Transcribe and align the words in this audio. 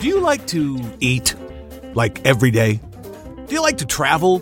Do 0.00 0.06
you 0.06 0.20
like 0.20 0.46
to 0.48 0.80
eat 1.00 1.34
like 1.94 2.24
every 2.26 2.50
day? 2.50 2.80
Do 3.46 3.54
you 3.54 3.62
like 3.62 3.78
to 3.78 3.86
travel 3.86 4.40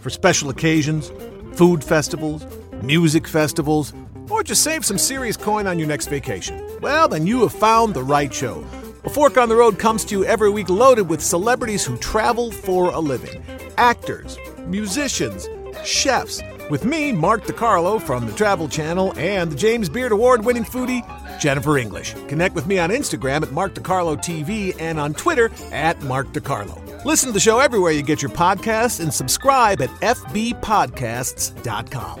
for 0.00 0.10
special 0.10 0.50
occasions, 0.50 1.12
food 1.54 1.84
festivals, 1.84 2.46
music 2.82 3.26
festivals, 3.26 3.92
or 4.30 4.42
just 4.42 4.62
save 4.62 4.84
some 4.84 4.98
serious 4.98 5.36
coin 5.36 5.66
on 5.66 5.78
your 5.78 5.88
next 5.88 6.08
vacation? 6.08 6.62
Well, 6.80 7.08
then 7.08 7.26
you 7.26 7.42
have 7.42 7.52
found 7.52 7.94
the 7.94 8.02
right 8.02 8.32
show. 8.32 8.64
A 9.04 9.10
Fork 9.10 9.38
on 9.38 9.48
the 9.48 9.56
Road 9.56 9.78
comes 9.78 10.04
to 10.06 10.18
you 10.18 10.24
every 10.24 10.50
week 10.50 10.68
loaded 10.68 11.08
with 11.08 11.22
celebrities 11.22 11.84
who 11.84 11.96
travel 11.96 12.50
for 12.50 12.90
a 12.90 12.98
living 12.98 13.42
actors, 13.78 14.36
musicians, 14.66 15.48
chefs. 15.84 16.42
With 16.68 16.84
me, 16.84 17.12
Mark 17.12 17.44
DeCarlo 17.44 18.02
from 18.02 18.26
the 18.26 18.32
Travel 18.32 18.68
Channel, 18.68 19.14
and 19.16 19.52
the 19.52 19.56
James 19.56 19.88
Beard 19.88 20.12
Award 20.12 20.44
winning 20.44 20.64
foodie, 20.64 21.02
Jennifer 21.38 21.78
English. 21.78 22.14
Connect 22.28 22.54
with 22.54 22.66
me 22.66 22.78
on 22.78 22.90
Instagram 22.90 23.42
at 23.42 23.52
Mark 23.52 23.74
DeCarlo 23.74 24.16
TV 24.16 24.74
and 24.80 25.00
on 25.00 25.14
Twitter 25.14 25.50
at 25.72 26.02
Mark 26.02 26.26
DeCarlo. 26.28 27.04
Listen 27.04 27.28
to 27.28 27.32
the 27.32 27.40
show 27.40 27.60
everywhere 27.60 27.92
you 27.92 28.02
get 28.02 28.22
your 28.22 28.30
podcasts 28.30 29.00
and 29.00 29.14
subscribe 29.14 29.80
at 29.80 29.88
FBPodcasts.com. 30.00 32.20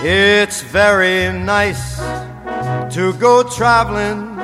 It's 0.00 0.62
very 0.62 1.36
nice 1.38 1.98
to 2.94 3.12
go 3.18 3.42
traveling 3.42 4.37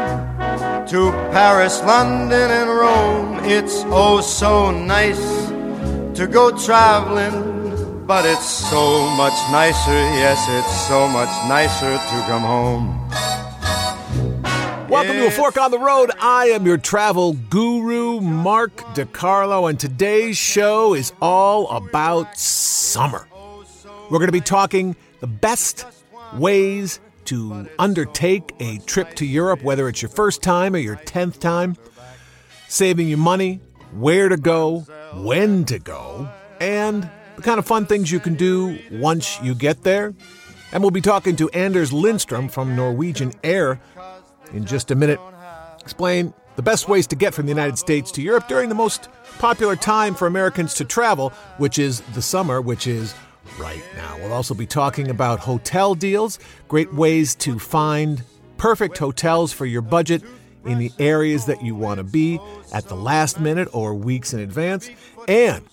to 0.89 1.11
Paris, 1.33 1.83
London, 1.83 2.51
and 2.51 2.69
Rome. 2.69 3.41
It's 3.45 3.85
oh 3.87 4.21
so 4.21 4.71
nice 4.71 5.47
to 6.15 6.27
go 6.27 6.55
traveling, 6.57 8.07
but 8.07 8.27
it's 8.27 8.47
so 8.47 9.09
much 9.17 9.33
nicer, 9.51 9.93
yes, 9.93 10.45
it's 10.51 10.87
so 10.87 11.09
much 11.09 11.31
nicer 11.49 11.93
to 11.93 12.27
come 12.27 12.43
home. 12.43 13.01
Welcome 14.91 15.17
to 15.17 15.27
A 15.29 15.31
Fork 15.31 15.57
on 15.57 15.71
the 15.71 15.79
Road. 15.79 16.11
I 16.21 16.49
am 16.49 16.67
your 16.67 16.77
travel 16.77 17.33
guru, 17.33 18.21
Mark 18.21 18.77
DeCarlo, 18.95 19.71
and 19.71 19.81
today's 19.81 20.37
show 20.37 20.93
is 20.93 21.15
all 21.23 21.67
about 21.71 22.37
summer. 22.37 23.27
We're 24.11 24.19
going 24.19 24.27
to 24.27 24.33
be 24.33 24.43
talking 24.43 24.97
the 25.21 25.27
best 25.27 25.87
ways 26.35 27.01
to 27.27 27.69
undertake 27.79 28.55
a 28.61 28.79
trip 28.79 29.15
to 29.15 29.27
Europe, 29.27 29.63
whether 29.63 29.89
it's 29.89 30.03
your 30.03 30.09
first 30.11 30.43
time 30.43 30.75
or 30.75 30.79
your 30.79 30.97
10th 30.97 31.39
time, 31.39 31.77
saving 32.69 33.09
you 33.09 33.17
money, 33.17 33.61
where 33.93 34.29
to 34.29 34.37
go, 34.37 34.81
when 35.15 35.65
to 35.67 35.79
go, 35.79 36.29
and 36.61 37.09
the 37.37 37.43
kind 37.43 37.59
of 37.59 37.67
fun 37.67 37.87
things 37.87 38.11
you 38.11 38.21
can 38.21 38.35
do 38.35 38.79
once 38.91 39.41
you 39.43 39.55
get 39.55 39.83
there. 39.83 40.15
And 40.73 40.83
we'll 40.83 40.91
be 40.91 41.01
talking 41.01 41.37
to 41.37 41.49
Anders 41.51 41.93
Lindstrom 41.93 42.49
from 42.49 42.75
Norwegian 42.75 43.33
Air 43.45 43.81
in 44.53 44.65
just 44.65 44.91
a 44.91 44.95
minute. 44.95 45.21
Explain 45.81 46.35
the 46.57 46.63
best 46.63 46.89
ways 46.89 47.07
to 47.09 47.17
get 47.17 47.35
from 47.35 47.47
the 47.47 47.53
United 47.53 47.79
States 47.79 48.11
to 48.13 48.23
Europe 48.23 48.49
during 48.49 48.69
the 48.69 48.75
most 48.75 49.09
popular 49.39 49.77
time 49.77 50.15
for 50.15 50.27
Americans 50.27 50.75
to 50.75 50.85
travel, 50.85 51.31
which 51.59 51.79
is 51.79 52.01
the 52.15 52.23
summer, 52.23 52.61
which 52.61 52.87
is 52.87 53.15
right 53.59 53.83
now. 53.97 54.17
We'll 54.19 54.33
also 54.33 54.55
be 54.55 54.67
talking 54.67 55.11
about 55.11 55.41
hotel 55.41 55.95
deals, 55.95 56.39
great 56.69 56.93
ways 56.93 57.35
to 57.37 57.59
find 57.59 58.23
perfect 58.57 58.99
hotels 58.99 59.53
for 59.53 59.67
your 59.67 59.83
budget 59.83 60.23
in 60.65 60.79
the 60.79 60.91
areas 60.99 61.47
that 61.47 61.63
you 61.63 61.75
want 61.75 61.99
to 61.99 62.05
be 62.05 62.41
at 62.73 62.89
the 62.89 62.95
last 62.95 63.39
minute 63.39 63.69
or 63.73 63.95
weeks 63.95 64.33
in 64.33 64.41
advance. 64.41 64.89
And 65.29 65.65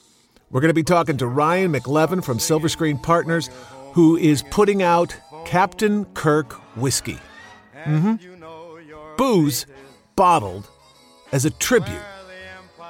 we're 0.50 0.62
going 0.62 0.70
to 0.70 0.74
be 0.74 0.84
talking 0.84 1.18
to 1.18 1.28
Ryan 1.28 1.72
McElveen 1.72 2.24
from 2.24 2.40
Silver 2.40 2.68
Screen 2.68 2.98
Partners, 2.98 3.50
who 3.94 4.18
is 4.18 4.44
putting 4.50 4.84
out 4.84 5.16
Captain 5.46 6.06
Kirk 6.14 6.54
whiskey. 6.76 7.20
Mm-hmm. 7.86 9.16
Booze 9.18 9.66
bottled 10.16 10.68
as 11.32 11.46
a 11.46 11.50
tribute 11.52 12.02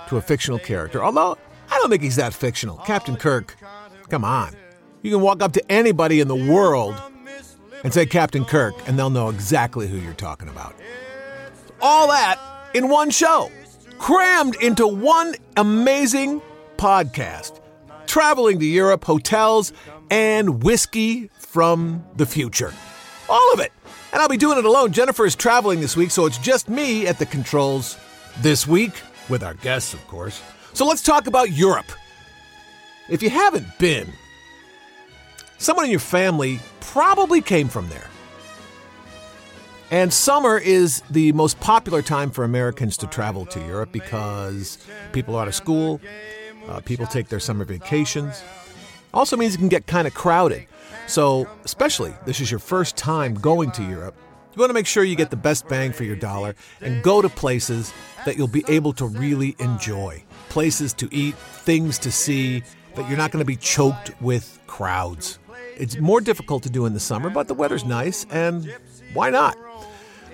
to 0.07 0.17
a 0.17 0.22
fictional 0.22 0.59
character. 0.59 1.03
Although 1.03 1.38
I 1.69 1.77
don't 1.77 1.89
think 1.89 2.03
he's 2.03 2.16
that 2.17 2.33
fictional. 2.33 2.77
Captain 2.77 3.16
Kirk, 3.16 3.56
come 4.09 4.25
on. 4.25 4.56
You 5.01 5.12
can 5.12 5.22
walk 5.22 5.41
up 5.41 5.53
to 5.53 5.72
anybody 5.72 6.19
in 6.19 6.28
the 6.28 6.35
world 6.35 6.95
and 7.84 7.94
say 7.94 8.06
Captain 8.06 8.45
Kirk, 8.45 8.75
and 8.88 8.97
they'll 8.97 9.09
know 9.09 9.29
exactly 9.29 9.88
who 9.88 9.97
you're 9.97 10.13
talking 10.13 10.47
about. 10.47 10.75
All 11.81 12.07
that 12.09 12.39
in 12.75 12.89
one 12.89 13.09
show, 13.09 13.50
crammed 13.97 14.56
into 14.62 14.85
one 14.85 15.35
amazing 15.57 16.41
podcast. 16.78 17.59
Traveling 18.06 18.59
to 18.59 18.66
Europe, 18.66 19.03
hotels, 19.03 19.73
and 20.12 20.62
whiskey 20.62 21.29
from 21.39 22.03
the 22.16 22.25
future. 22.25 22.73
All 23.28 23.53
of 23.53 23.59
it. 23.59 23.72
And 24.13 24.22
I'll 24.22 24.29
be 24.29 24.38
doing 24.38 24.59
it 24.59 24.66
alone. 24.66 24.91
Jennifer 24.91 25.25
is 25.25 25.35
traveling 25.35 25.79
this 25.81 25.95
week, 25.95 26.12
so 26.12 26.25
it's 26.25 26.38
just 26.38 26.69
me 26.69 27.07
at 27.07 27.18
the 27.18 27.25
controls 27.25 27.97
this 28.39 28.68
week, 28.68 28.91
with 29.29 29.41
our 29.44 29.53
guests, 29.56 29.94
of 29.94 30.06
course. 30.07 30.41
So 30.73 30.85
let's 30.85 31.01
talk 31.01 31.28
about 31.28 31.51
Europe. 31.51 31.91
If 33.09 33.23
you 33.23 33.29
haven't 33.29 33.78
been, 33.79 34.12
someone 35.61 35.85
in 35.85 35.91
your 35.91 35.99
family 35.99 36.59
probably 36.79 37.39
came 37.39 37.67
from 37.67 37.88
there. 37.89 38.09
And 39.91 40.11
summer 40.11 40.57
is 40.57 41.01
the 41.09 41.33
most 41.33 41.59
popular 41.59 42.01
time 42.01 42.31
for 42.31 42.44
Americans 42.44 42.97
to 42.97 43.07
travel 43.07 43.45
to 43.47 43.59
Europe 43.59 43.91
because 43.91 44.79
people 45.11 45.35
are 45.35 45.44
out 45.44 45.47
of 45.47 45.55
school, 45.55 46.01
uh, 46.67 46.79
people 46.79 47.05
take 47.05 47.27
their 47.27 47.39
summer 47.39 47.66
vacations. 47.66 48.41
Also 49.13 49.38
means 49.38 49.53
it 49.53 49.59
can 49.59 49.67
get 49.67 49.85
kind 49.85 50.07
of 50.07 50.13
crowded. 50.13 50.66
So, 51.07 51.47
especially 51.63 52.13
this 52.25 52.39
is 52.39 52.50
your 52.50 52.59
first 52.59 52.95
time 52.95 53.35
going 53.35 53.71
to 53.71 53.83
Europe, 53.83 54.16
you 54.55 54.59
want 54.59 54.69
to 54.69 54.73
make 54.73 54.88
sure 54.88 55.03
you 55.03 55.16
get 55.16 55.29
the 55.29 55.38
best 55.38 55.67
bang 55.67 55.91
for 55.91 56.03
your 56.03 56.16
dollar 56.16 56.55
and 56.81 57.03
go 57.03 57.21
to 57.21 57.29
places 57.29 57.94
that 58.25 58.38
you'll 58.38 58.47
be 58.47 58.66
able 58.67 58.94
to 58.94 59.05
really 59.05 59.55
enjoy. 59.59 60.23
Places 60.50 60.94
to 60.94 61.07
eat, 61.11 61.35
things 61.35 62.00
to 62.00 62.11
see, 62.11 62.63
that 62.95 63.07
you're 63.07 63.17
not 63.17 63.31
going 63.31 63.41
to 63.41 63.45
be 63.45 63.55
choked 63.55 64.11
with 64.21 64.59
crowds. 64.67 65.39
It's 65.77 65.97
more 65.97 66.21
difficult 66.21 66.63
to 66.63 66.69
do 66.69 66.85
in 66.85 66.93
the 66.93 66.99
summer, 66.99 67.29
but 67.29 67.47
the 67.47 67.53
weather's 67.53 67.85
nice, 67.85 68.25
and 68.29 68.73
why 69.13 69.29
not? 69.29 69.57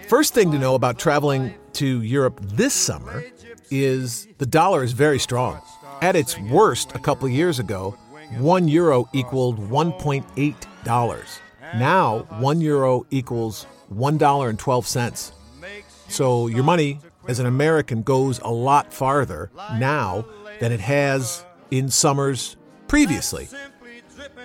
First 0.07 0.33
thing 0.33 0.51
to 0.51 0.59
know 0.59 0.75
about 0.75 0.97
traveling 0.99 1.53
to 1.73 2.01
Europe 2.01 2.39
this 2.41 2.73
summer 2.73 3.23
is 3.69 4.27
the 4.37 4.45
dollar 4.45 4.83
is 4.83 4.93
very 4.93 5.19
strong. 5.19 5.61
At 6.01 6.15
its 6.15 6.39
worst 6.39 6.95
a 6.95 6.99
couple 6.99 7.27
years 7.27 7.59
ago, 7.59 7.97
one 8.37 8.67
euro 8.67 9.09
equaled 9.13 9.57
$1.8. 9.69 11.39
Now, 11.75 12.19
one 12.39 12.61
euro 12.61 13.05
equals 13.09 13.65
$1.12. 13.93 15.31
So 16.07 16.47
your 16.47 16.63
money 16.63 16.99
as 17.27 17.39
an 17.39 17.45
American 17.45 18.03
goes 18.03 18.39
a 18.39 18.49
lot 18.49 18.93
farther 18.93 19.51
now 19.77 20.25
than 20.59 20.71
it 20.71 20.79
has 20.79 21.45
in 21.71 21.89
summers 21.89 22.55
previously. 22.87 23.49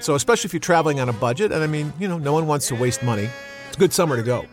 So, 0.01 0.15
especially 0.15 0.49
if 0.49 0.53
you're 0.53 0.61
traveling 0.61 1.01
on 1.01 1.09
a 1.09 1.13
budget, 1.13 1.53
and 1.53 1.63
I 1.63 1.67
mean, 1.67 1.93
you 1.99 2.09
know, 2.09 2.19
no 2.19 2.33
one 2.33 2.47
wants 2.47 2.69
to 2.69 2.75
waste 2.75 3.03
money, 3.03 3.29
it's 3.69 3.77
a 3.77 3.81
good 3.81 3.93
summer 3.93 4.17
to 4.17 4.23
go. 4.23 4.47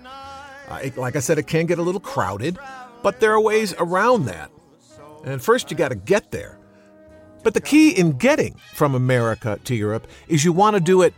Uh, 0.68 0.80
it, 0.84 0.98
like 0.98 1.16
I 1.16 1.20
said, 1.20 1.38
it 1.38 1.48
can 1.48 1.66
get 1.66 1.80
a 1.80 1.82
little 1.82 2.02
crowded, 2.02 2.58
but 3.02 3.20
there 3.20 3.32
are 3.32 3.42
ways 3.42 3.74
around 3.80 4.26
that. 4.26 4.52
And 5.26 5.42
first, 5.42 5.72
you 5.72 5.78
got 5.78 5.90
to 5.90 5.96
get 5.96 6.32
there. 6.32 6.58
But 7.44 7.54
the 7.54 7.62
key 7.62 7.92
in 7.92 8.14
getting 8.14 8.56
from 8.74 8.96
America 8.96 9.60
to 9.64 9.76
Europe 9.76 10.08
is 10.28 10.44
you 10.44 10.54
want 10.54 10.76
to 10.76 10.80
do 10.80 11.02
it 11.02 11.14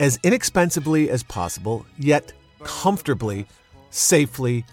as 0.00 0.18
inexpensively 0.22 1.08
as 1.08 1.22
possible, 1.22 1.86
yet 1.98 2.32
comfortably, 2.62 3.46
safely, 3.90 4.64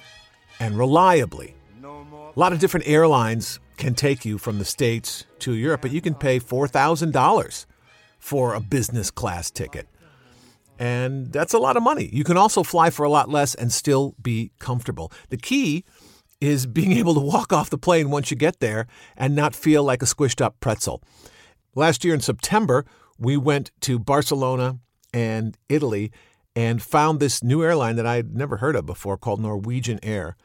and 0.59 0.77
reliably. 0.77 1.55
A 1.83 2.39
lot 2.39 2.53
of 2.53 2.59
different 2.59 2.87
airlines 2.87 3.59
can 3.77 3.93
take 3.95 4.25
you 4.25 4.37
from 4.37 4.59
the 4.59 4.65
States 4.65 5.25
to 5.39 5.53
Europe, 5.53 5.81
but 5.81 5.91
you 5.91 6.01
can 6.01 6.15
pay 6.15 6.39
$4,000 6.39 7.65
for 8.19 8.53
a 8.53 8.59
business 8.59 9.09
class 9.09 9.49
ticket. 9.49 9.87
And 10.77 11.31
that's 11.33 11.53
a 11.53 11.59
lot 11.59 11.75
of 11.75 11.83
money. 11.83 12.09
You 12.13 12.23
can 12.23 12.37
also 12.37 12.63
fly 12.63 12.89
for 12.89 13.03
a 13.03 13.09
lot 13.09 13.29
less 13.29 13.53
and 13.53 13.71
still 13.71 14.15
be 14.21 14.51
comfortable. 14.59 15.11
The 15.29 15.37
key 15.37 15.83
is 16.39 16.65
being 16.65 16.93
able 16.93 17.13
to 17.15 17.19
walk 17.19 17.51
off 17.51 17.69
the 17.69 17.77
plane 17.77 18.09
once 18.09 18.31
you 18.31 18.37
get 18.37 18.59
there 18.59 18.87
and 19.17 19.35
not 19.35 19.53
feel 19.53 19.83
like 19.83 20.01
a 20.01 20.05
squished 20.05 20.39
up 20.39 20.59
pretzel. 20.61 21.01
Last 21.75 22.05
year 22.05 22.13
in 22.13 22.21
September, 22.21 22.85
we 23.17 23.35
went 23.35 23.71
to 23.81 23.99
Barcelona 23.99 24.79
and 25.13 25.57
Italy 25.67 26.11
and 26.55 26.81
found 26.81 27.19
this 27.19 27.43
new 27.43 27.61
airline 27.63 27.95
that 27.97 28.05
I 28.05 28.15
had 28.15 28.35
never 28.35 28.57
heard 28.57 28.75
of 28.75 28.85
before 28.85 29.17
called 29.17 29.41
Norwegian 29.41 29.99
Air 30.01 30.37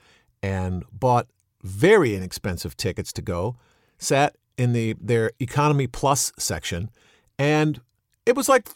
and 0.43 0.85
bought 0.93 1.29
very 1.63 2.15
inexpensive 2.15 2.77
tickets 2.77 3.13
to 3.15 3.23
go, 3.23 3.57
sat 3.99 4.37
in 4.57 4.73
the 4.73 4.95
their 5.01 5.31
economy 5.41 5.87
plus 5.87 6.33
section 6.39 6.91
and 7.39 7.81
it 8.27 8.37
was 8.37 8.49
like 8.49 8.69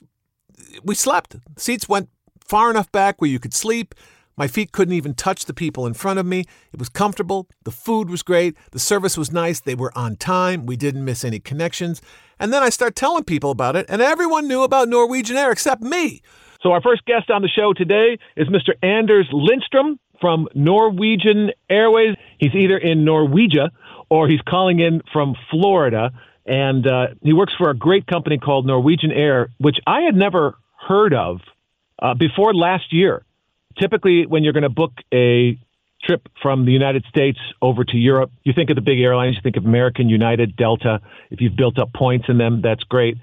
we 0.84 0.94
slept. 0.94 1.36
Seats 1.56 1.88
went 1.88 2.08
far 2.40 2.70
enough 2.70 2.90
back 2.92 3.20
where 3.20 3.30
you 3.30 3.38
could 3.38 3.54
sleep, 3.54 3.94
My 4.38 4.46
feet 4.46 4.70
couldn't 4.70 4.94
even 4.94 5.14
touch 5.14 5.46
the 5.46 5.52
people 5.52 5.84
in 5.84 5.94
front 5.94 6.20
of 6.20 6.24
me. 6.24 6.44
It 6.72 6.78
was 6.78 6.88
comfortable. 6.88 7.48
The 7.64 7.72
food 7.72 8.08
was 8.08 8.22
great. 8.22 8.56
The 8.70 8.78
service 8.78 9.18
was 9.18 9.32
nice. 9.32 9.58
They 9.58 9.74
were 9.74 9.90
on 9.98 10.14
time. 10.14 10.64
We 10.64 10.76
didn't 10.76 11.04
miss 11.04 11.24
any 11.24 11.40
connections. 11.40 12.00
And 12.38 12.52
then 12.52 12.62
I 12.62 12.68
start 12.68 12.94
telling 12.94 13.24
people 13.24 13.50
about 13.50 13.74
it, 13.74 13.84
and 13.88 14.00
everyone 14.00 14.46
knew 14.46 14.62
about 14.62 14.88
Norwegian 14.88 15.36
Air 15.36 15.50
except 15.50 15.82
me. 15.82 16.22
So, 16.62 16.70
our 16.70 16.80
first 16.80 17.04
guest 17.04 17.30
on 17.30 17.42
the 17.42 17.48
show 17.48 17.72
today 17.72 18.16
is 18.36 18.46
Mr. 18.46 18.74
Anders 18.80 19.26
Lindstrom 19.32 19.98
from 20.20 20.46
Norwegian 20.54 21.50
Airways. 21.68 22.14
He's 22.38 22.54
either 22.54 22.78
in 22.78 23.04
Norwegia 23.04 23.70
or 24.08 24.28
he's 24.28 24.40
calling 24.48 24.78
in 24.78 25.02
from 25.12 25.34
Florida. 25.50 26.12
And 26.48 26.86
uh, 26.86 27.08
he 27.22 27.32
works 27.32 27.52
for 27.56 27.70
a 27.70 27.76
great 27.76 28.06
company 28.06 28.38
called 28.38 28.66
Norwegian 28.66 29.12
Air, 29.12 29.50
which 29.58 29.76
I 29.86 30.00
had 30.00 30.16
never 30.16 30.56
heard 30.88 31.12
of 31.14 31.40
uh, 32.00 32.14
before 32.14 32.54
last 32.54 32.92
year 32.92 33.24
typically 33.80 34.26
when 34.26 34.44
you're 34.44 34.52
going 34.52 34.62
to 34.62 34.68
book 34.68 34.92
a 35.12 35.58
trip 36.02 36.28
from 36.42 36.64
the 36.64 36.72
United 36.72 37.04
States 37.08 37.38
over 37.60 37.84
to 37.84 37.96
Europe, 37.96 38.30
you 38.44 38.52
think 38.52 38.70
of 38.70 38.76
the 38.76 38.82
big 38.82 39.00
airlines, 39.00 39.36
you 39.36 39.42
think 39.42 39.56
of 39.56 39.64
American, 39.64 40.08
United, 40.08 40.56
Delta. 40.56 41.00
If 41.30 41.40
you've 41.40 41.56
built 41.56 41.78
up 41.78 41.92
points 41.92 42.26
in 42.28 42.38
them, 42.38 42.60
that's 42.62 42.82
great. 42.84 43.16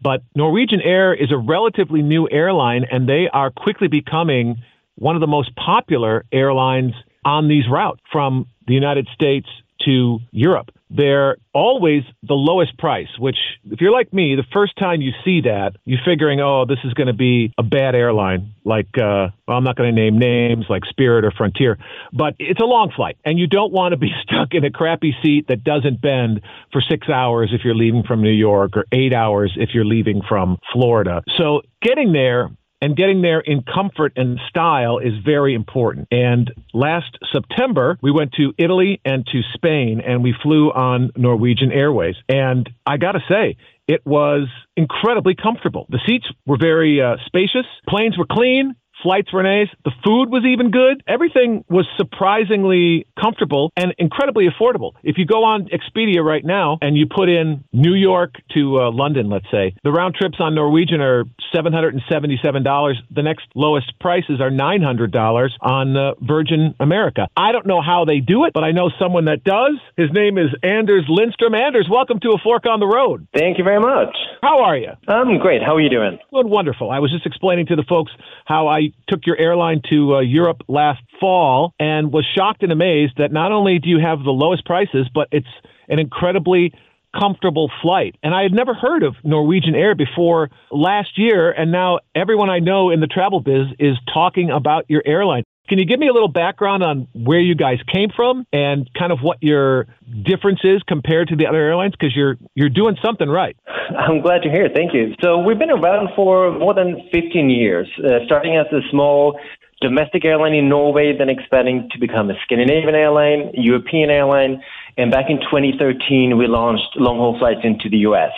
But 0.00 0.22
Norwegian 0.34 0.80
Air 0.80 1.14
is 1.14 1.32
a 1.32 1.38
relatively 1.38 2.02
new 2.02 2.28
airline, 2.30 2.84
and 2.90 3.08
they 3.08 3.28
are 3.32 3.50
quickly 3.50 3.88
becoming 3.88 4.62
one 4.96 5.16
of 5.16 5.20
the 5.20 5.26
most 5.26 5.54
popular 5.56 6.24
airlines 6.32 6.92
on 7.24 7.48
these 7.48 7.64
routes 7.70 8.00
from 8.12 8.46
the 8.66 8.74
United 8.74 9.08
States 9.14 9.48
to 9.88 10.18
Europe 10.30 10.70
they're 10.90 11.36
always 11.52 12.02
the 12.22 12.34
lowest 12.34 12.76
price, 12.78 13.08
which, 13.18 13.36
if 13.70 13.80
you're 13.80 13.92
like 13.92 14.12
me, 14.12 14.36
the 14.36 14.46
first 14.52 14.76
time 14.78 15.00
you 15.02 15.12
see 15.24 15.42
that, 15.42 15.72
you're 15.84 16.00
figuring, 16.04 16.40
oh, 16.40 16.64
this 16.66 16.78
is 16.84 16.94
going 16.94 17.08
to 17.08 17.12
be 17.12 17.52
a 17.58 17.62
bad 17.62 17.94
airline, 17.94 18.54
like, 18.64 18.88
uh, 18.96 19.28
well, 19.46 19.56
I'm 19.56 19.64
not 19.64 19.76
going 19.76 19.94
to 19.94 20.00
name 20.00 20.18
names 20.18 20.66
like 20.68 20.84
Spirit 20.86 21.24
or 21.24 21.30
Frontier, 21.30 21.78
but 22.12 22.34
it's 22.38 22.60
a 22.60 22.64
long 22.64 22.90
flight, 22.94 23.18
and 23.24 23.38
you 23.38 23.46
don't 23.46 23.72
want 23.72 23.92
to 23.92 23.98
be 23.98 24.10
stuck 24.22 24.48
in 24.52 24.64
a 24.64 24.70
crappy 24.70 25.14
seat 25.22 25.48
that 25.48 25.62
doesn't 25.62 26.00
bend 26.00 26.40
for 26.72 26.80
six 26.80 27.08
hours 27.08 27.50
if 27.52 27.62
you're 27.64 27.74
leaving 27.74 28.02
from 28.02 28.22
New 28.22 28.30
York 28.30 28.76
or 28.76 28.86
eight 28.92 29.12
hours 29.12 29.52
if 29.56 29.70
you're 29.74 29.84
leaving 29.84 30.22
from 30.26 30.58
Florida. 30.72 31.22
So 31.36 31.62
getting 31.82 32.12
there 32.12 32.48
and 32.80 32.96
getting 32.96 33.22
there 33.22 33.40
in 33.40 33.62
comfort 33.62 34.12
and 34.16 34.38
style 34.48 34.98
is 34.98 35.14
very 35.24 35.54
important. 35.54 36.08
And 36.10 36.52
last 36.72 37.18
September, 37.32 37.98
we 38.02 38.10
went 38.10 38.32
to 38.32 38.52
Italy 38.58 39.00
and 39.04 39.26
to 39.26 39.40
Spain, 39.54 40.00
and 40.04 40.22
we 40.22 40.34
flew 40.42 40.70
on 40.70 41.10
Norwegian 41.16 41.72
Airways. 41.72 42.16
And 42.28 42.68
I 42.86 42.96
got 42.96 43.12
to 43.12 43.20
say, 43.28 43.56
it 43.86 44.04
was 44.06 44.48
incredibly 44.76 45.34
comfortable. 45.34 45.86
The 45.88 46.00
seats 46.06 46.26
were 46.46 46.58
very 46.60 47.00
uh, 47.00 47.16
spacious, 47.26 47.66
planes 47.88 48.18
were 48.18 48.26
clean, 48.30 48.74
Flights 49.02 49.32
were 49.32 49.42
nice. 49.42 49.68
The 49.84 49.92
food 50.04 50.30
was 50.30 50.44
even 50.44 50.70
good. 50.70 51.02
Everything 51.06 51.64
was 51.68 51.86
surprisingly 51.96 53.06
comfortable 53.20 53.72
and 53.76 53.94
incredibly 53.98 54.48
affordable. 54.48 54.92
If 55.02 55.18
you 55.18 55.26
go 55.26 55.44
on 55.44 55.68
Expedia 55.68 56.24
right 56.24 56.44
now 56.44 56.78
and 56.82 56.96
you 56.96 57.06
put 57.06 57.28
in 57.28 57.64
New 57.72 57.94
York 57.94 58.34
to 58.54 58.80
uh, 58.80 58.90
London, 58.90 59.28
let's 59.28 59.46
say, 59.50 59.74
the 59.84 59.92
round 59.92 60.14
trips 60.14 60.38
on 60.40 60.54
Norwegian 60.54 61.00
are 61.00 61.24
$777. 61.54 62.94
The 63.10 63.22
next 63.22 63.46
lowest 63.54 63.92
prices 64.00 64.40
are 64.40 64.50
$900 64.50 65.48
on 65.60 65.96
uh, 65.96 66.14
Virgin 66.20 66.74
America. 66.80 67.28
I 67.36 67.52
don't 67.52 67.66
know 67.66 67.80
how 67.80 68.04
they 68.04 68.18
do 68.18 68.44
it, 68.44 68.52
but 68.52 68.64
I 68.64 68.72
know 68.72 68.90
someone 68.98 69.26
that 69.26 69.44
does. 69.44 69.78
His 69.96 70.10
name 70.12 70.38
is 70.38 70.48
Anders 70.62 71.04
Lindstrom. 71.08 71.54
Anders, 71.54 71.88
welcome 71.90 72.18
to 72.20 72.30
A 72.30 72.38
Fork 72.42 72.66
on 72.66 72.80
the 72.80 72.86
Road. 72.86 73.28
Thank 73.34 73.58
you 73.58 73.64
very 73.64 73.80
much. 73.80 74.16
How 74.42 74.62
are 74.62 74.76
you? 74.76 74.90
I'm 75.08 75.38
great. 75.38 75.62
How 75.62 75.74
are 75.74 75.80
you 75.80 75.90
doing? 75.90 76.18
Good, 76.32 76.46
wonderful. 76.46 76.90
I 76.90 77.00
was 77.00 77.10
just 77.10 77.26
explaining 77.26 77.66
to 77.66 77.76
the 77.76 77.84
folks 77.88 78.12
how 78.44 78.68
I 78.68 78.92
took 79.08 79.26
your 79.26 79.36
airline 79.36 79.82
to 79.90 80.16
uh, 80.16 80.20
Europe 80.20 80.62
last 80.68 81.02
fall 81.20 81.74
and 81.80 82.12
was 82.12 82.24
shocked 82.36 82.62
and 82.62 82.70
amazed 82.70 83.14
that 83.18 83.32
not 83.32 83.52
only 83.52 83.78
do 83.78 83.88
you 83.88 83.98
have 83.98 84.22
the 84.22 84.30
lowest 84.30 84.64
prices, 84.64 85.08
but 85.12 85.28
it's 85.32 85.48
an 85.88 85.98
incredibly 85.98 86.72
comfortable 87.18 87.70
flight. 87.82 88.16
And 88.22 88.34
I 88.34 88.42
had 88.42 88.52
never 88.52 88.74
heard 88.74 89.02
of 89.02 89.16
Norwegian 89.24 89.74
Air 89.74 89.94
before 89.94 90.50
last 90.70 91.18
year, 91.18 91.50
and 91.50 91.72
now 91.72 92.00
everyone 92.14 92.50
I 92.50 92.58
know 92.58 92.90
in 92.90 93.00
the 93.00 93.06
travel 93.06 93.40
biz 93.40 93.66
is 93.78 93.96
talking 94.12 94.50
about 94.50 94.84
your 94.88 95.02
airline. 95.04 95.44
Can 95.68 95.78
you 95.78 95.84
give 95.84 96.00
me 96.00 96.08
a 96.08 96.12
little 96.12 96.28
background 96.28 96.82
on 96.82 97.08
where 97.12 97.40
you 97.40 97.54
guys 97.54 97.78
came 97.92 98.08
from 98.14 98.46
and 98.52 98.88
kind 98.98 99.12
of 99.12 99.18
what 99.20 99.38
your 99.42 99.86
difference 100.24 100.60
is 100.64 100.82
compared 100.88 101.28
to 101.28 101.36
the 101.36 101.46
other 101.46 101.58
airlines? 101.58 101.92
Because 101.92 102.16
you're 102.16 102.36
you're 102.54 102.70
doing 102.70 102.96
something 103.04 103.28
right. 103.28 103.56
I'm 103.66 104.22
glad 104.22 104.42
to 104.42 104.50
hear. 104.50 104.68
Thank 104.74 104.94
you. 104.94 105.14
So 105.22 105.38
we've 105.38 105.58
been 105.58 105.70
around 105.70 106.08
for 106.16 106.58
more 106.58 106.74
than 106.74 107.08
15 107.12 107.50
years, 107.50 107.86
uh, 108.02 108.24
starting 108.26 108.56
as 108.56 108.66
a 108.72 108.80
small 108.90 109.38
domestic 109.80 110.24
airline 110.24 110.54
in 110.54 110.68
Norway, 110.68 111.14
then 111.16 111.28
expanding 111.28 111.88
to 111.92 112.00
become 112.00 112.30
a 112.30 112.34
Scandinavian 112.44 112.94
airline, 112.94 113.50
European 113.54 114.10
airline, 114.10 114.62
and 114.96 115.10
back 115.10 115.26
in 115.28 115.38
2013 115.38 116.36
we 116.36 116.46
launched 116.46 116.96
long 116.96 117.18
haul 117.18 117.38
flights 117.38 117.60
into 117.62 117.88
the 117.88 117.98
U.S. 117.98 118.32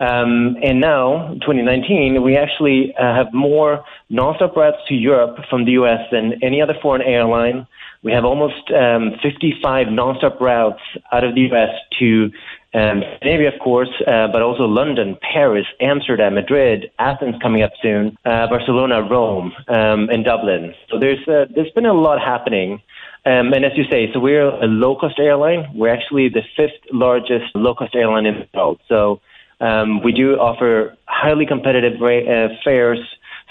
Um, 0.00 0.56
and 0.62 0.80
now, 0.80 1.34
2019, 1.40 2.22
we 2.22 2.36
actually 2.36 2.94
uh, 2.96 3.14
have 3.14 3.32
more 3.32 3.84
nonstop 4.10 4.56
routes 4.56 4.78
to 4.88 4.94
Europe 4.94 5.38
from 5.48 5.64
the 5.64 5.72
U.S. 5.72 6.00
than 6.10 6.42
any 6.42 6.60
other 6.60 6.74
foreign 6.82 7.02
airline. 7.02 7.66
We 8.02 8.12
have 8.12 8.24
almost 8.24 8.70
um, 8.70 9.12
55 9.22 9.86
nonstop 9.86 10.40
routes 10.40 10.82
out 11.12 11.24
of 11.24 11.34
the 11.34 11.42
U.S. 11.42 11.70
to 12.00 12.30
um, 12.74 13.02
Scandinavia, 13.16 13.54
of 13.54 13.60
course, 13.60 13.88
uh, 14.06 14.26
but 14.32 14.42
also 14.42 14.64
London, 14.64 15.16
Paris, 15.22 15.66
Amsterdam, 15.80 16.34
Madrid, 16.34 16.90
Athens 16.98 17.36
coming 17.40 17.62
up 17.62 17.70
soon, 17.80 18.18
uh, 18.24 18.48
Barcelona, 18.48 19.00
Rome, 19.08 19.52
um, 19.68 20.08
and 20.10 20.24
Dublin. 20.24 20.74
So 20.90 20.98
there's 20.98 21.26
uh, 21.28 21.46
there's 21.54 21.70
been 21.70 21.86
a 21.86 21.92
lot 21.92 22.20
happening. 22.20 22.82
Um, 23.26 23.54
and 23.54 23.64
as 23.64 23.72
you 23.76 23.84
say, 23.90 24.12
so 24.12 24.20
we're 24.20 24.48
a 24.48 24.66
low 24.66 24.96
cost 24.96 25.18
airline. 25.18 25.70
We're 25.74 25.88
actually 25.94 26.28
the 26.28 26.42
fifth 26.56 26.92
largest 26.92 27.54
low 27.54 27.74
cost 27.74 27.94
airline 27.94 28.26
in 28.26 28.40
the 28.40 28.48
world. 28.52 28.80
So 28.86 29.20
um, 29.60 30.02
we 30.02 30.12
do 30.12 30.34
offer 30.34 30.96
highly 31.06 31.46
competitive 31.46 32.00
rate, 32.00 32.28
uh, 32.28 32.48
fares 32.64 32.98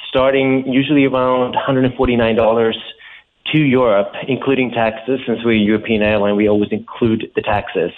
starting 0.09 0.63
usually 0.67 1.05
around 1.05 1.55
$149 1.55 2.73
to 3.51 3.59
Europe, 3.59 4.13
including 4.27 4.71
taxes. 4.71 5.19
Since 5.25 5.39
we're 5.43 5.53
a 5.53 5.57
European 5.57 6.01
airline, 6.01 6.35
we 6.35 6.47
always 6.47 6.71
include 6.71 7.31
the 7.35 7.41
taxes. 7.41 7.91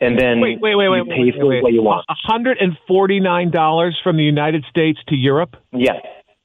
And 0.00 0.18
then 0.18 0.40
wait, 0.40 0.60
wait, 0.60 0.74
wait, 0.74 0.88
wait, 0.88 1.08
pay 1.08 1.22
wait, 1.22 1.34
for 1.34 1.46
wait, 1.46 1.62
what 1.62 1.72
you 1.72 1.82
want. 1.82 2.04
$149 2.28 3.92
from 4.02 4.16
the 4.16 4.22
United 4.22 4.64
States 4.68 4.98
to 5.08 5.16
Europe? 5.16 5.56
Yeah, 5.72 6.00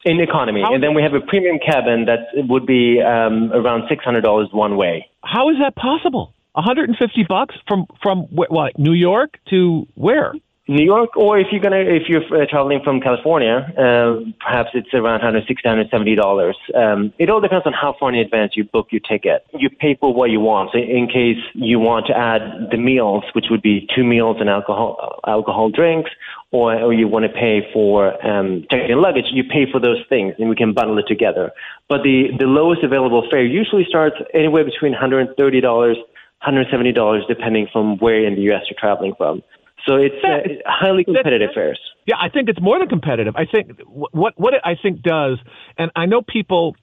in 0.05 0.19
economy. 0.21 0.61
How 0.61 0.73
and 0.73 0.83
then 0.83 0.93
we 0.93 1.01
have 1.01 1.13
a 1.13 1.21
premium 1.21 1.59
cabin 1.59 2.05
that 2.05 2.19
would 2.47 2.65
be 2.65 3.01
um, 3.01 3.51
around 3.51 3.89
$600 3.89 4.53
one 4.53 4.77
way. 4.77 5.09
How 5.23 5.49
is 5.49 5.57
that 5.59 5.75
possible? 5.75 6.33
150 6.53 7.25
bucks 7.29 7.55
from 7.67 7.85
from 8.01 8.23
wh- 8.23 8.49
what? 8.49 8.79
New 8.79 8.93
York 8.93 9.37
to 9.49 9.87
where? 9.95 10.33
New 10.69 10.83
York, 10.83 11.15
or 11.15 11.39
if 11.39 11.47
you're 11.51 11.61
gonna 11.61 11.79
if 11.79 12.09
you're 12.09 12.23
uh, 12.23 12.45
traveling 12.45 12.81
from 12.83 12.99
California, 12.99 13.71
uh, 13.77 14.19
perhaps 14.43 14.69
it's 14.73 14.93
around 14.93 15.23
160 15.23 15.61
170 15.63 16.15
dollars. 16.15 16.57
Um, 16.75 17.13
it 17.17 17.29
all 17.29 17.39
depends 17.39 17.65
on 17.65 17.71
how 17.71 17.95
far 17.97 18.09
in 18.09 18.15
advance 18.15 18.53
you 18.57 18.65
book 18.65 18.87
your 18.91 18.99
ticket. 18.99 19.45
You 19.57 19.69
pay 19.69 19.95
for 19.95 20.13
what 20.13 20.29
you 20.29 20.41
want. 20.41 20.71
So 20.73 20.79
in 20.79 21.07
case 21.07 21.41
you 21.53 21.79
want 21.79 22.07
to 22.07 22.17
add 22.17 22.41
the 22.69 22.77
meals, 22.77 23.23
which 23.31 23.45
would 23.49 23.61
be 23.61 23.87
two 23.95 24.03
meals 24.03 24.37
and 24.41 24.49
alcohol 24.49 25.21
alcohol 25.25 25.69
drinks, 25.69 26.11
or, 26.51 26.75
or 26.75 26.93
you 26.93 27.07
want 27.07 27.23
to 27.23 27.31
pay 27.31 27.61
for 27.71 28.11
um, 28.27 28.65
checking 28.69 28.97
luggage, 28.97 29.27
you 29.31 29.45
pay 29.45 29.71
for 29.71 29.79
those 29.79 30.03
things, 30.09 30.33
and 30.37 30.49
we 30.49 30.55
can 30.55 30.73
bundle 30.73 30.97
it 30.97 31.05
together. 31.07 31.51
But 31.87 32.03
the 32.03 32.35
the 32.37 32.45
lowest 32.45 32.83
available 32.83 33.25
fare 33.31 33.45
usually 33.45 33.85
starts 33.87 34.17
anywhere 34.33 34.65
between 34.65 34.91
130 34.91 35.61
dollars. 35.61 35.97
$170 36.45 37.27
depending 37.27 37.67
from 37.73 37.97
where 37.97 38.23
in 38.23 38.35
the 38.35 38.41
US 38.51 38.61
you're 38.69 38.79
traveling 38.79 39.13
from. 39.17 39.41
So 39.85 39.95
it's 39.95 40.15
uh, 40.23 40.61
highly 40.65 41.03
competitive 41.03 41.51
fares. 41.53 41.79
Yeah, 42.05 42.15
I 42.19 42.29
think 42.29 42.49
it's 42.49 42.59
more 42.61 42.79
than 42.79 42.87
competitive. 42.87 43.35
I 43.35 43.45
think 43.45 43.79
what 43.85 44.33
what 44.37 44.53
it, 44.53 44.61
I 44.63 44.75
think 44.81 45.01
does, 45.01 45.39
and 45.77 45.91
I 45.95 46.05
know 46.05 46.21
people 46.21 46.75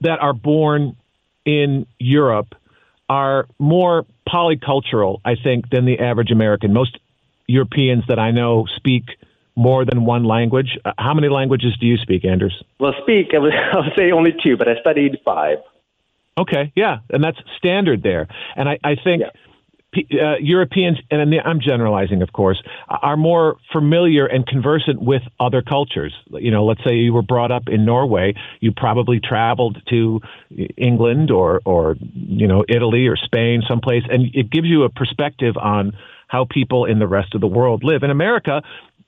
that 0.00 0.20
are 0.20 0.32
born 0.32 0.96
in 1.44 1.86
Europe 1.98 2.54
are 3.08 3.46
more 3.58 4.04
polycultural, 4.28 5.20
I 5.24 5.36
think, 5.36 5.70
than 5.70 5.84
the 5.84 5.98
average 6.00 6.30
American. 6.30 6.72
Most 6.72 6.98
Europeans 7.46 8.04
that 8.08 8.18
I 8.18 8.32
know 8.32 8.66
speak 8.74 9.04
more 9.54 9.84
than 9.84 10.04
one 10.04 10.24
language. 10.24 10.78
Uh, 10.84 10.92
how 10.98 11.14
many 11.14 11.28
languages 11.28 11.76
do 11.80 11.86
you 11.86 11.96
speak, 11.96 12.24
Anders? 12.24 12.62
Well, 12.80 12.92
speak, 13.02 13.28
I 13.34 13.38
would, 13.38 13.52
I 13.72 13.76
would 13.76 13.92
say 13.96 14.10
only 14.10 14.32
two, 14.42 14.56
but 14.56 14.68
I 14.68 14.80
studied 14.80 15.18
five. 15.24 15.58
Okay, 16.38 16.72
yeah, 16.74 16.98
and 17.10 17.24
that's 17.24 17.38
standard 17.56 18.02
there. 18.02 18.28
And 18.56 18.68
I, 18.68 18.78
I 18.84 18.96
think. 18.96 19.22
Yeah 19.22 19.30
uh, 19.96 20.36
Europeans, 20.40 20.98
and 21.10 21.34
I'm 21.44 21.60
generalizing, 21.60 22.22
of 22.22 22.32
course, 22.32 22.62
are 22.88 23.16
more 23.16 23.56
familiar 23.72 24.26
and 24.26 24.46
conversant 24.46 25.00
with 25.00 25.22
other 25.40 25.62
cultures. 25.62 26.14
You 26.30 26.50
know, 26.50 26.64
let's 26.64 26.82
say 26.84 26.94
you 26.94 27.12
were 27.12 27.22
brought 27.22 27.50
up 27.50 27.64
in 27.68 27.84
Norway, 27.84 28.34
you 28.60 28.72
probably 28.72 29.20
traveled 29.20 29.82
to 29.88 30.20
England 30.76 31.30
or, 31.30 31.60
or 31.64 31.96
you 32.14 32.46
know, 32.46 32.64
Italy 32.68 33.06
or 33.06 33.16
Spain, 33.16 33.62
someplace, 33.68 34.02
and 34.08 34.26
it 34.34 34.50
gives 34.50 34.66
you 34.66 34.84
a 34.84 34.88
perspective 34.88 35.56
on 35.56 35.92
how 36.28 36.46
people 36.48 36.84
in 36.84 36.98
the 36.98 37.06
rest 37.06 37.34
of 37.34 37.40
the 37.40 37.46
world 37.46 37.84
live. 37.84 38.02
In 38.02 38.10
America, 38.10 38.62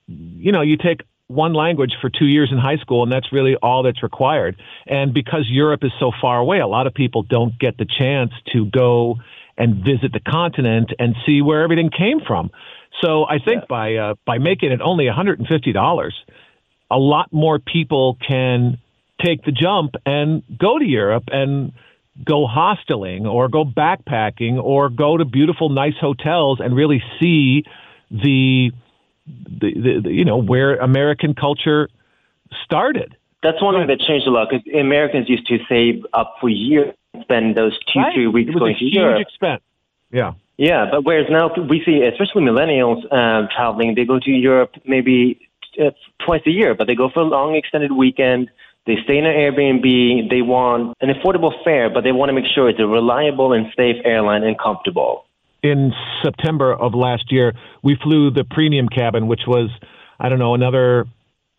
you 0.07 0.51
know, 0.51 0.61
you 0.61 0.77
take 0.77 1.01
one 1.29 1.53
language 1.53 1.93
for 2.01 2.09
two 2.09 2.25
years 2.25 2.49
in 2.51 2.57
high 2.57 2.77
school, 2.77 3.03
and 3.03 3.11
that's 3.11 3.31
really 3.31 3.55
all 3.57 3.83
that's 3.83 4.01
required. 4.01 4.59
And 4.87 5.13
because 5.13 5.45
Europe 5.47 5.83
is 5.83 5.91
so 5.99 6.11
far 6.19 6.39
away, 6.39 6.59
a 6.59 6.67
lot 6.67 6.87
of 6.87 6.93
people 6.93 7.21
don't 7.21 7.57
get 7.59 7.77
the 7.77 7.85
chance 7.85 8.31
to 8.51 8.65
go 8.65 9.17
and 9.59 9.83
visit 9.83 10.13
the 10.13 10.21
continent 10.21 10.91
and 10.97 11.15
see 11.25 11.41
where 11.41 11.61
everything 11.61 11.91
came 11.91 12.21
from. 12.25 12.49
So 13.01 13.25
I 13.25 13.37
think 13.37 13.61
yeah. 13.61 13.65
by 13.69 13.95
uh, 13.95 14.15
by 14.25 14.39
making 14.39 14.71
it 14.71 14.81
only 14.81 15.05
$150, 15.05 16.11
a 16.89 16.97
lot 16.97 17.31
more 17.31 17.59
people 17.59 18.17
can 18.25 18.79
take 19.23 19.43
the 19.43 19.51
jump 19.51 19.95
and 20.05 20.43
go 20.57 20.79
to 20.79 20.85
Europe 20.85 21.25
and 21.31 21.73
go 22.23 22.47
hosteling 22.47 23.25
or 23.25 23.47
go 23.47 23.63
backpacking 23.63 24.61
or 24.61 24.89
go 24.89 25.17
to 25.17 25.25
beautiful 25.25 25.69
nice 25.69 25.95
hotels 25.99 26.59
and 26.59 26.75
really 26.75 27.03
see 27.19 27.63
the 28.09 28.71
the, 29.27 29.73
the, 29.73 30.01
the 30.03 30.11
you 30.11 30.25
know 30.25 30.37
where 30.37 30.77
American 30.77 31.35
culture 31.35 31.89
started. 32.63 33.15
That's 33.41 33.61
one 33.61 33.75
thing 33.75 33.87
that 33.87 34.05
changed 34.05 34.27
a 34.27 34.31
lot 34.31 34.49
because 34.49 34.65
Americans 34.73 35.29
used 35.29 35.47
to 35.47 35.59
save 35.69 36.05
up 36.13 36.35
for 36.41 36.49
years, 36.49 36.93
spend 37.21 37.55
those 37.55 37.77
two 37.91 37.99
right. 37.99 38.13
three 38.13 38.27
weeks 38.27 38.53
going 38.53 38.75
to 38.77 38.85
Europe. 38.85 39.21
Expense. 39.21 39.61
Yeah. 40.11 40.33
Yeah, 40.57 40.87
but 40.91 41.05
whereas 41.05 41.27
now 41.29 41.49
we 41.69 41.81
see, 41.85 42.01
especially 42.03 42.41
millennials 42.41 43.05
uh, 43.05 43.47
traveling, 43.55 43.95
they 43.95 44.03
go 44.03 44.19
to 44.19 44.29
Europe 44.29 44.73
maybe 44.85 45.39
uh, 45.79 45.91
twice 46.25 46.41
a 46.45 46.49
year, 46.49 46.75
but 46.75 46.87
they 46.87 46.95
go 46.95 47.09
for 47.09 47.21
a 47.21 47.23
long 47.23 47.55
extended 47.55 47.93
weekend. 47.93 48.49
They 48.85 48.97
stay 49.05 49.17
in 49.17 49.25
an 49.25 49.33
Airbnb. 49.33 50.29
They 50.29 50.41
want 50.41 50.97
an 50.99 51.09
affordable 51.09 51.53
fare, 51.63 51.89
but 51.89 52.03
they 52.03 52.11
want 52.11 52.29
to 52.29 52.33
make 52.33 52.45
sure 52.53 52.69
it's 52.69 52.79
a 52.79 52.87
reliable 52.87 53.53
and 53.53 53.67
safe 53.77 53.97
airline 54.03 54.43
and 54.43 54.59
comfortable. 54.59 55.25
In 55.63 55.93
September 56.23 56.73
of 56.73 56.93
last 56.93 57.31
year, 57.31 57.53
we 57.81 57.95
flew 58.01 58.31
the 58.31 58.43
premium 58.43 58.89
cabin, 58.89 59.27
which 59.27 59.41
was, 59.47 59.69
I 60.19 60.27
don't 60.27 60.39
know, 60.39 60.55
another 60.55 61.05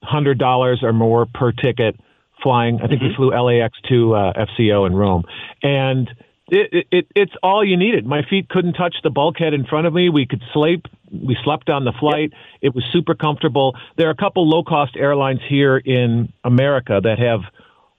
hundred 0.02 0.38
dollars 0.38 0.80
or 0.82 0.92
more 0.92 1.26
per 1.26 1.52
ticket 1.52 1.98
flying. 2.42 2.80
I 2.82 2.86
think 2.86 3.02
mm-hmm. 3.02 3.22
we 3.22 3.30
flew 3.30 3.30
LAX 3.30 3.78
to 3.88 4.14
uh, 4.14 4.32
FCO 4.46 4.86
in 4.86 4.94
Rome, 4.94 5.24
and 5.62 6.08
it, 6.50 6.86
it, 6.90 7.06
it's 7.14 7.32
all 7.42 7.64
you 7.64 7.76
needed. 7.76 8.06
My 8.06 8.22
feet 8.28 8.48
couldn't 8.48 8.72
touch 8.72 8.96
the 9.02 9.10
bulkhead 9.10 9.54
in 9.54 9.64
front 9.64 9.86
of 9.86 9.94
me. 9.94 10.08
We 10.08 10.26
could 10.26 10.42
sleep. 10.52 10.86
We 11.10 11.36
slept 11.44 11.70
on 11.70 11.84
the 11.84 11.92
flight. 11.98 12.32
Yep. 12.32 12.40
It 12.62 12.74
was 12.74 12.84
super 12.92 13.14
comfortable. 13.14 13.76
There 13.96 14.08
are 14.08 14.12
a 14.12 14.16
couple 14.16 14.48
low 14.48 14.64
cost 14.64 14.96
airlines 14.96 15.40
here 15.48 15.76
in 15.76 16.32
America 16.42 17.00
that 17.02 17.18
have 17.18 17.40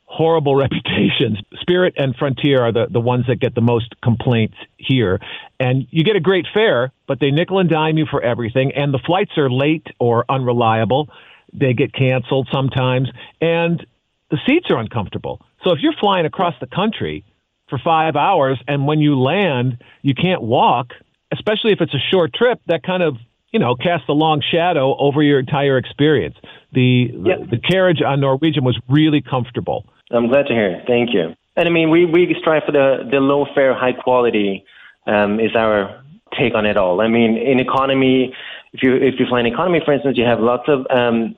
horrible 0.04 0.56
reputations. 0.58 1.40
Spirit 1.62 1.94
and 1.98 2.16
Frontier 2.16 2.62
are 2.62 2.74
the, 2.74 2.88
the 2.90 3.00
ones 3.00 3.26
that 3.28 3.40
get 3.40 3.56
the 3.56 3.62
most 3.62 3.96
complaints 4.04 4.58
here. 4.78 5.20
And 5.60 5.88
you 5.90 6.04
get 6.04 6.18
a 6.18 6.22
great 6.22 6.46
fare, 6.54 6.92
but 7.08 7.20
they 7.20 7.32
nickel 7.32 7.60
and 7.60 7.70
dime 7.70 7.98
you 7.98 8.06
for 8.06 8.22
everything. 8.22 8.74
And 8.76 8.94
the 8.94 9.00
flights 9.06 9.38
are 9.38 9.50
late 9.50 9.88
or 10.00 10.26
unreliable. 10.28 11.10
They 11.54 11.74
get 11.74 11.94
canceled 11.94 12.50
sometimes. 12.52 13.10
And 13.40 13.86
the 14.32 14.38
seats 14.48 14.72
are 14.72 14.80
uncomfortable. 14.80 15.42
So 15.64 15.72
if 15.72 15.80
you're 15.82 15.94
flying 16.00 16.26
across 16.26 16.56
the 16.60 16.68
country, 16.68 17.24
for 17.72 17.80
five 17.84 18.16
hours, 18.16 18.62
and 18.68 18.86
when 18.86 19.00
you 19.00 19.20
land, 19.20 19.82
you 20.04 20.14
can't 20.14 20.42
walk, 20.42 20.92
especially 21.32 21.72
if 21.72 21.80
it's 21.80 21.94
a 21.96 22.04
short 22.12 22.34
trip, 22.34 22.60
that 22.68 22.84
kind 22.84 23.02
of 23.02 23.16
you 23.52 23.60
know 23.60 23.76
casts 23.76 24.08
a 24.10 24.14
long 24.14 24.44
shadow 24.52 24.96
over 25.00 25.24
your 25.24 25.40
entire 25.40 25.78
experience. 25.78 26.36
The 26.74 27.10
yep. 27.26 27.40
the, 27.40 27.56
the 27.56 27.58
carriage 27.58 28.02
on 28.06 28.20
Norwegian 28.20 28.64
was 28.64 28.78
really 28.88 29.22
comfortable. 29.22 29.86
I'm 30.12 30.28
glad 30.28 30.48
to 30.48 30.54
hear. 30.54 30.76
It. 30.76 30.84
Thank 30.86 31.14
you. 31.14 31.34
And 31.56 31.68
I 31.68 31.72
mean, 31.72 31.90
we 31.90 32.06
we 32.06 32.36
strive 32.40 32.64
for 32.66 32.74
the 32.74 33.08
the 33.10 33.20
low 33.20 33.46
fare, 33.56 33.74
high 33.74 33.94
quality 33.94 34.66
um, 35.08 35.40
is 35.40 35.56
our 35.56 36.04
take 36.38 36.54
on 36.54 36.66
it 36.66 36.76
all. 36.76 37.00
I 37.00 37.08
mean, 37.08 37.38
in 37.38 37.60
economy, 37.60 38.36
if 38.74 38.84
you 38.84 38.96
if 38.96 39.16
you 39.18 39.26
fly 39.28 39.40
in 39.40 39.46
economy, 39.46 39.82
for 39.84 39.94
instance, 39.94 40.18
you 40.18 40.26
have 40.26 40.42
lots 40.42 40.68
of 40.68 40.86
um, 40.90 41.38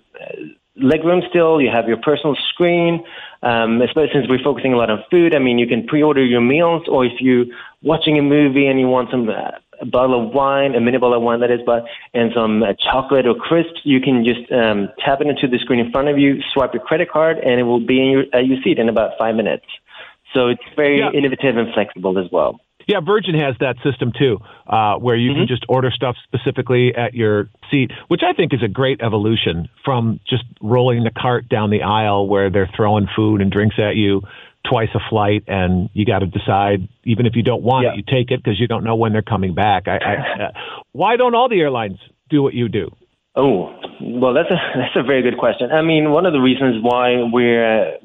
legroom 0.82 1.27
still. 1.30 1.62
You 1.62 1.70
have 1.74 1.88
your 1.88 1.98
personal 1.98 2.36
screen. 2.50 3.03
Um, 3.44 3.82
especially 3.82 4.08
since 4.13 4.25
we're 4.30 4.42
focusing 4.42 4.72
a 4.72 4.77
lot 4.77 4.89
on 4.89 5.03
food, 5.12 5.36
I 5.36 5.39
mean, 5.39 5.60
you 5.60 5.68
can 5.68 5.86
pre-order 5.86 6.24
your 6.24 6.39
meals, 6.39 6.84
or 6.88 7.03
if 7.03 7.20
you're 7.20 7.44
watching 7.82 8.18
a 8.18 8.22
movie 8.22 8.68
and 8.68 8.80
you 8.80 8.88
want 8.88 9.12
some 9.12 9.27
uh, 9.27 9.51
a 9.82 9.86
bottle 9.86 10.25
of 10.25 10.34
wine, 10.34 10.75
a 10.75 10.80
mini 10.80 10.98
bottle 10.98 11.18
of 11.18 11.24
wine 11.24 11.42
that 11.42 11.51
is, 11.51 11.60
but 11.65 11.84
and 12.13 12.32
some 12.34 12.63
uh, 12.63 12.68
chocolate 12.80 13.27
or 13.27 13.36
crisps, 13.36 13.82
you 13.84 14.00
can 14.00 14.24
just 14.24 14.50
um, 14.51 14.88
tap 15.03 15.20
it 15.20 15.27
into 15.27 15.48
the 15.48 15.60
screen 15.60 15.80
in 15.80 15.92
front 15.92 16.08
of 16.08 16.18
you, 16.18 16.42
swipe 16.53 16.74
your 16.74 16.82
credit 16.84 17.12
card, 17.12 17.38
and 17.39 17.60
it 17.60 17.63
will 17.63 17.86
be 17.86 18.00
in 18.00 18.10
your, 18.12 18.24
uh, 18.34 18.39
your 18.39 18.58
seat 18.63 18.80
in 18.80 18.88
about 18.88 19.12
five 19.18 19.36
minutes. 19.36 19.65
So 20.34 20.48
it's 20.48 20.63
very 20.75 21.00
yeah. 21.00 21.12
innovative 21.12 21.58
and 21.58 21.74
flexible 21.74 22.18
as 22.18 22.32
well. 22.32 22.60
Yeah, 22.88 23.00
Virgin 23.06 23.36
has 23.36 23.56
that 23.60 23.75
system 23.84 24.12
too, 24.18 24.40
uh, 24.68 24.96
where 24.96 25.16
you 25.16 25.32
mm-hmm. 25.32 25.42
can 25.42 25.48
just 25.48 25.66
order 25.70 25.92
stuff 25.92 26.16
specifically 26.24 26.94
at 26.96 27.13
your 27.13 27.50
seat, 27.72 27.92
which 28.08 28.22
I 28.24 28.34
think 28.34 28.54
is 28.54 28.62
a 28.63 28.68
great 28.68 29.02
evolution 29.02 29.70
from 29.86 30.20
just 30.28 30.44
rolling 30.62 31.04
the 31.04 31.12
cart 31.12 31.50
down 31.50 31.70
the 31.70 31.84
aisle 31.84 32.28
where 32.28 32.50
they're 32.50 32.70
throwing 32.75 33.08
food 33.16 33.42
and 33.42 33.52
drinks 33.52 33.75
at 33.80 33.96
you 33.96 34.22
twice 34.70 34.90
a 34.96 35.00
flight, 35.10 35.44
and 35.48 35.90
you 35.94 36.06
got 36.06 36.20
to 36.20 36.25
decide, 36.25 36.88
even 37.04 37.25
if 37.25 37.36
you 37.36 37.44
don't 37.44 37.63
want 37.63 37.86
yeah. 37.86 37.94
it, 37.94 37.98
you 37.98 38.04
take 38.04 38.32
it 38.32 38.42
because 38.42 38.60
you 38.60 38.68
don't 38.68 38.84
know 38.84 38.96
when 38.96 39.12
they're 39.12 39.22
coming 39.22 39.54
back. 39.54 39.88
I, 39.88 39.98
I, 39.98 40.44
uh, 40.46 40.52
why 40.94 41.18
don't 41.18 41.36
all 41.36 41.50
the 41.50 41.60
airlines 41.60 41.98
do 42.30 42.42
what 42.42 42.54
you 42.54 42.70
do? 42.70 42.90
Oh, 43.36 43.75
well, 44.02 44.34
that's 44.34 44.50
a 44.52 44.56
that's 44.78 44.96
a 44.96 45.04
very 45.04 45.22
good 45.22 45.38
question. 45.38 45.72
I 45.72 45.82
mean, 45.82 46.12
one 46.12 46.25
of 46.25 46.34
the 46.34 46.40
reasons 46.40 46.82
why 46.82 47.16
we're 47.32 47.98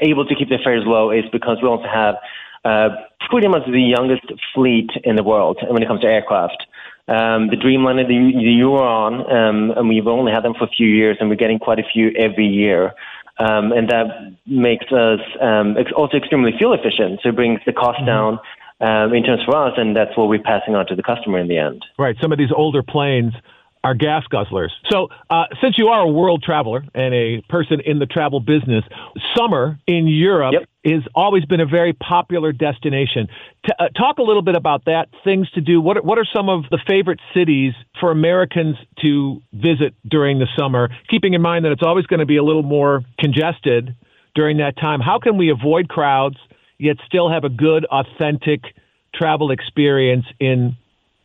able 0.00 0.26
to 0.26 0.34
keep 0.34 0.48
the 0.48 0.58
fares 0.62 0.82
low 0.86 1.10
is 1.10 1.24
because 1.32 1.58
we 1.62 1.68
also 1.68 1.86
have 1.92 2.16
uh, 2.64 2.88
pretty 3.28 3.48
much 3.48 3.62
the 3.66 3.80
youngest 3.80 4.24
fleet 4.54 4.90
in 5.04 5.16
the 5.16 5.22
world 5.22 5.58
when 5.68 5.82
it 5.82 5.86
comes 5.86 6.00
to 6.00 6.06
aircraft. 6.06 6.66
Um, 7.06 7.48
the 7.48 7.56
Dreamliner, 7.56 8.08
the, 8.08 8.32
the 8.32 8.50
you 8.50 8.70
were 8.70 8.82
on, 8.82 9.20
um, 9.30 9.76
and 9.76 9.88
we've 9.88 10.06
only 10.06 10.32
had 10.32 10.42
them 10.42 10.54
for 10.58 10.64
a 10.64 10.70
few 10.70 10.86
years, 10.86 11.18
and 11.20 11.28
we're 11.28 11.36
getting 11.36 11.58
quite 11.58 11.78
a 11.78 11.84
few 11.92 12.10
every 12.18 12.46
year. 12.46 12.92
Um, 13.38 13.72
and 13.72 13.88
that 13.90 14.36
makes 14.46 14.86
us 14.92 15.20
um, 15.42 15.76
also 15.96 16.16
extremely 16.16 16.52
fuel 16.56 16.72
efficient. 16.72 17.20
So 17.22 17.30
it 17.30 17.36
brings 17.36 17.60
the 17.66 17.72
cost 17.72 17.98
mm-hmm. 17.98 18.06
down 18.06 18.38
um, 18.80 19.12
in 19.12 19.24
terms 19.24 19.42
for 19.44 19.56
us, 19.56 19.74
and 19.76 19.94
that's 19.94 20.16
what 20.16 20.28
we're 20.28 20.42
passing 20.42 20.74
on 20.74 20.86
to 20.86 20.94
the 20.94 21.02
customer 21.02 21.38
in 21.38 21.48
the 21.48 21.58
end. 21.58 21.84
Right. 21.98 22.16
Some 22.22 22.32
of 22.32 22.38
these 22.38 22.52
older 22.54 22.82
planes 22.82 23.34
are 23.82 23.94
gas 23.94 24.22
guzzlers. 24.32 24.70
So, 24.90 25.08
uh, 25.28 25.44
since 25.62 25.76
you 25.76 25.88
are 25.88 26.00
a 26.00 26.08
world 26.08 26.42
traveler 26.42 26.84
and 26.94 27.12
a 27.12 27.42
person 27.50 27.80
in 27.84 27.98
the 27.98 28.06
travel 28.06 28.40
business, 28.40 28.82
summer 29.36 29.78
in 29.86 30.06
Europe 30.06 30.54
yep. 30.58 30.68
Has 30.92 31.02
always 31.14 31.44
been 31.44 31.60
a 31.60 31.66
very 31.66 31.92
popular 31.92 32.52
destination. 32.52 33.28
T- 33.66 33.72
uh, 33.78 33.88
talk 33.88 34.18
a 34.18 34.22
little 34.22 34.42
bit 34.42 34.56
about 34.56 34.84
that, 34.84 35.08
things 35.22 35.50
to 35.52 35.60
do. 35.60 35.80
What 35.80 36.04
what 36.04 36.18
are 36.18 36.26
some 36.34 36.48
of 36.48 36.64
the 36.70 36.78
favorite 36.86 37.20
cities 37.32 37.72
for 38.00 38.10
Americans 38.10 38.76
to 39.02 39.42
visit 39.52 39.94
during 40.08 40.38
the 40.38 40.48
summer, 40.58 40.90
keeping 41.08 41.34
in 41.34 41.42
mind 41.42 41.64
that 41.64 41.72
it's 41.72 41.82
always 41.82 42.06
going 42.06 42.20
to 42.20 42.26
be 42.26 42.36
a 42.36 42.44
little 42.44 42.62
more 42.62 43.02
congested 43.18 43.94
during 44.34 44.58
that 44.58 44.76
time? 44.76 45.00
How 45.00 45.18
can 45.18 45.36
we 45.36 45.50
avoid 45.50 45.88
crowds 45.88 46.36
yet 46.78 46.96
still 47.06 47.30
have 47.30 47.44
a 47.44 47.48
good, 47.48 47.84
authentic 47.86 48.60
travel 49.14 49.50
experience 49.50 50.26
in 50.40 50.76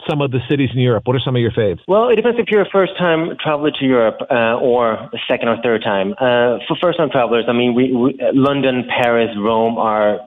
some 0.08 0.22
of 0.22 0.32
the 0.32 0.40
cities 0.50 0.70
in 0.74 0.80
Europe? 0.80 1.04
What 1.06 1.16
are 1.16 1.20
some 1.20 1.36
of 1.36 1.42
your 1.42 1.52
faves? 1.52 1.80
Well, 1.88 2.10
it 2.10 2.16
depends 2.16 2.40
if 2.40 2.48
you're 2.50 2.62
a 2.62 2.70
first 2.72 2.98
time 2.98 3.36
traveler 3.42 3.72
to 3.72 3.86
Europe 3.86 4.20
uh, 4.30 4.56
or 4.60 4.94
a 4.94 5.20
second 5.28 5.50
or 5.50 5.58
third 5.64 5.82
time. 5.84 6.14
Uh, 6.14 6.60
for 6.68 6.78
first 6.82 6.98
time 6.98 7.10
travelers, 7.10 7.46
I 7.48 7.54
mean, 7.54 7.74
we, 7.74 7.92
we, 7.92 8.20
London, 8.34 8.86
Paris, 8.88 9.30
Rome 9.38 9.78
are 9.78 10.20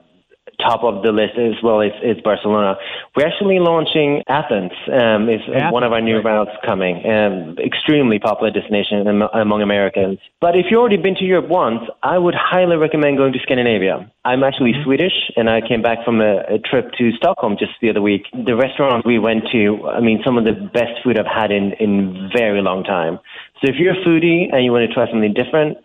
top 0.63 0.83
of 0.83 1.03
the 1.03 1.11
list 1.11 1.35
as 1.37 1.61
well 1.61 1.81
is, 1.81 1.91
is 2.01 2.17
Barcelona. 2.23 2.75
We're 3.15 3.27
actually 3.27 3.59
launching 3.59 4.23
Athens. 4.27 4.71
Um, 4.87 5.29
is 5.29 5.41
Athens, 5.53 5.73
one 5.73 5.83
of 5.83 5.91
our 5.91 6.01
new 6.01 6.17
right. 6.17 6.25
routes 6.25 6.55
coming. 6.65 7.03
Um, 7.05 7.57
extremely 7.59 8.19
popular 8.19 8.51
destination 8.51 9.05
among 9.33 9.61
Americans. 9.61 10.19
But 10.39 10.55
if 10.55 10.67
you've 10.69 10.79
already 10.79 10.97
been 10.97 11.15
to 11.15 11.25
Europe 11.25 11.49
once, 11.49 11.81
I 12.01 12.17
would 12.17 12.35
highly 12.35 12.77
recommend 12.77 13.17
going 13.17 13.33
to 13.33 13.39
Scandinavia. 13.43 14.09
I'm 14.25 14.43
actually 14.43 14.71
mm-hmm. 14.71 14.83
Swedish, 14.83 15.17
and 15.35 15.49
I 15.49 15.59
came 15.61 15.81
back 15.81 16.05
from 16.05 16.21
a, 16.21 16.55
a 16.55 16.59
trip 16.59 16.91
to 16.97 17.11
Stockholm 17.13 17.57
just 17.59 17.73
the 17.81 17.89
other 17.89 18.01
week. 18.01 18.23
The 18.31 18.55
restaurant 18.55 19.05
we 19.05 19.19
went 19.19 19.43
to, 19.51 19.87
I 19.87 19.99
mean, 19.99 20.21
some 20.25 20.37
of 20.37 20.45
the 20.45 20.53
best 20.73 21.03
food 21.03 21.19
I've 21.19 21.27
had 21.27 21.51
in 21.51 21.73
in 21.79 22.29
very 22.35 22.61
long 22.61 22.83
time. 22.83 23.19
So 23.61 23.69
if 23.69 23.75
you're 23.79 23.93
a 23.93 24.05
foodie 24.05 24.51
and 24.51 24.63
you 24.63 24.71
want 24.71 24.87
to 24.87 24.93
try 24.93 25.09
something 25.09 25.33
different, 25.33 25.77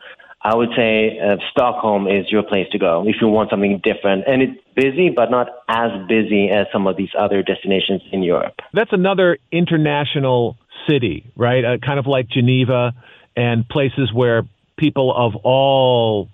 I 0.42 0.54
would 0.54 0.70
say 0.76 1.18
uh, 1.18 1.36
Stockholm 1.50 2.06
is 2.06 2.30
your 2.30 2.42
place 2.42 2.68
to 2.72 2.78
go 2.78 3.04
if 3.06 3.16
you 3.20 3.28
want 3.28 3.50
something 3.50 3.80
different. 3.82 4.24
And 4.26 4.42
it's 4.42 4.60
busy, 4.74 5.10
but 5.10 5.30
not 5.30 5.48
as 5.68 5.90
busy 6.08 6.48
as 6.50 6.66
some 6.72 6.86
of 6.86 6.96
these 6.96 7.10
other 7.18 7.42
destinations 7.42 8.02
in 8.12 8.22
Europe. 8.22 8.54
That's 8.72 8.92
another 8.92 9.38
international 9.50 10.56
city, 10.88 11.30
right? 11.36 11.64
Uh, 11.64 11.78
kind 11.84 11.98
of 11.98 12.06
like 12.06 12.28
Geneva 12.28 12.92
and 13.36 13.68
places 13.68 14.12
where 14.12 14.44
people 14.76 15.12
of 15.14 15.34
all 15.42 16.28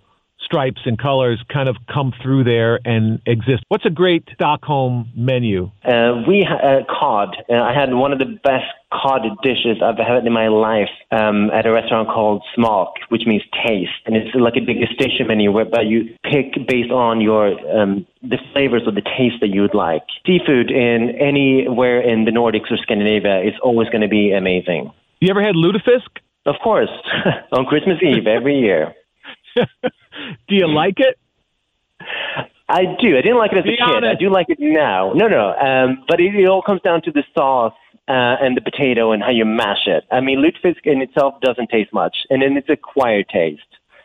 stripes 0.45 0.83
and 0.85 0.99
colors 0.99 1.43
kind 1.53 1.69
of 1.69 1.77
come 1.93 2.13
through 2.23 2.45
there 2.45 2.79
and 2.85 3.21
exist. 3.27 3.65
What's 3.69 3.87
a 3.87 3.91
great 3.91 4.29
Stockholm 4.35 5.11
menu? 5.17 5.71
Uh, 5.85 6.23
we 6.29 6.47
ha- 6.47 6.63
uh, 6.63 6.85
cod. 6.89 7.37
Uh, 7.49 7.55
I 7.55 7.73
had 7.75 7.93
one 7.93 8.13
of 8.13 8.19
the 8.19 8.39
best 8.45 8.67
cod 8.93 9.23
dishes 9.43 9.83
I've 9.83 9.99
had 9.99 10.27
in 10.27 10.33
my 10.33 10.49
life 10.49 10.91
um, 11.11 11.51
at 11.51 11.67
a 11.67 11.73
restaurant 11.73 12.09
called 12.09 12.43
Smak, 12.57 12.93
which 13.09 13.23
means 13.27 13.43
taste, 13.67 13.91
and 14.07 14.17
it's 14.17 14.35
like 14.35 14.55
a 14.57 14.61
big 14.61 14.75
degustation 14.75 15.27
menu 15.29 15.53
whereby 15.53 15.83
you 15.83 16.15
pick 16.25 16.55
based 16.69 16.91
on 16.91 17.21
your 17.21 17.49
um, 17.77 18.07
the 18.23 18.39
flavors 18.53 18.83
or 18.87 18.93
the 18.93 19.03
taste 19.03 19.37
that 19.41 19.49
you 19.49 19.63
would 19.63 19.75
like. 19.75 20.03
Seafood 20.27 20.71
in 20.71 21.17
anywhere 21.21 22.01
in 22.01 22.25
the 22.25 22.31
Nordics 22.31 22.71
or 22.71 22.77
Scandinavia 22.79 23.41
is 23.41 23.55
always 23.63 23.89
going 23.89 24.03
to 24.03 24.09
be 24.09 24.33
amazing. 24.33 24.91
You 25.21 25.31
ever 25.31 25.43
had 25.43 25.55
lutefisk? 25.55 26.21
Of 26.47 26.57
course, 26.63 26.91
on 27.53 27.65
Christmas 27.67 27.99
Eve 28.03 28.27
every 28.27 28.59
year. 28.59 28.95
do 30.49 30.55
you 30.55 30.69
like 30.69 30.99
it? 30.99 31.19
I 32.69 32.83
do. 33.01 33.17
I 33.17 33.21
didn't 33.21 33.39
like 33.39 33.53
it 33.53 33.59
as 33.59 33.65
Be 33.65 33.75
a 33.75 33.77
kid. 33.77 33.83
honest. 33.83 34.17
I 34.17 34.19
do 34.19 34.31
like 34.31 34.47
it 34.49 34.59
now. 34.61 35.13
No, 35.15 35.29
no. 35.29 35.55
Um, 35.55 36.05
but 36.09 36.21
it, 36.21 36.35
it 36.35 36.49
all 36.49 36.63
comes 36.63 36.81
down 36.83 37.03
to 37.03 37.13
the 37.13 37.23
sauce 37.37 37.75
uh, 38.09 38.37
and 38.41 38.57
the 38.57 38.61
potato 38.61 39.13
and 39.13 39.23
how 39.23 39.31
you 39.31 39.45
mash 39.45 39.87
it. 39.87 40.05
I 40.11 40.21
mean, 40.21 40.39
lutefisk 40.43 40.81
in 40.85 41.03
itself 41.03 41.41
doesn't 41.41 41.69
taste 41.71 41.93
much, 41.93 42.17
and 42.31 42.43
then 42.43 42.57
it's 42.57 42.69
a 42.69 42.73
acquired 42.73 43.29
taste. 43.29 43.63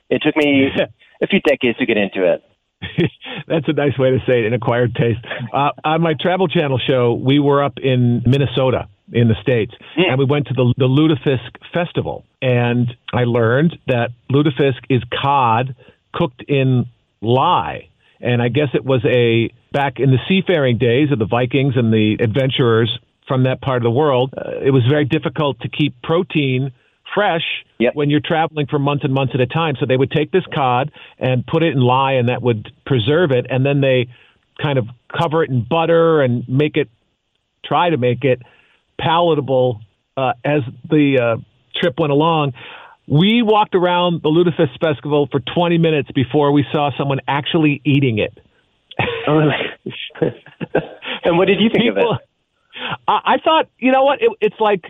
It 0.10 0.22
took 0.24 0.36
me 0.36 0.70
a 1.22 1.27
few 1.27 1.39
decades 1.41 1.77
to 1.79 1.86
get 1.86 1.98
into 1.98 2.32
it. 2.34 2.44
That's 3.48 3.68
a 3.68 3.74
nice 3.74 3.98
way 3.98 4.12
to 4.12 4.20
say 4.25 4.41
it, 4.41 4.46
an 4.48 4.53
acquired 4.53 4.96
taste. 4.96 5.20
Uh, 5.53 5.72
on 5.84 6.01
my 6.01 6.13
Travel 6.20 6.48
Channel 6.48 6.79
show, 6.79 7.13
we 7.13 7.39
were 7.39 7.63
up 7.63 7.74
in 7.82 8.24
Minnesota 8.25 8.88
in 9.12 9.28
the 9.28 9.36
States, 9.42 9.74
and 9.96 10.20
we 10.20 10.25
went 10.25 10.48
to 10.48 10.54
the, 10.54 10.74
the 10.78 10.88
Lutefisk 10.88 11.56
Festival. 11.74 12.24
And 12.42 12.96
I 13.13 13.24
learned 13.24 13.78
that 13.88 14.10
lutefisk 14.32 14.80
is 14.89 15.01
cod 15.22 15.75
cooked 16.13 16.44
in 16.48 16.86
lye. 17.22 17.89
And 18.22 18.42
I 18.42 18.50
guess 18.50 18.70
it 18.74 18.84
was 18.84 19.04
a, 19.06 19.50
back 19.72 20.00
in 20.00 20.12
the 20.12 20.20
seafaring 20.28 20.78
days 20.78 21.12
of 21.12 21.20
the 21.20 21.25
Vikings 21.25 21.75
and 21.75 21.92
the 21.94 22.18
adventurers 22.20 22.98
from 23.28 23.44
that 23.44 23.62
part 23.62 23.78
of 23.78 23.84
the 23.84 23.92
world, 23.92 24.34
uh, 24.38 24.60
it 24.62 24.72
was 24.72 24.84
very 24.89 25.06
difficult 25.06 25.60
to 25.62 25.70
keep 25.70 26.01
protein 26.01 26.72
fresh 27.13 27.44
Yep. 27.80 27.96
when 27.96 28.10
you're 28.10 28.20
traveling 28.20 28.68
for 28.68 28.78
months 28.78 29.06
and 29.06 29.13
months 29.13 29.34
at 29.34 29.39
a 29.39 29.48
time. 29.48 29.75
So 29.80 29.86
they 29.86 29.96
would 29.96 30.12
take 30.12 30.32
this 30.32 30.44
cod 30.54 30.92
and 31.18 31.46
put 31.48 31.63
it 31.63 31.74
in 31.74 31.80
lye, 31.80 32.13
and 32.13 32.28
that 32.28 32.42
would 32.42 32.72
preserve 32.86 33.32
it. 33.32 33.46
And 33.50 33.66
then 33.66 33.80
they 33.80 34.08
kind 34.62 34.78
of 34.78 34.88
cover 35.18 35.44
it 35.44 35.50
in 35.50 35.66
butter 35.68 36.22
and 36.22 36.48
make 36.50 36.75
it, 36.75 36.89
try 37.63 37.89
to 37.89 37.98
make 37.98 38.25
it 38.25 38.42
palatable 39.00 39.82
uh, 40.18 40.34
as 40.44 40.62
the 40.89 41.20
uh, 41.20 41.38
trip 41.75 42.00
went 42.00 42.12
along. 42.12 42.53
We 43.08 43.41
walked 43.41 43.74
around 43.74 44.22
the 44.22 44.29
Lutefisk 44.29 44.79
Festival 44.79 45.27
for 45.32 45.39
20 45.39 45.77
minutes 45.79 46.10
before 46.13 46.51
we 46.51 46.65
saw 46.72 46.91
someone 46.98 47.20
actually 47.27 47.82
eating 47.84 48.20
it. 48.20 48.38
and 51.24 51.38
what 51.38 51.46
did 51.48 51.60
you 51.60 51.70
think 51.74 51.89
of 51.89 51.98
it? 51.98 52.06
I, 53.08 53.20
I 53.25 53.38
thought, 53.44 53.70
you 53.79 53.91
know 53.91 54.03
what? 54.03 54.22
It, 54.22 54.32
it's 54.41 54.60
like, 54.60 54.84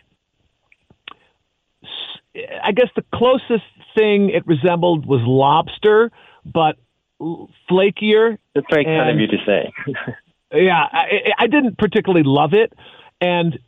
I 2.64 2.72
guess 2.72 2.88
the 2.96 3.06
closest 3.14 3.64
thing 3.98 4.32
it 4.32 4.46
resembled 4.46 5.06
was 5.06 5.22
lobster, 5.24 6.12
but 6.46 6.76
flakier. 7.22 8.38
That's 8.56 8.68
very 8.70 8.86
kind 8.86 9.10
of 9.12 9.20
you 9.20 9.28
to 9.28 9.38
say. 9.46 9.72
Yeah, 10.52 10.82
I, 10.92 11.06
I 11.38 11.46
didn't 11.46 11.78
particularly 11.78 12.24
love 12.26 12.56
it, 12.56 12.74
and 13.22 13.60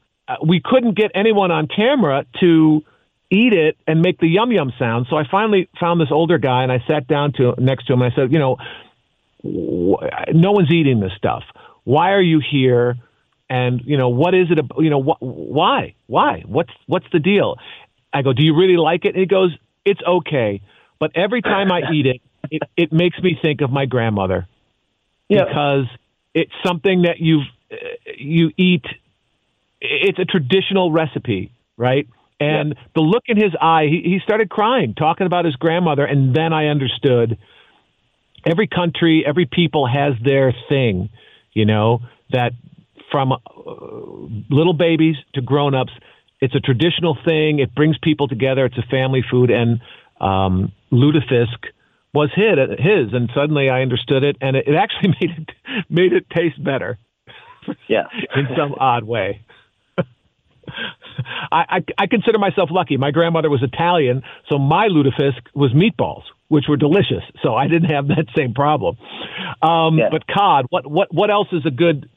we 0.45 0.61
couldn't 0.63 0.95
get 0.95 1.11
anyone 1.15 1.51
on 1.51 1.67
camera 1.67 2.25
to 2.39 2.83
eat 3.29 3.53
it 3.53 3.77
and 3.87 4.01
make 4.01 4.19
the 4.19 4.27
yum 4.27 4.51
yum 4.51 4.73
sound. 4.77 5.07
So 5.09 5.15
I 5.15 5.23
finally 5.29 5.69
found 5.79 6.01
this 6.01 6.09
older 6.11 6.37
guy, 6.37 6.63
and 6.63 6.71
I 6.71 6.83
sat 6.87 7.07
down 7.07 7.33
to 7.33 7.53
next 7.57 7.85
to 7.87 7.93
him, 7.93 8.01
and 8.01 8.11
I 8.11 8.15
said, 8.15 8.31
you 8.33 8.39
know, 8.39 8.57
no 9.43 10.51
one's 10.51 10.71
eating 10.71 10.99
this 10.99 11.13
stuff. 11.17 11.43
Why 11.83 12.11
are 12.11 12.21
you 12.21 12.39
here? 12.51 12.97
And 13.49 13.81
you 13.85 13.97
know, 13.97 14.09
what 14.09 14.33
is 14.33 14.47
it? 14.49 14.59
You 14.77 14.89
know, 14.89 15.01
wh- 15.01 15.21
why? 15.21 15.95
Why? 16.07 16.43
What's 16.45 16.71
what's 16.87 17.07
the 17.11 17.19
deal? 17.19 17.57
I 18.13 18.21
go, 18.21 18.33
do 18.33 18.43
you 18.43 18.55
really 18.55 18.77
like 18.77 19.05
it? 19.05 19.09
And 19.09 19.17
he 19.17 19.25
goes, 19.25 19.55
it's 19.85 20.01
okay, 20.07 20.61
but 20.99 21.11
every 21.15 21.41
time 21.41 21.71
I 21.71 21.81
eat 21.93 22.05
it, 22.05 22.21
it, 22.49 22.61
it 22.77 22.93
makes 22.93 23.17
me 23.19 23.37
think 23.41 23.61
of 23.61 23.71
my 23.71 23.85
grandmother 23.85 24.47
Yeah. 25.29 25.45
because 25.45 25.85
it's 26.33 26.51
something 26.65 27.03
that 27.03 27.19
you 27.19 27.41
uh, 27.71 27.75
you 28.17 28.51
eat. 28.57 28.85
It's 29.81 30.19
a 30.19 30.25
traditional 30.25 30.91
recipe, 30.91 31.51
right? 31.77 32.07
And 32.39 32.75
the 32.95 33.01
look 33.01 33.23
in 33.27 33.37
his 33.37 33.53
eye, 33.59 33.85
he, 33.87 34.01
he 34.03 34.19
started 34.23 34.49
crying, 34.49 34.95
talking 34.95 35.27
about 35.27 35.45
his 35.45 35.55
grandmother, 35.55 36.05
and 36.05 36.35
then 36.35 36.53
I 36.53 36.67
understood. 36.67 37.37
Every 38.45 38.67
country, 38.67 39.23
every 39.25 39.45
people 39.45 39.87
has 39.87 40.13
their 40.23 40.53
thing, 40.69 41.09
you 41.53 41.65
know. 41.65 41.99
That 42.31 42.53
from 43.11 43.33
uh, 43.33 43.37
little 44.49 44.73
babies 44.73 45.17
to 45.35 45.41
grown-ups, 45.41 45.91
it's 46.39 46.55
a 46.55 46.59
traditional 46.59 47.15
thing. 47.25 47.59
It 47.59 47.75
brings 47.75 47.97
people 48.01 48.27
together. 48.27 48.65
It's 48.65 48.77
a 48.77 48.87
family 48.89 49.23
food, 49.29 49.51
and 49.51 49.81
um, 50.19 50.71
lutefisk 50.91 51.67
was 52.13 52.29
his, 52.35 52.57
his, 52.79 53.13
and 53.13 53.29
suddenly 53.35 53.69
I 53.69 53.81
understood 53.81 54.23
it, 54.23 54.37
and 54.41 54.55
it, 54.55 54.67
it 54.67 54.75
actually 54.75 55.09
made 55.21 55.37
it 55.37 55.49
made 55.89 56.13
it 56.13 56.29
taste 56.29 56.61
better 56.63 56.97
Yeah. 57.87 58.07
in 58.35 58.47
some 58.57 58.73
odd 58.79 59.03
way. 59.03 59.41
I, 61.51 61.65
I, 61.69 61.85
I 61.97 62.07
consider 62.07 62.39
myself 62.39 62.69
lucky. 62.71 62.97
My 62.97 63.11
grandmother 63.11 63.49
was 63.49 63.63
Italian, 63.63 64.23
so 64.49 64.57
my 64.57 64.87
lutefisk 64.87 65.41
was 65.53 65.71
meatballs, 65.71 66.23
which 66.47 66.65
were 66.67 66.77
delicious. 66.77 67.23
So 67.43 67.55
I 67.55 67.67
didn't 67.67 67.89
have 67.89 68.07
that 68.07 68.25
same 68.35 68.53
problem. 68.53 68.97
Um, 69.61 69.97
Yeah. 69.97 70.09
But 70.11 70.27
cod, 70.27 70.65
what 70.69 70.89
what 70.89 71.13
what 71.13 71.29
else 71.29 71.47
is 71.51 71.65
a 71.65 71.71
good 71.71 72.09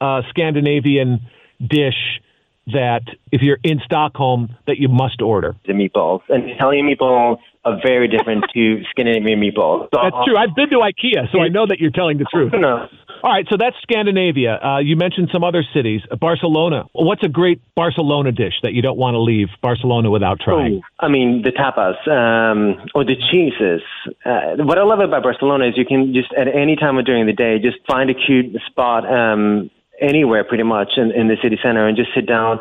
uh, 0.00 0.22
Scandinavian 0.30 1.20
dish 1.64 2.20
that 2.66 3.02
if 3.30 3.42
you're 3.42 3.58
in 3.62 3.80
Stockholm 3.84 4.56
that 4.66 4.78
you 4.78 4.88
must 4.88 5.20
order? 5.22 5.56
The 5.66 5.72
meatballs. 5.72 6.20
And 6.28 6.48
Italian 6.48 6.86
meatballs 6.86 7.38
are 7.64 7.78
very 7.84 8.08
different 8.08 8.44
to 8.54 8.82
Scandinavian 8.90 9.40
meatballs. 9.40 9.88
So, 9.94 10.00
That's 10.02 10.16
true. 10.24 10.36
I've 10.36 10.54
been 10.54 10.70
to 10.70 10.78
IKEA, 10.78 11.30
so 11.32 11.40
I 11.40 11.48
know 11.48 11.66
that 11.66 11.78
you're 11.80 11.90
telling 11.90 12.18
the 12.18 12.24
truth. 12.24 12.52
No. 12.54 12.88
All 13.22 13.30
right, 13.30 13.46
so 13.48 13.56
that's 13.56 13.76
Scandinavia. 13.82 14.58
Uh, 14.58 14.78
you 14.78 14.96
mentioned 14.96 15.28
some 15.32 15.44
other 15.44 15.62
cities. 15.72 16.00
Barcelona. 16.20 16.86
What's 16.92 17.22
a 17.22 17.28
great 17.28 17.60
Barcelona 17.76 18.32
dish 18.32 18.54
that 18.64 18.72
you 18.72 18.82
don't 18.82 18.98
want 18.98 19.14
to 19.14 19.20
leave 19.20 19.46
Barcelona 19.62 20.10
without 20.10 20.40
trying? 20.40 20.74
Ooh, 20.74 20.82
I 20.98 21.08
mean, 21.08 21.42
the 21.42 21.50
tapas 21.50 21.94
um, 22.10 22.84
or 22.96 23.04
the 23.04 23.14
cheeses. 23.30 23.80
Uh, 24.26 24.64
what 24.64 24.76
I 24.76 24.82
love 24.82 24.98
about 24.98 25.22
Barcelona 25.22 25.68
is 25.68 25.74
you 25.76 25.86
can 25.86 26.12
just 26.12 26.32
at 26.36 26.48
any 26.48 26.74
time 26.74 26.98
of 26.98 27.04
during 27.04 27.26
the 27.26 27.32
day 27.32 27.60
just 27.62 27.78
find 27.86 28.10
a 28.10 28.14
cute 28.14 28.56
spot 28.66 29.06
um, 29.06 29.70
anywhere, 30.00 30.42
pretty 30.42 30.64
much 30.64 30.90
in, 30.96 31.12
in 31.12 31.28
the 31.28 31.36
city 31.40 31.58
center, 31.62 31.86
and 31.86 31.96
just 31.96 32.10
sit 32.16 32.26
down, 32.26 32.58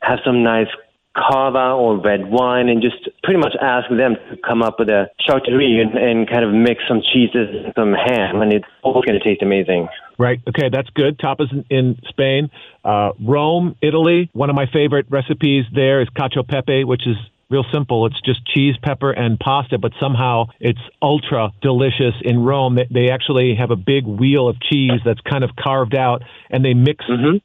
have 0.00 0.20
some 0.24 0.44
nice 0.44 0.68
cava 1.16 1.74
or 1.74 1.98
red 2.00 2.30
wine, 2.30 2.68
and 2.68 2.82
just 2.82 3.08
pretty 3.22 3.38
much 3.38 3.54
ask 3.60 3.88
them 3.88 4.14
to 4.30 4.36
come 4.46 4.62
up 4.62 4.78
with 4.78 4.88
a 4.88 5.06
charcuterie 5.26 5.80
and, 5.80 5.96
and 5.96 6.30
kind 6.30 6.44
of 6.44 6.52
mix 6.52 6.82
some 6.88 7.02
cheeses 7.02 7.48
and 7.50 7.72
some 7.76 7.94
ham, 7.94 8.42
and 8.42 8.52
it's 8.52 8.66
always 8.82 9.04
going 9.04 9.18
to 9.18 9.24
taste 9.24 9.42
amazing. 9.42 9.88
Right. 10.18 10.40
Okay, 10.48 10.68
that's 10.70 10.88
good. 10.90 11.18
Tapas 11.18 11.50
in, 11.52 11.64
in 11.70 11.98
Spain. 12.08 12.50
Uh, 12.84 13.10
Rome, 13.20 13.74
Italy. 13.82 14.30
One 14.32 14.48
of 14.48 14.56
my 14.56 14.66
favorite 14.72 15.06
recipes 15.10 15.64
there 15.74 16.00
is 16.00 16.08
cacio 16.10 16.46
pepe, 16.46 16.84
which 16.84 17.06
is 17.06 17.16
real 17.50 17.64
simple. 17.72 18.06
It's 18.06 18.20
just 18.20 18.46
cheese, 18.46 18.76
pepper, 18.82 19.10
and 19.10 19.38
pasta, 19.38 19.78
but 19.78 19.92
somehow 20.00 20.46
it's 20.60 20.80
ultra 21.02 21.50
delicious 21.62 22.14
in 22.22 22.44
Rome. 22.44 22.76
They, 22.76 22.88
they 22.90 23.10
actually 23.10 23.56
have 23.56 23.70
a 23.70 23.76
big 23.76 24.06
wheel 24.06 24.48
of 24.48 24.56
cheese 24.60 25.00
that's 25.04 25.20
kind 25.20 25.42
of 25.44 25.50
carved 25.56 25.96
out, 25.96 26.22
and 26.50 26.64
they 26.64 26.74
mix. 26.74 27.04
Mhm. 27.06 27.40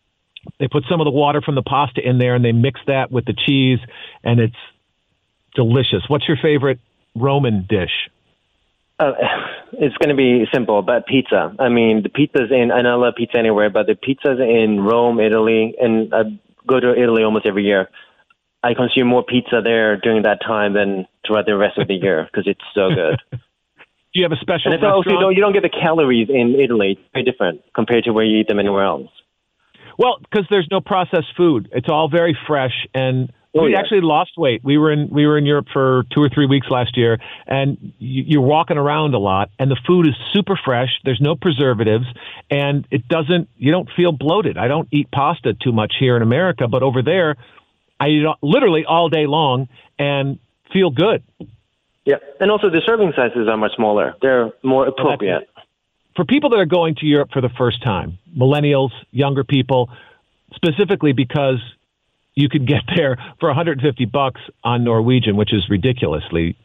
They 0.60 0.68
put 0.68 0.84
some 0.90 1.02
of 1.02 1.06
the 1.06 1.12
water 1.12 1.42
from 1.42 1.56
the 1.56 1.62
pasta 1.62 2.02
in 2.08 2.18
there, 2.18 2.36
and 2.36 2.46
they 2.46 2.54
mix 2.54 2.80
that 2.88 3.12
with 3.12 3.26
the 3.26 3.34
cheese, 3.34 3.80
and 4.24 4.40
it's 4.40 4.56
delicious. 5.56 6.04
What's 6.08 6.28
your 6.28 6.38
favorite 6.38 6.80
Roman 7.16 7.66
dish? 7.68 8.10
Uh, 9.00 9.14
it's 9.74 9.96
going 9.98 10.10
to 10.10 10.16
be 10.16 10.46
simple, 10.54 10.82
but 10.82 11.08
pizza. 11.08 11.56
I 11.60 11.70
mean, 11.70 12.04
the 12.04 12.10
pizzas 12.10 12.52
in, 12.52 12.72
and 12.72 12.88
I 12.88 12.96
love 12.96 13.14
pizza 13.18 13.38
anywhere, 13.38 13.70
but 13.70 13.88
the 13.88 13.96
pizzas 13.96 14.40
in 14.40 14.82
Rome, 14.82 15.20
Italy, 15.20 15.76
and 15.80 16.14
I 16.14 16.24
go 16.68 16.80
to 16.80 16.92
Italy 16.92 17.24
almost 17.24 17.46
every 17.46 17.64
year. 17.64 17.90
I 18.62 18.74
consume 18.74 19.08
more 19.08 19.24
pizza 19.24 19.62
there 19.64 19.96
during 19.96 20.24
that 20.24 20.40
time 20.46 20.74
than 20.74 21.08
throughout 21.26 21.46
the 21.46 21.56
rest 21.56 21.78
of 21.78 21.88
the 21.88 21.94
year 21.94 22.28
because 22.30 22.46
it's 22.46 22.64
so 22.76 22.90
good. 22.90 23.22
Do 24.12 24.20
you 24.20 24.24
have 24.24 24.32
a 24.32 24.42
special 24.42 24.74
and 24.74 24.84
also, 24.84 25.12
you 25.12 25.20
don't, 25.20 25.36
you 25.36 25.42
don't 25.42 25.54
get 25.54 25.62
the 25.62 25.70
calories 25.70 26.30
in 26.30 26.56
Italy. 26.60 26.98
It's 27.00 27.10
very 27.14 27.24
different 27.24 27.62
compared 27.76 28.06
to 28.06 28.12
where 28.12 28.26
you 28.26 28.40
eat 28.40 28.48
them 28.48 28.60
anywhere 28.60 28.84
else. 28.84 29.10
Well, 30.00 30.18
because 30.20 30.48
there's 30.50 30.68
no 30.72 30.82
processed 30.82 31.36
food. 31.38 31.70
It's 31.74 31.88
all 31.90 32.10
very 32.10 32.36
fresh, 32.48 32.88
and 32.94 33.32
Oh, 33.56 33.64
we 33.64 33.72
yeah. 33.72 33.80
actually 33.80 34.02
lost 34.02 34.32
weight. 34.38 34.62
We 34.64 34.78
were 34.78 34.92
in 34.92 35.10
we 35.10 35.26
were 35.26 35.36
in 35.36 35.46
Europe 35.46 35.68
for 35.74 36.04
two 36.14 36.22
or 36.22 36.30
three 36.30 36.46
weeks 36.46 36.68
last 36.70 36.96
year, 36.96 37.18
and 37.48 37.94
you, 37.98 38.24
you're 38.28 38.42
walking 38.42 38.78
around 38.78 39.16
a 39.16 39.18
lot, 39.18 39.50
and 39.58 39.72
the 39.72 39.80
food 39.88 40.08
is 40.08 40.14
super 40.34 40.60
fresh. 40.64 40.90
There's 41.04 41.20
no 41.20 41.36
preservatives, 41.36 42.06
and 42.52 42.88
it 42.92 43.08
doesn't. 43.08 43.50
You 43.58 43.72
don't 43.72 43.90
feel 43.96 44.12
bloated. 44.12 44.58
I 44.58 44.68
don't 44.68 44.88
eat 44.92 45.10
pasta 45.10 45.56
too 45.56 45.72
much 45.72 45.96
here 46.00 46.16
in 46.16 46.22
America, 46.22 46.68
but 46.68 46.84
over 46.84 47.02
there, 47.02 47.38
I 48.00 48.10
eat 48.10 48.26
literally 48.44 48.86
all 48.86 49.10
day 49.10 49.26
long 49.26 49.68
and 49.98 50.38
feel 50.72 50.92
good. 50.92 51.24
Yeah, 52.06 52.18
and 52.40 52.52
also 52.52 52.70
the 52.70 52.82
serving 52.86 53.14
sizes 53.16 53.48
are 53.48 53.58
much 53.58 53.72
smaller. 53.76 54.14
They're 54.22 54.52
more 54.62 54.88
appropriate. 54.88 55.50
for 56.16 56.24
people 56.24 56.52
that 56.52 56.58
are 56.58 56.66
going 56.66 56.96
to 56.96 57.06
Europe 57.08 57.30
for 57.34 57.42
the 57.42 57.50
first 57.58 57.82
time, 57.84 58.20
millennials, 58.38 58.92
younger 59.12 59.44
people, 59.44 59.90
specifically 60.54 61.14
because 61.14 61.60
you 62.40 62.50
could 62.50 62.68
get 62.68 62.82
there 62.96 63.18
for 63.40 63.50
150 63.50 64.06
bucks 64.06 64.42
on 64.64 64.84
Norwegian, 64.84 65.36
which 65.36 65.54
is 65.54 65.66
ridiculously 65.70 66.56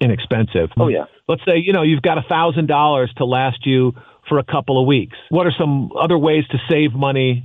inexpensive. 0.00 0.70
Oh, 0.78 0.88
yeah. 0.88 1.04
Let's 1.28 1.42
say 1.46 1.56
you 1.56 1.72
know 1.72 1.82
you've 1.82 2.02
got 2.02 2.18
a 2.18 2.22
thousand 2.28 2.66
dollars 2.66 3.12
to 3.16 3.24
last 3.24 3.64
you 3.64 3.92
for 4.28 4.38
a 4.38 4.44
couple 4.44 4.80
of 4.80 4.86
weeks. 4.86 5.16
What 5.30 5.46
are 5.46 5.52
some 5.58 5.90
other 5.98 6.18
ways 6.18 6.44
to 6.50 6.58
save 6.68 6.92
money 6.92 7.44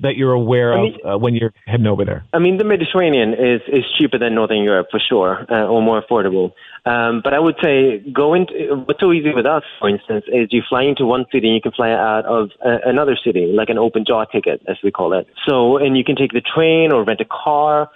that 0.00 0.16
you're 0.16 0.32
aware 0.32 0.72
I 0.72 0.82
mean, 0.82 0.98
of 1.04 1.14
uh, 1.14 1.18
when 1.18 1.34
you're 1.34 1.52
heading 1.66 1.86
over 1.86 2.04
there? 2.04 2.24
I 2.32 2.38
mean, 2.38 2.58
the 2.58 2.64
Mediterranean 2.64 3.34
is, 3.34 3.60
is 3.68 3.84
cheaper 3.98 4.18
than 4.18 4.34
Northern 4.34 4.62
Europe 4.62 4.88
for 4.90 5.00
sure, 5.00 5.46
uh, 5.50 5.66
or 5.66 5.82
more 5.82 6.02
affordable. 6.02 6.52
Um, 6.86 7.20
but 7.22 7.34
I 7.34 7.38
would 7.38 7.56
say 7.62 7.98
going 8.12 8.46
to, 8.46 8.74
what's 8.86 9.00
so 9.00 9.12
easy 9.12 9.32
with 9.34 9.46
us, 9.46 9.62
for 9.78 9.88
instance, 9.88 10.24
is 10.28 10.48
you 10.50 10.62
fly 10.68 10.82
into 10.82 11.04
one 11.04 11.26
city 11.32 11.48
and 11.48 11.54
you 11.54 11.60
can 11.60 11.72
fly 11.72 11.90
out 11.90 12.24
of 12.24 12.50
uh, 12.64 12.78
another 12.84 13.16
city, 13.22 13.46
like 13.46 13.68
an 13.68 13.78
open 13.78 14.04
jaw 14.06 14.24
ticket, 14.24 14.62
as 14.66 14.76
we 14.82 14.90
call 14.90 15.12
it. 15.12 15.26
So, 15.46 15.76
and 15.76 15.96
you 15.96 16.04
can 16.04 16.16
take 16.16 16.32
the 16.32 16.40
train 16.42 16.92
or 16.92 17.04
rent 17.04 17.20
a 17.20 17.26
car 17.26 17.90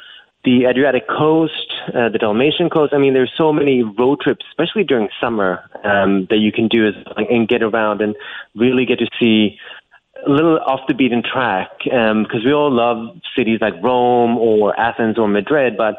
the 0.45 0.67
Adriatic 0.67 1.09
coast, 1.09 1.73
uh, 1.88 2.11
the 2.11 2.19
Dalmatian 2.19 2.69
coast. 2.69 2.93
I 2.93 2.99
mean, 2.99 3.14
there's 3.14 3.33
so 3.37 3.53
many 3.53 3.83
road 3.83 4.21
trips, 4.21 4.45
especially 4.51 4.85
during 4.85 5.09
summer, 5.21 5.64
um, 5.85 6.27
that 6.29 6.37
you 6.37 6.53
can 6.53 6.69
do 6.69 6.90
and 7.17 7.49
get 7.49 7.62
around 7.62 8.03
and 8.03 8.14
really 8.55 8.85
get 8.85 8.99
to 8.99 9.07
see 9.19 9.57
a 10.27 10.31
little 10.31 10.59
off 10.67 10.81
the 10.89 10.95
beaten 10.95 11.23
track. 11.23 11.71
Because 11.85 12.43
um, 12.43 12.45
we 12.45 12.53
all 12.53 12.73
love 12.73 13.17
cities 13.37 13.59
like 13.61 13.75
Rome 13.83 14.37
or 14.39 14.79
Athens 14.79 15.19
or 15.19 15.29
Madrid, 15.29 15.77
but 15.77 15.97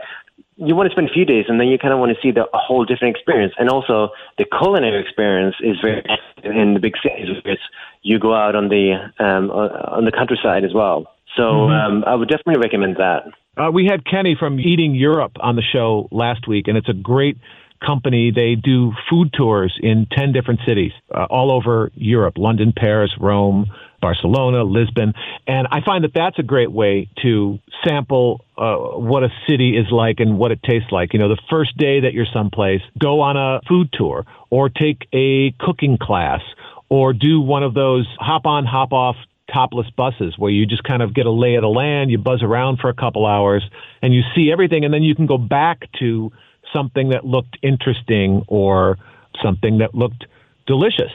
you 0.58 0.76
want 0.76 0.88
to 0.88 0.94
spend 0.94 1.10
a 1.10 1.14
few 1.14 1.26
days 1.26 1.46
and 1.50 1.60
then 1.60 1.68
you 1.68 1.78
kind 1.78 1.94
of 1.94 2.00
want 2.00 2.16
to 2.16 2.22
see 2.22 2.32
the, 2.32 2.44
a 2.44 2.58
whole 2.58 2.86
different 2.86 3.16
experience. 3.16 3.54
And 3.58 3.70
also, 3.70 4.10
the 4.38 4.46
culinary 4.46 5.02
experience 5.02 5.56
is 5.60 5.78
very 5.82 6.04
in 6.44 6.74
the 6.74 6.80
big 6.80 6.94
cities. 7.04 7.28
It's, 7.44 7.62
you 8.04 8.20
go 8.20 8.34
out 8.34 8.56
on 8.56 8.70
the 8.70 8.96
um, 9.20 9.52
on 9.52 10.06
the 10.06 10.12
countryside 10.12 10.64
as 10.64 10.74
well. 10.74 11.12
So 11.36 11.44
mm-hmm. 11.44 11.98
um, 11.98 12.04
I 12.06 12.16
would 12.16 12.30
definitely 12.30 12.62
recommend 12.62 12.96
that. 12.98 13.24
Uh, 13.58 13.72
we 13.72 13.86
had 13.86 14.06
Kenny 14.06 14.36
from 14.38 14.60
Eating 14.60 14.96
Europe 14.96 15.34
on 15.40 15.56
the 15.56 15.62
show 15.62 16.08
last 16.12 16.48
week, 16.48 16.68
and 16.68 16.78
it's 16.78 16.90
a 16.90 16.94
great 16.94 17.38
company. 17.86 18.32
They 18.34 18.56
do 18.56 18.94
food 19.10 19.34
tours 19.34 19.78
in 19.82 20.08
10 20.12 20.32
different 20.32 20.62
cities 20.66 20.92
uh, 21.14 21.26
all 21.30 21.52
over 21.52 21.92
Europe 21.96 22.36
London, 22.38 22.74
Paris, 22.76 23.12
Rome, 23.20 23.68
Barcelona, 24.02 24.64
Lisbon. 24.64 25.14
And 25.48 25.68
I 25.72 25.82
find 25.84 26.04
that 26.04 26.12
that's 26.14 26.38
a 26.40 26.44
great 26.44 26.72
way 26.72 27.10
to 27.24 27.60
sample 27.86 28.46
uh, 28.58 28.76
what 28.76 29.24
a 29.24 29.30
city 29.50 29.78
is 29.78 29.88
like 29.92 30.20
and 30.20 30.38
what 30.38 30.52
it 30.52 30.62
tastes 30.64 30.92
like. 30.92 31.14
You 31.14 31.20
know, 31.20 31.30
the 31.30 31.42
first 31.50 31.78
day 31.78 32.02
that 32.02 32.14
you're 32.14 32.28
someplace, 32.34 32.82
go 33.00 33.22
on 33.22 33.38
a 33.38 33.62
food 33.68 33.90
tour 33.94 34.26
or 34.50 34.70
take 34.70 35.08
a 35.14 35.52
cooking 35.60 35.98
class 36.00 36.42
or 36.90 37.14
do 37.14 37.42
one 37.42 37.64
of 37.64 37.74
those 37.74 38.08
hop 38.20 38.46
on, 38.46 38.66
hop 38.66 38.94
off 38.94 39.16
topless 39.52 39.90
buses 39.92 40.36
where 40.38 40.52
you 40.52 40.66
just 40.66 40.84
kind 40.84 41.02
of 41.02 41.14
get 41.14 41.26
a 41.26 41.32
lay 41.32 41.56
of 41.56 41.62
the 41.62 41.68
land, 41.68 42.12
you 42.12 42.18
buzz 42.18 42.42
around 42.42 42.80
for 42.80 42.90
a 42.90 42.94
couple 42.94 43.26
hours, 43.26 43.64
and 44.02 44.14
you 44.14 44.22
see 44.36 44.52
everything, 44.52 44.86
and 44.86 44.94
then 44.94 45.04
you 45.04 45.16
can 45.16 45.26
go 45.26 45.38
back 45.38 45.90
to 46.00 46.32
something 46.74 47.10
that 47.10 47.26
looked 47.26 47.58
interesting 47.62 48.44
or 48.48 48.98
something 49.44 49.80
that 49.80 49.96
looked 49.96 50.26
delicious. 50.68 51.12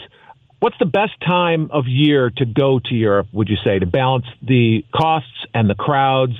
What's 0.60 0.76
the 0.78 0.86
best 0.86 1.12
time 1.26 1.70
of 1.72 1.86
year 1.86 2.30
to 2.36 2.44
go 2.44 2.80
to 2.84 2.94
Europe, 2.94 3.28
would 3.32 3.48
you 3.48 3.56
say, 3.64 3.78
to 3.78 3.86
balance 3.86 4.26
the 4.42 4.84
costs 4.94 5.46
and 5.54 5.70
the 5.70 5.74
crowds 5.74 6.34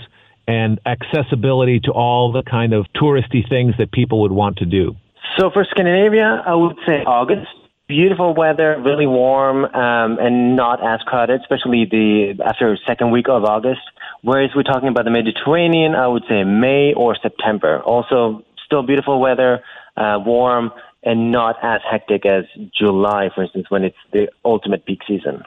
and 0.47 0.79
accessibility 0.85 1.81
to 1.81 1.93
all 1.93 2.33
the 2.33 2.43
kind 2.43 2.75
of 2.75 2.87
touristy 2.95 3.49
things 3.49 3.75
that 3.79 3.93
people 3.93 4.23
would 4.23 4.33
want 4.33 4.59
to 4.59 4.67
do? 4.67 4.97
So 5.39 5.51
for 5.51 5.65
Scandinavia, 5.71 6.43
I 6.45 6.55
would 6.55 6.77
say 6.87 7.03
August 7.05 7.49
beautiful 7.91 8.35
weather, 8.35 8.81
really 8.81 9.07
warm, 9.07 9.65
um, 9.65 10.19
and 10.21 10.55
not 10.55 10.79
as 10.81 11.01
crowded, 11.03 11.41
especially 11.41 11.85
the 11.91 12.39
after 12.47 12.79
second 12.87 13.11
week 13.11 13.29
of 13.29 13.45
August. 13.45 13.81
Whereas 14.23 14.51
we're 14.55 14.63
talking 14.63 14.89
about 14.89 15.05
the 15.05 15.11
Mediterranean, 15.11 15.97
I 15.97 16.07
would 16.07 16.23
say 16.29 16.45
May 16.45 16.95
or 16.95 17.17
September. 17.21 17.81
Also, 17.81 18.45
still 18.71 18.83
beautiful 18.85 19.21
weather, 19.21 19.61
uh, 19.97 20.19
warm, 20.25 20.71
and 21.03 21.33
not 21.33 21.57
as 21.63 21.81
hectic 21.91 22.25
as 22.25 22.45
July, 22.79 23.31
for 23.35 23.43
instance, 23.43 23.67
when 23.69 23.85
it's 23.85 23.97
the 24.13 24.29
ultimate 24.45 24.87
peak 24.87 25.01
season. 25.09 25.43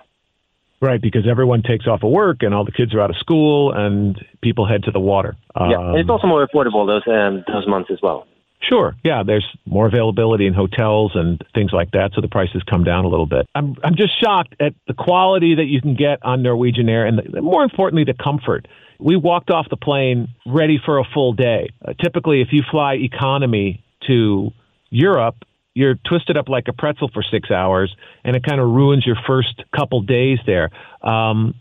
Right, 0.81 1.01
because 1.01 1.25
everyone 1.29 1.63
takes 1.63 1.87
off 1.87 2.03
of 2.03 2.11
work 2.11 2.43
and 2.43 2.53
all 2.53 2.65
the 2.65 2.71
kids 2.73 2.93
are 2.93 2.99
out 2.99 3.09
of 3.09 3.15
school 3.15 3.71
and 3.71 4.19
people 4.41 4.67
head 4.67 4.83
to 4.83 4.91
the 4.91 4.99
water. 4.99 5.35
Yeah, 5.55 5.79
and 5.79 5.97
it's 5.97 6.09
um, 6.09 6.11
also 6.11 6.27
more 6.27 6.45
affordable 6.45 6.85
those 6.85 7.07
um, 7.07 7.45
those 7.47 7.65
months 7.67 7.89
as 7.89 7.99
well. 8.03 8.27
Sure. 8.61 8.95
Yeah, 9.03 9.23
there's 9.25 9.45
more 9.65 9.87
availability 9.87 10.45
in 10.45 10.53
hotels 10.53 11.11
and 11.15 11.41
things 11.53 11.71
like 11.73 11.91
that, 11.91 12.11
so 12.15 12.21
the 12.21 12.27
prices 12.27 12.63
come 12.69 12.83
down 12.83 13.05
a 13.05 13.07
little 13.07 13.25
bit. 13.25 13.47
I'm 13.55 13.75
I'm 13.83 13.95
just 13.95 14.19
shocked 14.21 14.55
at 14.59 14.73
the 14.87 14.93
quality 14.93 15.55
that 15.55 15.65
you 15.65 15.81
can 15.81 15.95
get 15.95 16.19
on 16.23 16.43
Norwegian 16.43 16.89
Air, 16.89 17.05
and 17.05 17.17
the, 17.17 17.41
more 17.41 17.63
importantly, 17.63 18.03
the 18.03 18.21
comfort. 18.21 18.67
We 18.99 19.15
walked 19.15 19.49
off 19.49 19.67
the 19.69 19.77
plane 19.77 20.29
ready 20.45 20.79
for 20.83 20.99
a 20.99 21.03
full 21.13 21.33
day. 21.33 21.69
Uh, 21.85 21.93
typically, 22.01 22.41
if 22.41 22.49
you 22.51 22.63
fly 22.69 22.95
economy 22.95 23.83
to 24.07 24.51
Europe, 24.89 25.35
you're 25.73 25.95
twisted 26.07 26.37
up 26.37 26.49
like 26.49 26.67
a 26.67 26.73
pretzel 26.73 27.09
for 27.13 27.23
six 27.23 27.49
hours, 27.49 27.95
and 28.23 28.35
it 28.35 28.43
kind 28.43 28.61
of 28.61 28.69
ruins 28.69 29.05
your 29.05 29.17
first 29.27 29.63
couple 29.75 30.01
days 30.01 30.39
there. 30.45 30.69
Um, 31.01 31.55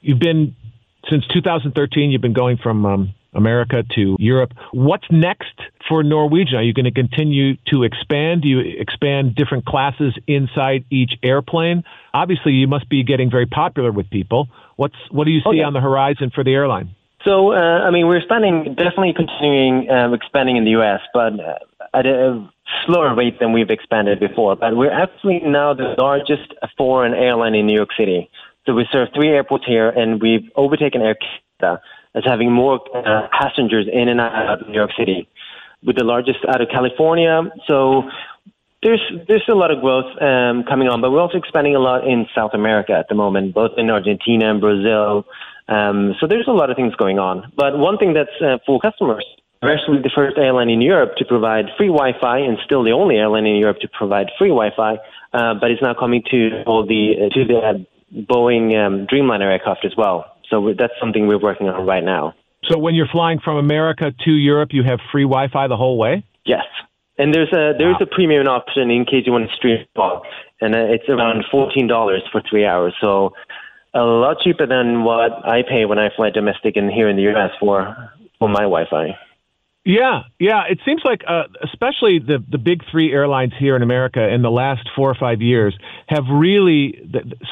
you've 0.00 0.20
been 0.20 0.54
since 1.08 1.26
2013. 1.32 2.10
You've 2.10 2.22
been 2.22 2.32
going 2.32 2.58
from 2.58 2.86
um, 2.86 3.14
America 3.34 3.84
to 3.94 4.16
Europe. 4.18 4.52
What's 4.72 5.06
next 5.10 5.54
for 5.88 6.02
Norwegian? 6.02 6.56
Are 6.56 6.62
you 6.62 6.72
going 6.72 6.84
to 6.84 6.90
continue 6.92 7.56
to 7.68 7.84
expand? 7.84 8.42
Do 8.42 8.48
you 8.48 8.60
expand 8.60 9.34
different 9.34 9.64
classes 9.64 10.14
inside 10.26 10.84
each 10.90 11.12
airplane? 11.22 11.84
Obviously, 12.12 12.52
you 12.52 12.66
must 12.66 12.88
be 12.88 13.04
getting 13.04 13.30
very 13.30 13.46
popular 13.46 13.92
with 13.92 14.10
people. 14.10 14.48
What's 14.76 14.96
what 15.10 15.24
do 15.24 15.30
you 15.30 15.40
see 15.40 15.50
okay. 15.50 15.62
on 15.62 15.72
the 15.72 15.80
horizon 15.80 16.30
for 16.34 16.42
the 16.42 16.52
airline? 16.52 16.94
So, 17.24 17.52
uh, 17.52 17.56
I 17.56 17.90
mean, 17.90 18.06
we're 18.06 18.16
expanding, 18.16 18.74
definitely 18.76 19.12
continuing 19.12 19.90
uh, 19.90 20.12
expanding 20.12 20.56
in 20.56 20.64
the 20.64 20.70
U.S., 20.70 21.00
but 21.12 21.38
uh, 21.38 21.54
at 21.92 22.06
a 22.06 22.48
slower 22.86 23.14
rate 23.14 23.38
than 23.38 23.52
we've 23.52 23.68
expanded 23.68 24.20
before. 24.20 24.56
But 24.56 24.74
we're 24.74 24.92
actually 24.92 25.40
now 25.44 25.74
the 25.74 25.94
largest 25.98 26.54
foreign 26.78 27.12
airline 27.12 27.54
in 27.54 27.66
New 27.66 27.74
York 27.74 27.90
City. 27.98 28.30
So 28.66 28.74
we 28.74 28.86
serve 28.90 29.08
three 29.14 29.28
airports 29.28 29.64
here, 29.66 29.90
and 29.90 30.20
we've 30.20 30.50
overtaken 30.56 31.02
Air 31.02 31.16
Canada 31.60 31.82
as 32.14 32.24
having 32.26 32.52
more 32.52 32.80
uh, 32.94 33.28
passengers 33.32 33.86
in 33.92 34.08
and 34.08 34.20
out 34.20 34.60
of 34.60 34.68
New 34.68 34.74
York 34.74 34.90
City, 34.98 35.28
with 35.84 35.96
the 35.96 36.04
largest 36.04 36.38
out 36.48 36.60
of 36.60 36.68
California. 36.68 37.42
So 37.66 38.02
there's 38.82 39.02
there's 39.28 39.44
a 39.50 39.54
lot 39.54 39.70
of 39.70 39.80
growth 39.80 40.10
um, 40.20 40.64
coming 40.64 40.88
on, 40.88 41.00
but 41.00 41.10
we're 41.10 41.20
also 41.20 41.38
expanding 41.38 41.76
a 41.76 41.78
lot 41.78 42.06
in 42.06 42.26
South 42.34 42.52
America 42.54 42.92
at 42.92 43.08
the 43.08 43.14
moment, 43.14 43.54
both 43.54 43.72
in 43.76 43.90
Argentina 43.90 44.50
and 44.50 44.60
Brazil. 44.60 45.26
Um, 45.68 46.14
so 46.20 46.26
there's 46.26 46.48
a 46.48 46.52
lot 46.52 46.70
of 46.70 46.76
things 46.76 46.94
going 46.96 47.18
on. 47.18 47.52
But 47.56 47.78
one 47.78 47.98
thing 47.98 48.14
that's 48.14 48.34
uh, 48.42 48.58
for 48.66 48.80
customers, 48.80 49.24
we're 49.62 49.72
actually 49.72 50.02
the 50.02 50.10
first 50.14 50.36
airline 50.36 50.70
in 50.70 50.80
Europe 50.80 51.16
to 51.18 51.24
provide 51.24 51.66
free 51.76 51.88
Wi-Fi, 51.88 52.38
and 52.38 52.58
still 52.64 52.82
the 52.82 52.92
only 52.92 53.16
airline 53.16 53.46
in 53.46 53.56
Europe 53.56 53.78
to 53.82 53.88
provide 53.88 54.28
free 54.38 54.48
Wi-Fi. 54.48 54.94
Uh, 55.32 55.54
but 55.60 55.70
it's 55.70 55.82
now 55.82 55.94
coming 55.94 56.22
to 56.30 56.64
all 56.66 56.84
the 56.86 57.14
uh, 57.16 57.34
to 57.34 57.44
the 57.44 57.86
Boeing 58.12 58.74
um, 58.74 59.06
Dreamliner 59.06 59.52
aircraft 59.52 59.84
as 59.84 59.92
well. 59.96 60.36
So 60.50 60.74
that's 60.76 60.92
something 61.00 61.26
we're 61.26 61.38
working 61.38 61.68
on 61.68 61.86
right 61.86 62.04
now. 62.04 62.34
So 62.64 62.78
when 62.78 62.94
you're 62.94 63.08
flying 63.10 63.40
from 63.40 63.56
America 63.56 64.12
to 64.24 64.30
Europe, 64.30 64.70
you 64.72 64.82
have 64.82 64.98
free 65.10 65.22
Wi-Fi 65.22 65.68
the 65.68 65.76
whole 65.76 65.96
way. 65.96 66.24
Yes, 66.44 66.64
and 67.18 67.32
there's 67.32 67.52
a 67.52 67.72
there's 67.78 67.96
wow. 68.00 68.06
a 68.06 68.06
premium 68.06 68.46
option 68.46 68.90
in 68.90 69.04
case 69.04 69.24
you 69.26 69.32
want 69.32 69.48
to 69.48 69.56
stream 69.56 69.78
and 70.60 70.74
uh, 70.74 70.78
it's 70.78 71.08
around 71.08 71.44
fourteen 71.50 71.86
dollars 71.86 72.22
for 72.30 72.42
three 72.48 72.66
hours. 72.66 72.94
So 73.00 73.32
a 73.94 74.00
lot 74.00 74.40
cheaper 74.40 74.66
than 74.66 75.04
what 75.04 75.32
I 75.46 75.62
pay 75.62 75.84
when 75.84 75.98
I 75.98 76.10
fly 76.14 76.30
domestic 76.30 76.76
and 76.76 76.90
here 76.90 77.08
in 77.08 77.16
the 77.16 77.22
U.S. 77.22 77.50
for 77.58 77.96
for 78.38 78.48
my 78.48 78.62
Wi-Fi. 78.62 79.16
Yeah, 79.90 80.22
yeah. 80.38 80.62
It 80.70 80.78
seems 80.86 81.02
like, 81.04 81.22
uh, 81.26 81.44
especially 81.64 82.20
the 82.20 82.38
the 82.48 82.58
big 82.58 82.82
three 82.92 83.12
airlines 83.12 83.52
here 83.58 83.74
in 83.74 83.82
America 83.82 84.22
in 84.32 84.40
the 84.40 84.50
last 84.50 84.88
four 84.94 85.10
or 85.10 85.16
five 85.18 85.42
years 85.42 85.76
have 86.06 86.24
really. 86.30 86.94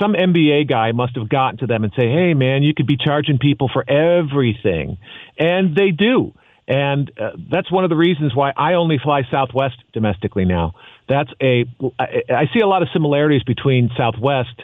Some 0.01 0.13
MBA 0.13 0.69
guy 0.69 0.93
must 0.93 1.17
have 1.17 1.29
gotten 1.29 1.59
to 1.59 1.67
them 1.67 1.83
and 1.83 1.93
say, 1.99 2.07
"Hey, 2.07 2.35
man, 2.35 2.63
you 2.63 2.75
could 2.75 2.87
be 2.87 2.97
charging 2.97 3.39
people 3.39 3.69
for 3.73 3.85
everything," 3.91 4.99
and 5.37 5.75
they 5.75 5.91
do. 5.91 6.33
And 6.69 7.11
uh, 7.19 7.31
that's 7.51 7.73
one 7.73 7.83
of 7.83 7.91
the 7.91 7.97
reasons 7.97 8.37
why 8.37 8.53
I 8.57 8.75
only 8.75 8.99
fly 9.03 9.23
Southwest 9.33 9.83
domestically 9.93 10.45
now. 10.45 10.75
That's 11.09 11.31
a. 11.43 11.65
I, 11.99 12.23
I 12.31 12.45
see 12.55 12.61
a 12.61 12.69
lot 12.69 12.83
of 12.83 12.89
similarities 12.93 13.43
between 13.43 13.91
Southwest 13.97 14.63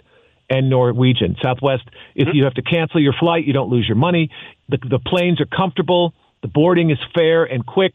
and 0.49 0.71
Norwegian. 0.71 1.35
Southwest, 1.43 1.83
if 2.15 2.29
mm-hmm. 2.29 2.37
you 2.37 2.45
have 2.45 2.55
to 2.55 2.63
cancel 2.63 3.03
your 3.03 3.15
flight, 3.19 3.45
you 3.47 3.53
don't 3.53 3.71
lose 3.71 3.89
your 3.89 3.97
money. 3.97 4.31
The, 4.69 4.79
the 4.79 5.01
planes 5.01 5.41
are 5.41 5.47
comfortable 5.47 6.15
the 6.45 6.49
boarding 6.49 6.91
is 6.91 6.99
fair 7.15 7.45
and 7.45 7.65
quick. 7.65 7.95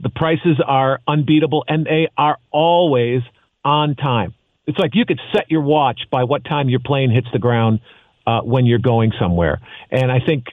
The 0.00 0.08
prices 0.08 0.62
are 0.64 1.00
unbeatable 1.08 1.64
and 1.66 1.84
they 1.84 2.06
are 2.16 2.38
always 2.52 3.22
on 3.64 3.96
time. 3.96 4.34
It's 4.68 4.78
like 4.78 4.94
you 4.94 5.04
could 5.04 5.20
set 5.34 5.50
your 5.50 5.62
watch 5.62 6.02
by 6.08 6.22
what 6.22 6.44
time 6.44 6.68
your 6.68 6.78
plane 6.78 7.10
hits 7.10 7.26
the 7.32 7.40
ground 7.40 7.80
uh, 8.24 8.42
when 8.42 8.66
you're 8.66 8.78
going 8.78 9.10
somewhere. 9.18 9.60
And 9.90 10.12
I 10.12 10.20
think, 10.24 10.44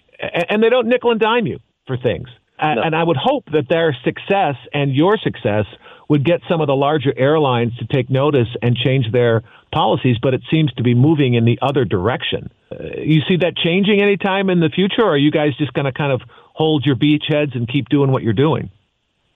and 0.50 0.64
they 0.64 0.70
don't 0.70 0.88
nickel 0.88 1.12
and 1.12 1.20
dime 1.20 1.46
you 1.46 1.60
for 1.86 1.98
things. 1.98 2.30
No. 2.60 2.82
And 2.82 2.96
I 2.96 3.04
would 3.04 3.18
hope 3.18 3.46
that 3.52 3.70
their 3.70 3.96
success 4.04 4.56
and 4.74 4.96
your 4.96 5.20
success 5.20 5.66
would 6.10 6.26
get 6.26 6.42
some 6.50 6.62
of 6.62 6.68
the 6.68 6.76
larger 6.76 7.14
airlines 7.16 7.78
to 7.78 7.86
take 7.86 8.10
notice 8.10 8.48
and 8.64 8.76
change 8.76 9.12
their 9.12 9.44
policies, 9.72 10.18
but 10.20 10.34
it 10.34 10.42
seems 10.50 10.74
to 10.74 10.84
be 10.84 10.96
moving 10.96 11.36
in 11.36 11.46
the 11.46 11.60
other 11.62 11.86
direction. 11.86 12.50
Uh, 12.72 13.02
you 13.04 13.22
see 13.28 13.38
that 13.38 13.56
changing 13.56 14.02
anytime 14.02 14.50
in 14.50 14.62
the 14.62 14.70
future, 14.70 15.04
or 15.04 15.12
are 15.12 15.18
you 15.18 15.30
guys 15.30 15.56
just 15.58 15.74
going 15.74 15.86
to 15.86 15.92
kind 15.92 16.12
of 16.12 16.22
hold 16.56 16.86
your 16.86 16.96
beachheads 16.96 17.54
and 17.54 17.68
keep 17.68 17.90
doing 17.90 18.12
what 18.12 18.24
you're 18.24 18.34
doing? 18.34 18.70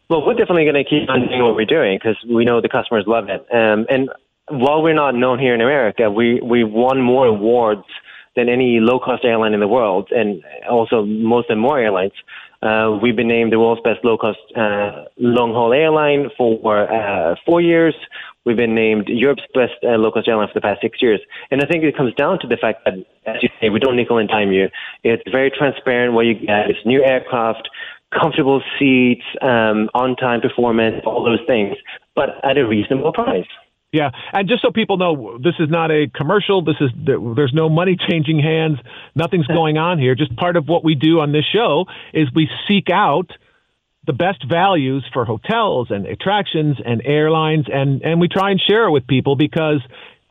Well, 0.10 0.26
we're 0.26 0.34
definitely 0.34 0.64
going 0.64 0.84
to 0.84 0.90
keep 0.90 1.08
on 1.10 1.28
doing 1.28 1.44
what 1.44 1.56
we're 1.56 1.66
doing 1.66 2.00
because 2.02 2.18
we 2.28 2.46
know 2.46 2.62
the 2.62 2.70
customers 2.70 3.04
love 3.06 3.30
it. 3.30 3.46
Um, 3.54 3.86
and 3.90 4.10
while 4.48 4.82
we're 4.82 4.96
not 4.96 5.14
known 5.14 5.38
here 5.38 5.54
in 5.54 5.62
America, 5.62 6.10
we 6.10 6.40
we 6.42 6.64
won 6.64 7.00
more 7.02 7.28
awards 7.28 7.86
than 8.36 8.50
any 8.50 8.80
low 8.80 9.00
cost 9.00 9.24
airline 9.24 9.54
in 9.54 9.60
the 9.60 9.68
world, 9.68 10.10
and 10.12 10.44
also 10.68 11.06
most 11.06 11.50
and 11.50 11.60
more 11.60 11.78
airlines. 11.78 12.14
Uh, 12.62 12.98
we've 13.02 13.16
been 13.16 13.28
named 13.28 13.54
the 13.54 13.60
world's 13.60 13.82
best 13.82 14.04
low 14.04 14.18
cost 14.18 14.40
uh, 14.56 15.06
long 15.18 15.54
haul 15.54 15.74
airline 15.74 16.30
for 16.38 16.92
uh, 16.92 17.36
four 17.46 17.62
years. 17.62 17.96
We've 18.50 18.58
been 18.58 18.74
named 18.74 19.10
Europe's 19.10 19.44
best 19.54 19.74
uh, 19.84 20.10
cost 20.10 20.28
airline 20.28 20.48
for 20.48 20.56
the 20.56 20.62
past 20.62 20.82
six 20.82 21.04
years. 21.04 21.20
And 21.52 21.62
I 21.62 21.68
think 21.68 21.84
it 21.84 21.96
comes 21.96 22.16
down 22.16 22.40
to 22.40 22.48
the 22.48 22.58
fact 22.58 22.84
that, 22.84 22.96
as 23.28 23.44
you 23.44 23.50
say, 23.62 23.70
we 23.70 23.80
don't 23.80 23.96
nickel 23.96 24.18
and 24.18 24.28
dime 24.28 24.52
you. 24.52 24.70
It's 25.04 25.22
very 25.32 25.52
transparent 25.52 26.16
what 26.16 26.26
you 26.26 26.34
get. 26.34 26.68
It's 26.68 26.80
new 26.84 27.04
aircraft, 27.04 27.70
comfortable 28.12 28.64
seats, 28.80 29.22
um, 29.44 29.88
on 29.94 30.16
time 30.16 30.42
performance, 30.42 30.96
all 31.06 31.24
those 31.24 31.46
things, 31.46 31.76
but 32.16 32.44
at 32.44 32.58
a 32.58 32.68
reasonable 32.68 33.14
price. 33.14 33.46
Yeah, 33.92 34.10
and 34.34 34.50
just 34.50 34.64
so 34.64 34.72
people 34.72 34.98
know, 34.98 35.38
this 35.38 35.54
is 35.60 35.70
not 35.70 35.92
a 35.92 36.08
commercial. 36.16 36.64
This 36.64 36.78
is 36.82 36.90
there's 37.06 37.54
no 37.54 37.70
money 37.70 37.98
changing 38.10 38.40
hands. 38.40 38.80
Nothing's 39.14 39.46
going 39.46 39.78
on 39.78 40.00
here. 40.00 40.16
Just 40.16 40.36
part 40.38 40.58
of 40.58 40.68
what 40.68 40.84
we 40.84 40.96
do 40.96 41.20
on 41.20 41.34
this 41.34 41.46
show 41.46 41.86
is 42.16 42.28
we 42.34 42.50
seek 42.68 42.90
out 42.92 43.30
the 44.10 44.14
best 44.14 44.44
values 44.50 45.06
for 45.14 45.24
hotels 45.24 45.92
and 45.92 46.08
attractions 46.08 46.78
and 46.84 47.00
airlines, 47.06 47.66
and 47.72 48.02
and 48.02 48.20
we 48.20 48.28
try 48.28 48.50
and 48.50 48.60
share 48.60 48.88
it 48.88 48.92
with 48.92 49.06
people 49.06 49.36
because 49.36 49.82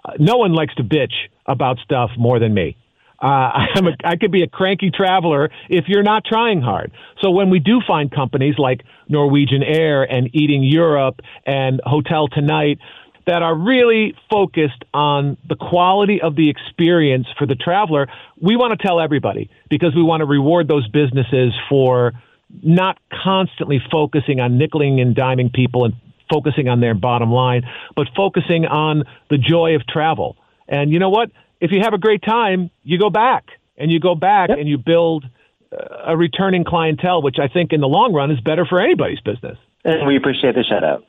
uh, 0.04 0.14
no 0.18 0.36
one 0.36 0.52
likes 0.52 0.74
to 0.74 0.82
bitch 0.82 1.14
about 1.46 1.78
stuff 1.84 2.10
more 2.18 2.40
than 2.40 2.52
me. 2.52 2.76
Uh, 3.22 3.26
I'm 3.76 3.86
a, 3.86 3.92
I 4.04 4.16
could 4.16 4.32
be 4.32 4.42
a 4.42 4.48
cranky 4.48 4.90
traveler 4.90 5.50
if 5.68 5.84
you're 5.86 6.02
not 6.02 6.24
trying 6.24 6.60
hard. 6.60 6.90
So 7.22 7.30
when 7.30 7.50
we 7.50 7.60
do 7.60 7.80
find 7.86 8.10
companies 8.10 8.56
like 8.58 8.80
Norwegian 9.08 9.62
Air 9.62 10.02
and 10.02 10.28
Eating 10.34 10.64
Europe 10.64 11.20
and 11.46 11.80
Hotel 11.84 12.26
Tonight 12.26 12.78
that 13.28 13.42
are 13.42 13.54
really 13.54 14.12
focused 14.28 14.82
on 14.92 15.36
the 15.48 15.54
quality 15.54 16.20
of 16.20 16.34
the 16.34 16.50
experience 16.50 17.28
for 17.38 17.46
the 17.46 17.54
traveler, 17.54 18.08
we 18.40 18.56
want 18.56 18.76
to 18.76 18.84
tell 18.84 18.98
everybody 18.98 19.48
because 19.70 19.94
we 19.94 20.02
want 20.02 20.22
to 20.22 20.26
reward 20.26 20.66
those 20.66 20.88
businesses 20.88 21.52
for 21.68 22.14
not 22.62 22.98
constantly 23.10 23.80
focusing 23.90 24.40
on 24.40 24.58
nickeling 24.58 25.00
and 25.00 25.14
diming 25.14 25.52
people 25.52 25.84
and 25.84 25.94
focusing 26.30 26.68
on 26.68 26.80
their 26.80 26.94
bottom 26.94 27.30
line, 27.30 27.62
but 27.96 28.06
focusing 28.16 28.66
on 28.66 29.04
the 29.30 29.38
joy 29.38 29.74
of 29.74 29.86
travel. 29.86 30.36
And 30.68 30.92
you 30.92 30.98
know 30.98 31.10
what? 31.10 31.30
If 31.60 31.72
you 31.72 31.80
have 31.82 31.94
a 31.94 31.98
great 31.98 32.22
time, 32.22 32.70
you 32.82 32.98
go 32.98 33.10
back 33.10 33.46
and 33.76 33.90
you 33.90 34.00
go 34.00 34.14
back 34.14 34.50
yep. 34.50 34.58
and 34.58 34.68
you 34.68 34.78
build 34.78 35.24
uh, 35.72 35.76
a 36.06 36.16
returning 36.16 36.64
clientele, 36.64 37.22
which 37.22 37.38
I 37.38 37.48
think 37.48 37.72
in 37.72 37.80
the 37.80 37.88
long 37.88 38.12
run 38.12 38.30
is 38.30 38.40
better 38.40 38.64
for 38.64 38.80
anybody's 38.80 39.20
business. 39.20 39.58
And 39.84 40.06
we 40.06 40.16
appreciate 40.16 40.54
the 40.54 40.64
shout 40.64 40.84
out. 40.84 41.04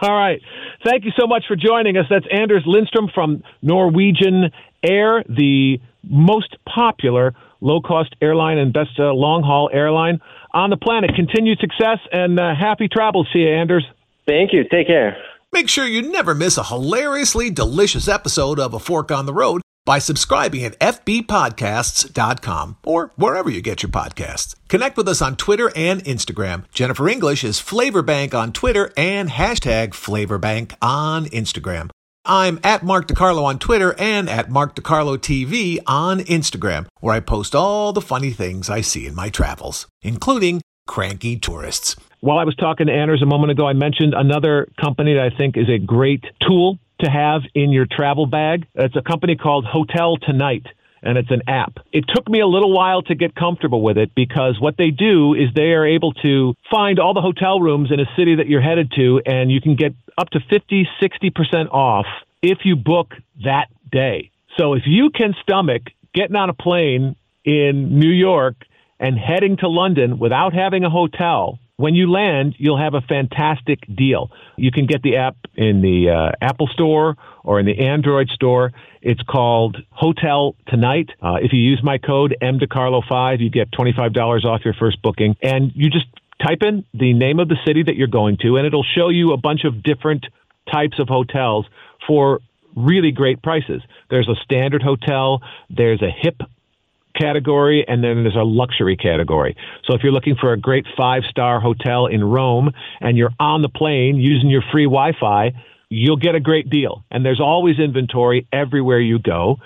All 0.00 0.12
right. 0.12 0.40
Thank 0.84 1.04
you 1.04 1.12
so 1.18 1.26
much 1.26 1.44
for 1.48 1.56
joining 1.56 1.96
us. 1.96 2.06
That's 2.08 2.26
Anders 2.30 2.62
Lindstrom 2.66 3.08
from 3.12 3.42
Norwegian 3.62 4.52
Air, 4.82 5.24
the 5.28 5.80
most 6.02 6.56
popular 6.66 7.34
low 7.64 7.80
cost 7.80 8.14
airline 8.20 8.58
and 8.58 8.72
best 8.72 8.90
uh, 8.98 9.12
long 9.12 9.42
haul 9.42 9.70
airline 9.72 10.20
on 10.52 10.70
the 10.70 10.76
planet. 10.76 11.10
Continued 11.16 11.58
success 11.58 11.98
and 12.12 12.38
uh, 12.38 12.54
happy 12.54 12.86
travels 12.88 13.28
to 13.32 13.38
you, 13.38 13.48
Anders. 13.48 13.84
Thank 14.26 14.52
you. 14.52 14.64
Take 14.70 14.86
care. 14.86 15.16
Make 15.52 15.68
sure 15.68 15.86
you 15.86 16.02
never 16.02 16.34
miss 16.34 16.58
a 16.58 16.64
hilariously 16.64 17.50
delicious 17.50 18.08
episode 18.08 18.58
of 18.58 18.74
A 18.74 18.78
Fork 18.78 19.10
on 19.10 19.26
the 19.26 19.32
Road 19.32 19.62
by 19.84 19.98
subscribing 19.98 20.64
at 20.64 20.78
fbpodcasts.com 20.80 22.76
or 22.84 23.12
wherever 23.16 23.50
you 23.50 23.60
get 23.60 23.82
your 23.82 23.90
podcasts. 23.90 24.56
Connect 24.68 24.96
with 24.96 25.06
us 25.08 25.20
on 25.22 25.36
Twitter 25.36 25.70
and 25.76 26.02
Instagram. 26.04 26.64
Jennifer 26.72 27.08
English 27.08 27.44
is 27.44 27.60
Flavorbank 27.60 28.34
on 28.34 28.52
Twitter 28.52 28.92
and 28.96 29.28
hashtag 29.28 29.90
Flavorbank 29.90 30.74
on 30.80 31.26
Instagram. 31.26 31.90
I'm 32.26 32.58
at 32.64 32.82
Mark 32.82 33.06
DeCarlo 33.06 33.42
on 33.42 33.58
Twitter 33.58 33.94
and 33.98 34.30
at 34.30 34.48
Mark 34.48 34.74
DeCarlo 34.74 35.18
TV 35.18 35.78
on 35.86 36.20
Instagram, 36.20 36.86
where 37.00 37.14
I 37.14 37.20
post 37.20 37.54
all 37.54 37.92
the 37.92 38.00
funny 38.00 38.30
things 38.30 38.70
I 38.70 38.80
see 38.80 39.06
in 39.06 39.14
my 39.14 39.28
travels, 39.28 39.86
including 40.00 40.62
cranky 40.86 41.36
tourists. 41.36 41.96
While 42.20 42.38
I 42.38 42.44
was 42.44 42.56
talking 42.56 42.86
to 42.86 42.92
Anders 42.94 43.20
a 43.20 43.26
moment 43.26 43.50
ago, 43.50 43.66
I 43.66 43.74
mentioned 43.74 44.14
another 44.14 44.68
company 44.80 45.12
that 45.12 45.30
I 45.34 45.36
think 45.36 45.58
is 45.58 45.68
a 45.68 45.78
great 45.78 46.24
tool 46.40 46.78
to 47.00 47.10
have 47.10 47.42
in 47.54 47.72
your 47.72 47.86
travel 47.90 48.24
bag. 48.24 48.66
It's 48.74 48.96
a 48.96 49.02
company 49.02 49.36
called 49.36 49.66
Hotel 49.66 50.16
Tonight 50.16 50.66
and 51.04 51.18
it's 51.18 51.30
an 51.30 51.42
app. 51.46 51.78
It 51.92 52.04
took 52.12 52.28
me 52.28 52.40
a 52.40 52.46
little 52.46 52.72
while 52.72 53.02
to 53.02 53.14
get 53.14 53.34
comfortable 53.34 53.82
with 53.82 53.98
it 53.98 54.14
because 54.14 54.58
what 54.58 54.76
they 54.76 54.90
do 54.90 55.34
is 55.34 55.50
they 55.54 55.72
are 55.72 55.86
able 55.86 56.12
to 56.14 56.54
find 56.70 56.98
all 56.98 57.14
the 57.14 57.20
hotel 57.20 57.60
rooms 57.60 57.92
in 57.92 58.00
a 58.00 58.06
city 58.16 58.36
that 58.36 58.46
you're 58.48 58.62
headed 58.62 58.90
to 58.96 59.20
and 59.26 59.52
you 59.52 59.60
can 59.60 59.76
get 59.76 59.94
up 60.18 60.30
to 60.30 60.40
50, 60.40 60.88
60% 61.00 61.70
off 61.70 62.06
if 62.42 62.58
you 62.64 62.76
book 62.76 63.14
that 63.44 63.68
day. 63.90 64.30
So 64.56 64.74
if 64.74 64.82
you 64.86 65.10
can 65.10 65.34
stomach 65.42 65.82
getting 66.14 66.36
on 66.36 66.48
a 66.48 66.54
plane 66.54 67.16
in 67.44 67.98
New 67.98 68.10
York 68.10 68.54
and 68.98 69.18
heading 69.18 69.56
to 69.58 69.68
London 69.68 70.18
without 70.18 70.54
having 70.54 70.84
a 70.84 70.90
hotel, 70.90 71.58
when 71.76 71.94
you 71.94 72.10
land, 72.10 72.54
you'll 72.58 72.78
have 72.78 72.94
a 72.94 73.00
fantastic 73.00 73.80
deal. 73.94 74.30
You 74.56 74.70
can 74.70 74.86
get 74.86 75.02
the 75.02 75.16
app 75.16 75.36
in 75.56 75.82
the 75.82 76.10
uh, 76.10 76.32
Apple 76.40 76.68
Store 76.68 77.16
or 77.42 77.58
in 77.58 77.66
the 77.66 77.78
Android 77.78 78.28
Store. 78.28 78.72
It's 79.02 79.22
called 79.22 79.76
Hotel 79.90 80.54
Tonight. 80.68 81.10
Uh, 81.20 81.36
if 81.42 81.52
you 81.52 81.58
use 81.58 81.80
my 81.82 81.98
code 81.98 82.36
MDeCarlo5, 82.40 83.40
you 83.40 83.50
get 83.50 83.70
$25 83.72 84.44
off 84.44 84.60
your 84.64 84.74
first 84.74 85.02
booking. 85.02 85.36
And 85.42 85.72
you 85.74 85.90
just 85.90 86.06
type 86.44 86.62
in 86.62 86.84
the 86.94 87.12
name 87.12 87.40
of 87.40 87.48
the 87.48 87.58
city 87.66 87.82
that 87.82 87.96
you're 87.96 88.06
going 88.06 88.38
to, 88.42 88.56
and 88.56 88.66
it'll 88.66 88.86
show 88.94 89.08
you 89.08 89.32
a 89.32 89.36
bunch 89.36 89.64
of 89.64 89.82
different 89.82 90.26
types 90.72 90.98
of 90.98 91.08
hotels 91.08 91.66
for 92.06 92.40
really 92.76 93.10
great 93.10 93.42
prices. 93.42 93.82
There's 94.10 94.28
a 94.28 94.34
standard 94.44 94.82
hotel, 94.82 95.42
there's 95.70 96.02
a 96.02 96.10
hip 96.10 96.40
category, 97.14 97.84
and 97.86 98.02
then 98.02 98.22
there's 98.22 98.36
a 98.36 98.44
luxury 98.44 98.96
category. 98.96 99.56
So 99.86 99.94
if 99.94 100.02
you're 100.02 100.12
looking 100.12 100.36
for 100.40 100.52
a 100.52 100.58
great 100.58 100.86
five 100.96 101.22
star 101.28 101.60
hotel 101.60 102.06
in 102.06 102.22
Rome 102.24 102.70
and 103.00 103.16
you're 103.16 103.32
on 103.38 103.62
the 103.62 103.68
plane 103.68 104.16
using 104.16 104.50
your 104.50 104.62
free 104.72 104.84
Wi 104.84 105.12
Fi, 105.18 105.52
you'll 105.88 106.16
get 106.16 106.34
a 106.34 106.40
great 106.40 106.70
deal. 106.70 107.04
And 107.10 107.24
there's 107.24 107.40
always 107.40 107.78
inventory 107.78 108.46
everywhere 108.52 109.00
you 109.00 109.18
go. 109.18 109.58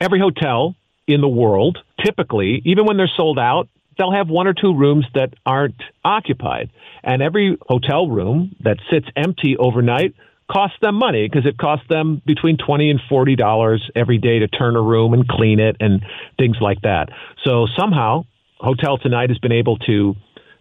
Every 0.00 0.18
hotel 0.18 0.74
in 1.06 1.20
the 1.20 1.28
world, 1.28 1.78
typically, 2.04 2.62
even 2.64 2.84
when 2.86 2.96
they're 2.96 3.10
sold 3.16 3.38
out, 3.38 3.68
they'll 3.96 4.12
have 4.12 4.28
one 4.28 4.46
or 4.46 4.54
two 4.54 4.74
rooms 4.76 5.06
that 5.14 5.34
aren't 5.44 5.80
occupied. 6.04 6.70
And 7.02 7.22
every 7.22 7.56
hotel 7.68 8.08
room 8.08 8.54
that 8.60 8.78
sits 8.90 9.06
empty 9.16 9.56
overnight 9.56 10.14
costs 10.50 10.76
them 10.80 10.94
money 10.94 11.28
because 11.28 11.46
it 11.46 11.58
costs 11.58 11.86
them 11.88 12.22
between 12.24 12.56
twenty 12.56 12.90
and 12.90 13.00
forty 13.08 13.36
dollars 13.36 13.90
every 13.94 14.18
day 14.18 14.38
to 14.38 14.48
turn 14.48 14.76
a 14.76 14.82
room 14.82 15.12
and 15.12 15.26
clean 15.26 15.60
it 15.60 15.76
and 15.80 16.02
things 16.38 16.56
like 16.60 16.80
that. 16.82 17.08
So 17.44 17.66
somehow, 17.78 18.24
Hotel 18.58 18.98
Tonight 18.98 19.30
has 19.30 19.38
been 19.38 19.52
able 19.52 19.78
to 19.78 20.14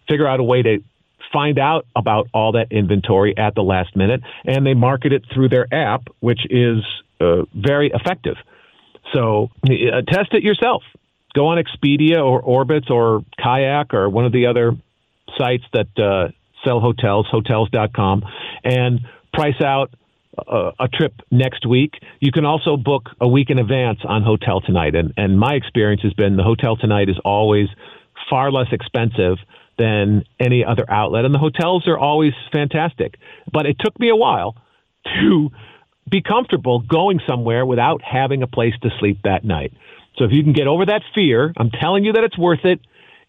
figure 0.08 0.28
out 0.28 0.40
a 0.40 0.44
way 0.44 0.62
to 0.62 0.80
find 1.32 1.60
out 1.60 1.86
about 1.96 2.28
all 2.34 2.54
that 2.54 2.72
inventory 2.72 3.38
at 3.38 3.56
the 3.56 3.62
last 3.62 3.96
minute, 3.96 4.22
and 4.46 4.66
they 4.66 4.74
market 4.74 5.12
it 5.12 5.24
through 5.34 5.50
their 5.50 5.68
app, 5.74 6.08
which 6.20 6.42
is 6.50 6.84
uh, 7.20 7.44
very 7.54 7.92
effective. 7.94 8.36
So 9.14 9.50
uh, 9.66 10.02
test 10.08 10.34
it 10.34 10.44
yourself. 10.44 10.84
Go 11.34 11.48
on 11.48 11.58
Expedia 11.58 12.24
or 12.24 12.42
Orbitz 12.42 12.90
or 12.90 13.24
Kayak 13.38 13.94
or 13.94 14.10
one 14.10 14.26
of 14.26 14.32
the 14.32 14.48
other 14.48 14.72
sites 15.38 15.64
that 15.74 15.88
uh, 15.98 16.32
sell 16.64 16.80
hotels, 16.80 17.28
hotels.com, 17.30 18.24
and 18.64 19.02
price 19.36 19.62
out 19.62 19.94
a, 20.38 20.72
a, 20.80 20.88
trip 20.88 21.14
next 21.32 21.66
week. 21.66 21.94
You 22.20 22.32
can 22.32 22.46
also 22.46 22.78
book 22.78 23.10
a 23.22 23.28
week 23.28 23.50
in 23.50 23.60
advance 23.60 24.00
on 24.04 24.24
Hotel 24.24 24.62
Tonight. 24.62 24.96
And, 24.96 25.14
and 25.18 25.40
my 25.40 25.54
experience 25.54 26.02
has 26.04 26.14
been 26.14 26.36
the 26.36 26.44
Hotel 26.44 26.76
Tonight 26.76 27.10
is 27.10 27.20
always 27.24 27.68
far 28.30 28.52
less 28.52 28.68
expensive 28.72 29.38
than 29.78 30.24
any 30.40 30.64
other 30.64 30.86
outlet. 30.90 31.26
And 31.26 31.34
the 31.34 31.40
hotels 31.40 31.88
are 31.88 31.98
always 31.98 32.34
fantastic. 32.52 33.16
But 33.52 33.66
it 33.66 33.78
took 33.80 34.00
me 34.00 34.10
a 34.10 34.16
while 34.16 34.56
to 35.20 35.50
be 36.10 36.22
comfortable 36.22 36.80
going 36.80 37.20
somewhere 37.28 37.66
without 37.66 38.02
having 38.02 38.44
a 38.44 38.48
place 38.48 38.74
to 38.84 38.90
sleep 39.00 39.20
that 39.24 39.44
night. 39.44 39.74
So 40.18 40.24
if 40.24 40.32
you 40.32 40.44
can 40.44 40.54
get 40.54 40.68
over 40.68 40.86
that 40.86 41.02
fear, 41.14 41.54
I'm 41.58 41.72
telling 41.72 42.06
you 42.06 42.14
that 42.14 42.24
it's 42.24 42.38
worth 42.38 42.64
it. 42.64 42.80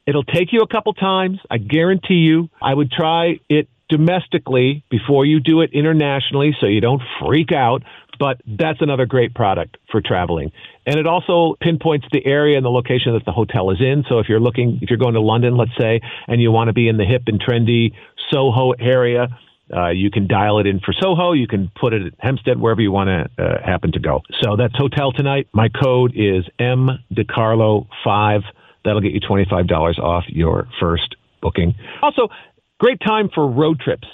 It'll 0.07 0.25
take 0.25 0.53
you 0.53 0.61
a 0.61 0.69
couple 0.69 0.93
times. 0.93 1.39
I 1.51 1.59
guarantee 1.59 2.15
you. 2.15 2.49
I 2.63 2.73
would 2.73 2.93
try 2.93 3.41
it 3.49 3.69
domestically 3.89 4.85
before 4.91 5.25
you 5.25 5.41
do 5.41 5.61
it 5.61 5.71
internationally 5.73 6.57
so 6.61 6.67
you 6.67 6.81
don't 6.81 7.03
freak 7.21 7.53
out. 7.53 7.83
But 8.19 8.41
that's 8.47 8.81
another 8.81 9.05
great 9.05 9.35
product 9.35 9.77
for 9.91 10.01
traveling. 10.01 10.51
And 10.87 10.99
it 10.99 11.07
also 11.07 11.55
pinpoints 11.61 12.07
the 12.13 12.25
area 12.25 12.57
and 12.57 12.65
the 12.65 12.71
location 12.71 13.13
that 13.13 13.27
the 13.27 13.33
hotel 13.33 13.71
is 13.71 13.81
in. 13.81 14.05
So 14.09 14.21
if 14.21 14.29
you're 14.29 14.41
looking, 14.41 14.79
if 14.81 14.89
you're 14.89 14.99
going 14.99 15.15
to 15.15 15.21
London, 15.21 15.57
let's 15.57 15.77
say, 15.79 16.01
and 16.27 16.41
you 16.41 16.51
want 16.51 16.69
to 16.69 16.73
be 16.73 16.89
in 16.89 16.97
the 16.97 17.05
hip 17.05 17.25
and 17.27 17.39
trendy 17.39 17.93
Soho 18.31 18.71
area, 18.73 19.29
uh, 19.75 19.91
you 19.91 20.11
can 20.11 20.27
dial 20.27 20.61
it 20.61 20.67
in 20.67 20.81
for 20.81 20.93
Soho. 20.93 21.33
You 21.33 21.47
can 21.47 21.71
put 21.79 21.93
it 21.93 22.07
at 22.07 22.13
Hampstead, 22.19 22.59
wherever 22.59 22.81
you 22.81 22.93
want 22.93 23.09
to 23.09 23.43
uh, 23.43 23.63
happen 23.65 23.93
to 23.93 23.99
go. 23.99 24.23
So 24.41 24.57
that's 24.57 24.75
Hotel 24.77 25.13
Tonight. 25.13 25.49
My 25.53 25.69
code 25.69 26.13
is 26.15 26.45
M 26.59 26.89
DeCarlo5. 27.13 28.43
That'll 28.85 29.01
get 29.01 29.13
you 29.13 29.21
$25 29.21 29.99
off 29.99 30.25
your 30.29 30.69
first 30.81 31.17
booking. 31.43 31.75
Also, 32.01 32.29
Great 32.79 33.01
time 33.01 33.31
for 33.35 33.47
road 33.51 33.81
trips 33.81 34.07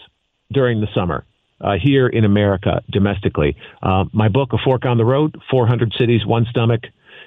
during 0.53 0.81
the 0.81 0.87
summer. 0.95 1.25
Uh, 1.61 1.77
here 1.81 2.09
in 2.09 2.25
America 2.25 2.83
domestically. 2.91 3.57
Uh, 3.81 4.05
my 4.13 4.29
book, 4.29 4.53
A 4.53 4.59
Fork 4.59 4.85
on 4.85 4.99
the 4.99 5.05
Road, 5.05 5.41
400 5.49 5.93
Cities, 5.97 6.27
One 6.27 6.45
Stomach, 6.51 6.81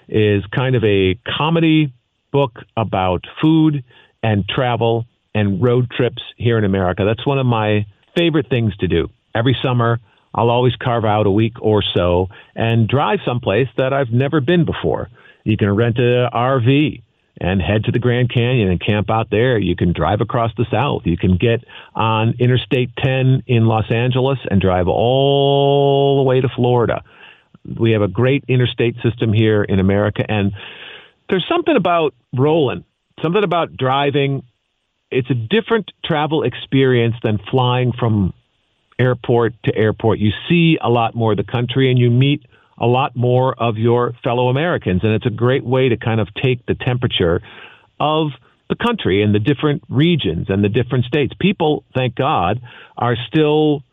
is 0.10 0.43
kind 0.54 0.76
of 0.76 0.84
a 0.84 1.17
comedy 1.38 1.93
book 2.34 2.60
about 2.76 3.24
food 3.41 3.86
and 4.21 4.45
travel 4.45 5.06
and 5.34 5.63
road 5.63 5.89
trips 5.89 6.21
here 6.36 6.58
in 6.58 6.65
America. 6.65 7.06
That's 7.06 7.26
one 7.26 7.39
of 7.39 7.45
my 7.45 7.86
favorite 8.17 8.50
things 8.50 8.76
to 8.78 8.89
do. 8.89 9.10
Every 9.34 9.56
summer, 9.63 10.02
I'll 10.34 10.50
always 10.50 10.76
carve 10.76 11.06
out 11.06 11.28
a 11.28 11.32
week 11.32 11.54
or 11.62 11.82
so 11.95 12.28
and 12.56 12.89
drive 12.89 13.19
someplace 13.26 13.69
that 13.78 13.93
I've 13.93 14.12
never 14.12 14.41
been 14.41 14.65
before. 14.65 15.10
You 15.45 15.56
can 15.56 15.74
rent 15.74 15.98
an 15.98 16.30
RV 16.34 17.04
and 17.39 17.62
head 17.62 17.84
to 17.86 17.91
the 17.91 18.00
Grand 18.00 18.34
Canyon 18.34 18.69
and 18.69 18.80
camp 18.80 19.10
out 19.10 19.30
there. 19.30 19.58
You 19.58 19.76
can 19.76 19.93
drive 19.93 20.21
across 20.21 20.52
the 20.58 20.65
South. 20.71 21.02
You 21.06 21.17
can 21.17 21.38
get 21.38 21.63
on 21.93 22.36
Interstate 22.39 22.91
10 22.98 23.43
in 23.48 23.65
Los 23.65 23.91
Angeles 23.91 24.39
and 24.50 24.62
drive 24.62 24.88
all 24.88 26.24
the 26.24 26.24
way 26.24 26.41
to 26.41 26.50
Florida. 26.56 27.04
We 27.80 27.91
have 27.91 28.02
a 28.02 28.08
great 28.08 28.45
interstate 28.48 28.95
system 29.04 29.34
here 29.34 29.63
in 29.63 29.80
America, 29.80 30.24
and 30.28 30.54
there's 31.30 31.45
something 31.50 31.76
about 31.76 32.13
rolling, 32.34 32.86
something 33.21 33.43
about 33.43 33.76
driving. 33.76 34.43
It's 35.12 35.30
a 35.30 35.36
different 35.36 35.91
travel 36.04 36.43
experience 36.43 37.15
than 37.24 37.39
flying 37.50 37.91
from 37.91 38.34
airport 39.00 39.54
to 39.63 39.76
airport. 39.76 40.19
You 40.19 40.32
see 40.48 40.78
a 40.82 40.89
lot 40.89 41.15
more 41.15 41.32
of 41.32 41.38
the 41.38 41.43
country 41.43 41.89
and 41.89 42.00
you 42.00 42.10
meet 42.10 42.45
a 42.78 42.86
lot 42.86 43.16
more 43.16 43.54
of 43.54 43.78
your 43.78 44.14
fellow 44.24 44.50
Americans. 44.50 45.02
And 45.04 45.14
it's 45.14 45.26
a 45.26 45.32
great 45.32 45.64
way 45.64 45.90
to 45.90 45.98
kind 45.98 46.20
of 46.20 46.28
take 46.34 46.66
the 46.66 46.76
temperature 46.76 47.42
of 48.00 48.28
the 48.70 48.76
country 48.76 49.22
and 49.22 49.34
the 49.34 49.40
different 49.40 49.84
regions 49.90 50.48
and 50.50 50.64
the 50.64 50.70
different 50.70 51.06
states. 51.06 51.34
People, 51.40 51.84
thank 51.94 52.16
God, 52.16 52.62
are 52.98 53.16
still 53.28 53.84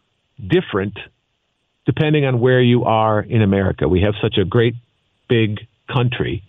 different 0.45 0.99
depending 1.85 2.25
on 2.25 2.41
where 2.41 2.63
you 2.63 2.85
are 2.85 3.21
in 3.21 3.43
America. 3.43 3.89
We 3.89 4.03
have 4.03 4.15
such 4.23 4.39
a 4.39 4.45
great 4.45 4.75
big 5.29 5.61
country 5.93 6.43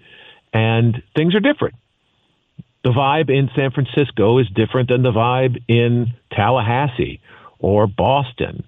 and 0.54 1.02
things 1.16 1.36
are 1.36 1.40
different. 1.40 1.76
The 2.84 2.92
vibe 2.92 3.30
in 3.30 3.50
San 3.56 3.72
Francisco 3.72 4.40
is 4.40 4.48
different 4.50 4.90
than 4.90 5.04
the 5.04 5.12
vibe 5.12 5.64
in 5.68 6.14
Tallahassee 6.32 7.22
or 7.60 7.88
Boston 7.88 8.64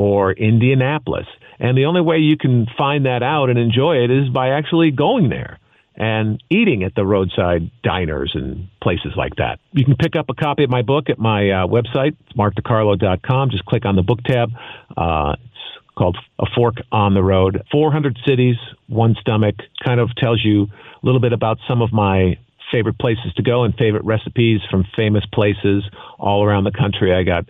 or 0.00 0.32
Indianapolis. 0.32 1.26
And 1.58 1.76
the 1.76 1.84
only 1.84 2.00
way 2.00 2.16
you 2.16 2.38
can 2.38 2.66
find 2.78 3.04
that 3.04 3.22
out 3.22 3.50
and 3.50 3.58
enjoy 3.58 3.96
it 3.96 4.10
is 4.10 4.30
by 4.30 4.48
actually 4.48 4.92
going 4.92 5.28
there 5.28 5.58
and 5.94 6.42
eating 6.48 6.84
at 6.84 6.94
the 6.94 7.04
roadside 7.04 7.70
diners 7.82 8.32
and 8.34 8.66
places 8.82 9.12
like 9.14 9.36
that. 9.36 9.60
You 9.72 9.84
can 9.84 9.96
pick 9.96 10.16
up 10.16 10.30
a 10.30 10.34
copy 10.34 10.64
of 10.64 10.70
my 10.70 10.80
book 10.80 11.10
at 11.10 11.18
my 11.18 11.50
uh, 11.50 11.66
website, 11.66 12.16
it's 12.26 12.32
markdecarlo.com. 12.34 13.50
Just 13.50 13.66
click 13.66 13.84
on 13.84 13.94
the 13.94 14.02
book 14.02 14.22
tab. 14.24 14.52
Uh, 14.96 15.36
it's 15.44 15.94
called 15.98 16.16
A 16.38 16.46
Fork 16.56 16.76
on 16.90 17.12
the 17.12 17.22
Road. 17.22 17.62
400 17.70 18.18
cities, 18.26 18.56
one 18.86 19.14
stomach, 19.20 19.56
kind 19.84 20.00
of 20.00 20.08
tells 20.16 20.42
you 20.42 20.62
a 20.62 21.02
little 21.02 21.20
bit 21.20 21.34
about 21.34 21.58
some 21.68 21.82
of 21.82 21.92
my 21.92 22.38
favorite 22.72 22.98
places 22.98 23.34
to 23.36 23.42
go 23.42 23.64
and 23.64 23.74
favorite 23.74 24.04
recipes 24.06 24.60
from 24.70 24.86
famous 24.96 25.26
places 25.26 25.84
all 26.18 26.42
around 26.42 26.64
the 26.64 26.72
country. 26.72 27.12
I 27.14 27.22
got 27.22 27.44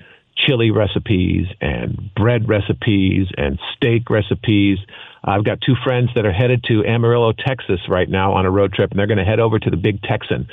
chili 0.47 0.71
recipes 0.71 1.47
and 1.61 2.11
bread 2.15 2.49
recipes 2.49 3.27
and 3.37 3.59
steak 3.77 4.11
recipes. 4.11 4.79
I've 5.23 5.45
got 5.45 5.61
two 5.61 5.75
friends 5.85 6.11
that 6.15 6.25
are 6.25 6.33
headed 6.33 6.65
to 6.65 6.85
Amarillo, 6.85 7.33
Texas 7.33 7.81
right 7.89 8.09
now 8.09 8.33
on 8.35 8.47
a 8.47 8.51
road 8.51 8.73
trip, 8.73 8.91
and 8.91 8.99
they're 8.99 9.07
going 9.07 9.19
to 9.19 9.25
head 9.25 9.41
over 9.41 9.59
to 9.59 9.71
the 9.71 9.77
Big 9.77 10.03
Texan. 10.03 10.49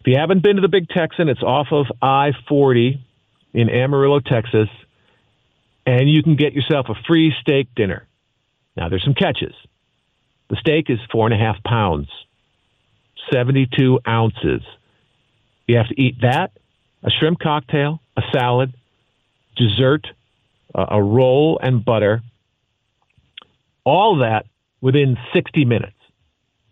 If 0.00 0.06
you 0.06 0.16
haven't 0.18 0.42
been 0.42 0.56
to 0.56 0.62
the 0.62 0.68
Big 0.68 0.88
Texan, 0.88 1.28
it's 1.28 1.42
off 1.42 1.68
of 1.70 1.86
I 2.00 2.32
40 2.48 3.04
in 3.52 3.68
Amarillo, 3.68 4.20
Texas, 4.20 4.68
and 5.86 6.08
you 6.08 6.22
can 6.22 6.36
get 6.36 6.52
yourself 6.52 6.86
a 6.88 6.94
free 7.06 7.32
steak 7.40 7.68
dinner. 7.74 8.06
Now, 8.76 8.88
there's 8.88 9.04
some 9.04 9.14
catches. 9.14 9.54
The 10.50 10.56
steak 10.56 10.86
is 10.88 10.98
four 11.10 11.26
and 11.26 11.34
a 11.34 11.38
half 11.38 11.62
pounds, 11.64 12.08
72 13.32 14.00
ounces. 14.06 14.62
You 15.66 15.76
have 15.76 15.88
to 15.88 16.00
eat 16.00 16.20
that, 16.22 16.52
a 17.02 17.10
shrimp 17.10 17.40
cocktail, 17.40 18.00
a 18.16 18.22
salad, 18.32 18.72
dessert, 19.58 20.06
uh, 20.74 20.86
a 20.90 21.02
roll, 21.02 21.58
and 21.62 21.84
butter. 21.84 22.22
All 23.84 24.18
that 24.18 24.46
within 24.80 25.16
60 25.32 25.64
minutes. 25.64 25.96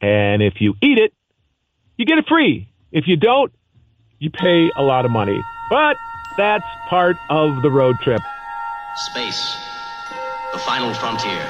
And 0.00 0.42
if 0.42 0.60
you 0.60 0.74
eat 0.80 0.98
it, 0.98 1.12
you 1.96 2.04
get 2.04 2.18
it 2.18 2.26
free. 2.28 2.68
If 2.92 3.08
you 3.08 3.16
don't, 3.16 3.52
you 4.18 4.30
pay 4.30 4.70
a 4.76 4.82
lot 4.82 5.04
of 5.04 5.10
money. 5.10 5.38
But 5.70 5.96
that's 6.36 6.64
part 6.88 7.16
of 7.30 7.62
the 7.62 7.70
road 7.70 7.96
trip. 8.02 8.20
Space, 9.12 9.56
the 10.52 10.58
final 10.58 10.94
frontier. 10.94 11.44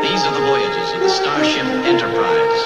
These 0.00 0.22
are 0.24 0.34
the 0.34 0.46
voyages 0.46 0.92
of 0.94 1.00
the 1.00 1.08
Starship 1.10 1.66
Enterprise. 1.84 2.60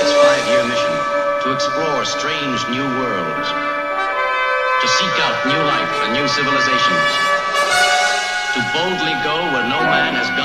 Its 0.00 0.12
five 0.12 0.44
year 0.48 0.64
mission 0.64 0.94
to 1.42 1.52
explore 1.54 2.04
strange 2.04 2.60
new 2.70 2.86
worlds, 3.02 3.48
to 4.82 4.88
seek 4.88 5.14
out 5.22 5.46
new 5.46 5.62
life 5.62 5.92
and 6.02 6.12
new 6.12 6.26
civilizations, 6.26 7.10
to 8.54 8.60
boldly 8.74 9.14
go 9.22 9.36
where 9.54 9.62
no 9.70 9.78
man 9.78 10.14
has 10.18 10.28
gone 10.34 10.42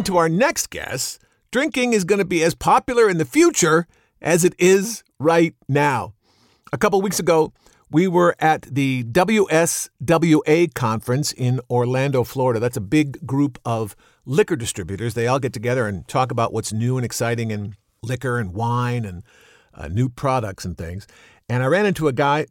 According 0.00 0.14
to 0.14 0.18
our 0.18 0.28
next 0.30 0.70
guest, 0.70 1.20
drinking 1.50 1.92
is 1.92 2.04
going 2.04 2.20
to 2.20 2.24
be 2.24 2.42
as 2.42 2.54
popular 2.54 3.10
in 3.10 3.18
the 3.18 3.26
future 3.26 3.86
as 4.22 4.46
it 4.46 4.54
is 4.58 5.04
right 5.18 5.54
now. 5.68 6.14
A 6.72 6.78
couple 6.78 7.02
weeks 7.02 7.18
ago, 7.18 7.52
we 7.90 8.08
were 8.08 8.34
at 8.38 8.62
the 8.62 9.04
WSWA 9.04 10.72
conference 10.72 11.32
in 11.32 11.60
Orlando, 11.68 12.24
Florida. 12.24 12.58
That's 12.58 12.78
a 12.78 12.80
big 12.80 13.26
group 13.26 13.58
of 13.62 13.94
liquor 14.24 14.56
distributors. 14.56 15.12
They 15.12 15.26
all 15.26 15.38
get 15.38 15.52
together 15.52 15.86
and 15.86 16.08
talk 16.08 16.30
about 16.30 16.54
what's 16.54 16.72
new 16.72 16.96
and 16.96 17.04
exciting 17.04 17.50
in 17.50 17.74
liquor 18.02 18.38
and 18.38 18.54
wine 18.54 19.04
and 19.04 19.22
uh, 19.74 19.88
new 19.88 20.08
products 20.08 20.64
and 20.64 20.78
things. 20.78 21.06
And 21.46 21.62
I 21.62 21.66
ran 21.66 21.84
into 21.84 22.08
a 22.08 22.14
guy 22.14 22.46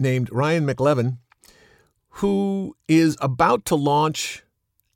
named 0.00 0.30
Ryan 0.32 0.66
McElveen 0.66 1.18
who 2.08 2.74
is 2.88 3.16
about 3.20 3.64
to 3.66 3.76
launch 3.76 4.42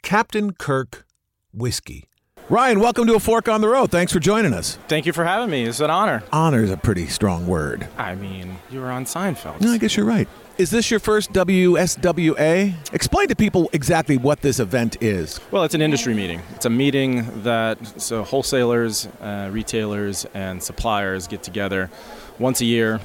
Captain 0.03 0.53
Kirk 0.53 1.07
whiskey. 1.53 2.09
Ryan, 2.49 2.81
welcome 2.81 3.07
to 3.07 3.15
A 3.15 3.21
Fork 3.21 3.49
on 3.49 3.61
the 3.61 3.69
Road. 3.69 3.91
Thanks 3.91 4.13
for 4.13 4.19
joining 4.19 4.53
us. 4.53 4.77
Thank 4.89 5.07
you 5.07 5.13
for 5.13 5.25
having 5.25 5.49
me. 5.49 5.65
It's 5.65 5.81
an 5.81 5.91
honor. 5.91 6.23
Honor 6.33 6.63
is 6.63 6.71
a 6.71 6.77
pretty 6.77 7.07
strong 7.07 7.47
word. 7.47 7.89
I 7.97 8.15
mean, 8.15 8.57
you 8.69 8.81
were 8.81 8.91
on 8.91 9.05
Seinfeld. 9.05 9.61
No, 9.61 9.73
I 9.73 9.79
guess 9.79 9.97
you're 9.97 10.05
right. 10.05 10.29
Is 10.59 10.71
this 10.71 10.91
your 10.91 11.01
first 11.01 11.33
WSWA? 11.33 12.93
Explain 12.93 13.29
to 13.29 13.37
people 13.37 13.71
exactly 13.73 14.19
what 14.19 14.43
this 14.43 14.61
event 14.61 14.97
is. 15.01 15.41
Well, 15.51 15.65
it's 15.65 15.75
an 15.75 15.81
industry 15.81 16.15
meeting. 16.15 16.43
It's 16.55 16.67
a 16.67 16.71
meeting 16.71 17.43
that 17.43 18.01
so 18.01 18.23
wholesalers, 18.23 19.07
uh, 19.23 19.49
retailers, 19.51 20.27
and 20.35 20.63
suppliers 20.63 21.27
get 21.27 21.43
together 21.43 21.91
once 22.39 22.61
a 22.61 22.67
year, 22.67 23.01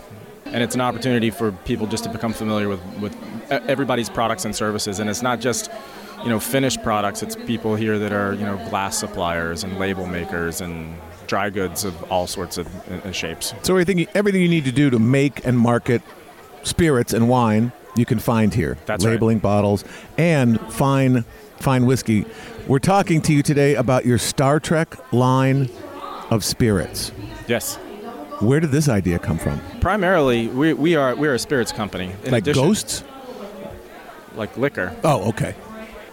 and 0.45 0.61
it's 0.61 0.75
an 0.75 0.81
opportunity 0.81 1.29
for 1.29 1.51
people 1.51 1.87
just 1.87 2.03
to 2.03 2.09
become 2.09 2.33
familiar 2.33 2.67
with, 2.67 2.81
with 2.99 3.15
everybody's 3.49 4.09
products 4.09 4.43
and 4.45 4.55
services. 4.55 4.99
And 4.99 5.09
it's 5.09 5.21
not 5.21 5.39
just 5.39 5.71
you 6.23 6.29
know 6.29 6.39
finished 6.39 6.83
products. 6.83 7.23
It's 7.23 7.35
people 7.35 7.75
here 7.75 7.99
that 7.99 8.11
are 8.13 8.33
you 8.33 8.45
know 8.45 8.57
glass 8.69 8.97
suppliers 8.97 9.63
and 9.63 9.77
label 9.79 10.05
makers 10.05 10.61
and 10.61 10.97
dry 11.27 11.49
goods 11.49 11.83
of 11.83 12.11
all 12.11 12.27
sorts 12.27 12.57
of 12.57 12.67
uh, 12.89 13.11
shapes. 13.11 13.53
So 13.63 13.73
everything 13.73 14.07
everything 14.15 14.41
you 14.41 14.49
need 14.49 14.65
to 14.65 14.71
do 14.71 14.89
to 14.89 14.99
make 14.99 15.45
and 15.45 15.57
market 15.57 16.01
spirits 16.63 17.13
and 17.13 17.29
wine 17.29 17.71
you 17.95 18.05
can 18.05 18.19
find 18.19 18.53
here. 18.53 18.77
That's 18.85 19.03
labeling 19.03 19.37
right. 19.37 19.43
bottles 19.43 19.83
and 20.17 20.59
fine 20.73 21.23
fine 21.57 21.85
whiskey. 21.85 22.25
We're 22.67 22.79
talking 22.79 23.21
to 23.23 23.33
you 23.33 23.43
today 23.43 23.75
about 23.75 24.05
your 24.05 24.17
Star 24.17 24.59
Trek 24.59 24.95
line 25.13 25.69
of 26.29 26.43
spirits. 26.43 27.11
Yes. 27.47 27.75
Where 28.39 28.59
did 28.59 28.71
this 28.71 28.87
idea 28.87 29.17
come 29.17 29.39
from? 29.39 29.59
Primarily, 29.81 30.47
we, 30.47 30.73
we 30.73 30.95
are 30.95 31.15
we're 31.15 31.33
a 31.33 31.39
spirits 31.39 31.71
company. 31.71 32.11
In 32.23 32.31
like 32.31 32.43
addition- 32.43 32.63
ghosts? 32.63 33.03
like 34.35 34.55
liquor. 34.55 34.95
Oh, 35.03 35.29
okay. 35.29 35.55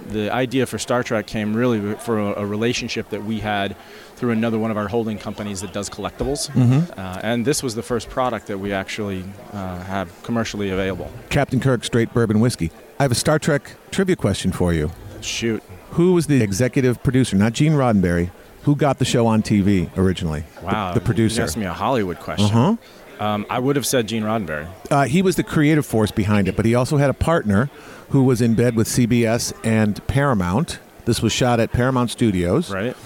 The 0.09 0.33
idea 0.33 0.67
for 0.67 0.79
Star 0.79 1.03
Trek 1.03 1.27
came 1.27 1.55
really 1.57 1.95
for 1.97 2.19
a, 2.19 2.43
a 2.43 2.47
relationship 2.47 3.11
that 3.11 3.25
we 3.25 3.41
had 3.41 3.77
through 4.17 4.31
another 4.31 4.59
one 4.59 4.71
of 4.71 4.77
our 4.77 4.89
holding 4.89 5.19
companies 5.19 5.61
that 5.61 5.73
does 5.73 5.91
collectibles. 5.91 6.49
Mm-hmm. 6.51 6.99
Uh, 6.99 7.21
and 7.23 7.45
this 7.45 7.63
was 7.63 7.75
the 7.75 7.83
first 7.83 8.09
product 8.09 8.47
that 8.47 8.59
we 8.59 8.73
actually 8.73 9.25
uh, 9.53 9.83
have 9.83 10.11
commercially 10.23 10.71
available. 10.71 11.11
Captain 11.31 11.61
Kirk 11.61 11.85
straight 11.85 12.13
bourbon 12.15 12.41
whiskey. 12.41 12.71
I 12.99 13.03
have 13.05 13.13
a 13.13 13.17
Star 13.17 13.39
Trek 13.39 13.73
trivia 13.91 14.17
question 14.17 14.53
for 14.53 14.73
you. 14.73 14.91
Shoot. 15.21 15.63
Who 15.91 16.13
was 16.15 16.27
the 16.27 16.43
executive 16.43 17.03
producer? 17.03 17.37
Not 17.37 17.53
Gene 17.53 17.73
Roddenberry. 17.73 18.31
Who 18.63 18.77
got 18.77 18.99
the 18.99 19.05
show 19.05 19.27
on 19.27 19.43
TV 19.43 19.91
originally? 19.97 20.45
The- 20.61 20.65
Wow. 20.67 20.95
The, 20.95 21.01
producer. 21.01 21.41
You 21.41 21.45
asked 21.45 21.57
me 21.57 21.67
a 21.67 21.73
Hollywood 21.73 22.19
question. 22.19 22.47
Uh 22.57 22.77
huh. 23.19 23.25
Um, 23.25 23.47
I 23.49 23.59
would 23.59 23.77
have 23.77 23.87
said 23.87 24.09
Gene 24.09 24.23
Roddenberry. 24.25 24.67
Uh, 24.91 25.05
he 25.05 25.23
was 25.23 25.37
the 25.37 25.43
creative 25.45 25.87
force 25.87 26.11
behind 26.11 26.49
it, 26.49 26.57
but 26.57 26.65
he 26.65 26.75
also 26.75 26.97
had 26.97 27.11
a 27.11 27.15
partner 27.15 27.71
who 28.11 28.23
was 28.25 28.41
in 28.41 28.55
bed 28.55 28.77
with 28.77 28.87
CBS 28.89 29.53
and 29.65 30.05
Paramount. 30.07 30.79
This 31.05 31.21
was 31.23 31.33
shot 31.33 31.61
at 31.61 31.73
Paramount 31.73 32.11
Studios. 32.11 32.71
Right? 32.71 32.97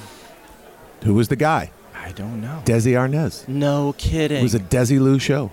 Who 1.04 1.14
was 1.14 1.28
the 1.28 1.36
guy? 1.36 1.72
I 1.94 2.12
don't 2.12 2.40
know. 2.40 2.62
Desi 2.64 2.92
Arnaz. 2.92 3.46
no 3.48 3.94
kidding. 3.98 4.38
It 4.38 4.42
was 4.42 4.54
a 4.54 4.60
Desilu 4.60 5.20
show. 5.20 5.50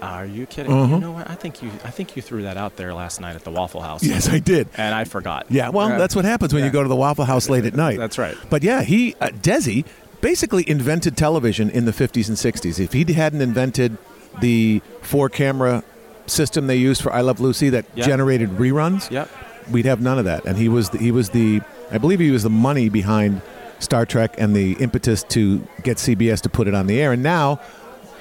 Are 0.00 0.26
you 0.26 0.46
kidding? 0.46 0.72
Uh-huh. 0.72 0.94
You 0.94 1.00
know 1.00 1.12
what? 1.12 1.30
I 1.30 1.36
think 1.36 1.62
you. 1.62 1.70
I 1.84 1.90
think 1.90 2.16
you 2.16 2.22
threw 2.22 2.42
that 2.42 2.56
out 2.56 2.74
there 2.76 2.92
last 2.92 3.20
night 3.20 3.36
at 3.36 3.44
the 3.44 3.52
Waffle 3.52 3.80
House. 3.82 4.02
Yes, 4.02 4.28
I 4.28 4.40
did. 4.40 4.68
And 4.76 4.92
I 4.94 5.04
forgot. 5.04 5.46
Yeah, 5.48 5.68
well, 5.68 5.90
Yeah. 5.90 5.98
that's 5.98 6.16
what 6.16 6.24
happens 6.24 6.52
when 6.52 6.64
you 6.64 6.70
go 6.70 6.82
to 6.82 6.88
the 6.88 6.96
Waffle 6.96 7.24
House 7.24 7.48
late 7.48 7.64
at 7.66 7.74
night. 7.74 7.98
That's 8.04 8.18
right. 8.18 8.36
But 8.50 8.64
yeah, 8.64 8.82
he 8.82 9.14
uh, 9.20 9.28
Desi 9.28 9.84
basically 10.20 10.68
invented 10.68 11.16
television 11.16 11.70
in 11.70 11.84
the 11.84 11.92
50s 11.92 12.26
and 12.28 12.36
60s. 12.36 12.80
If 12.80 12.92
he 12.94 13.12
hadn't 13.12 13.42
invented 13.42 13.96
the 14.40 14.80
four 15.02 15.28
camera 15.28 15.84
system 16.26 16.66
they 16.66 16.76
used 16.76 17.02
for 17.02 17.12
I 17.12 17.20
Love 17.20 17.40
Lucy 17.40 17.70
that 17.70 17.84
Yeah. 17.94 18.04
generated 18.06 18.50
reruns, 18.58 19.10
Yep. 19.10 19.28
we'd 19.70 19.86
have 19.86 20.00
none 20.00 20.18
of 20.18 20.24
that. 20.24 20.44
And 20.44 20.56
he 20.56 20.68
was 20.68 20.90
the, 20.90 20.98
he 20.98 21.10
was 21.10 21.30
the 21.30 21.60
I 21.90 21.98
believe 21.98 22.20
he 22.20 22.30
was 22.30 22.42
the 22.42 22.50
money 22.50 22.88
behind 22.88 23.42
Star 23.78 24.06
Trek 24.06 24.34
and 24.38 24.54
the 24.56 24.72
impetus 24.74 25.22
to 25.24 25.60
get 25.82 25.98
CBS 25.98 26.40
to 26.42 26.48
put 26.48 26.68
it 26.68 26.74
on 26.74 26.86
the 26.86 27.00
air. 27.00 27.12
And 27.12 27.22
now, 27.22 27.56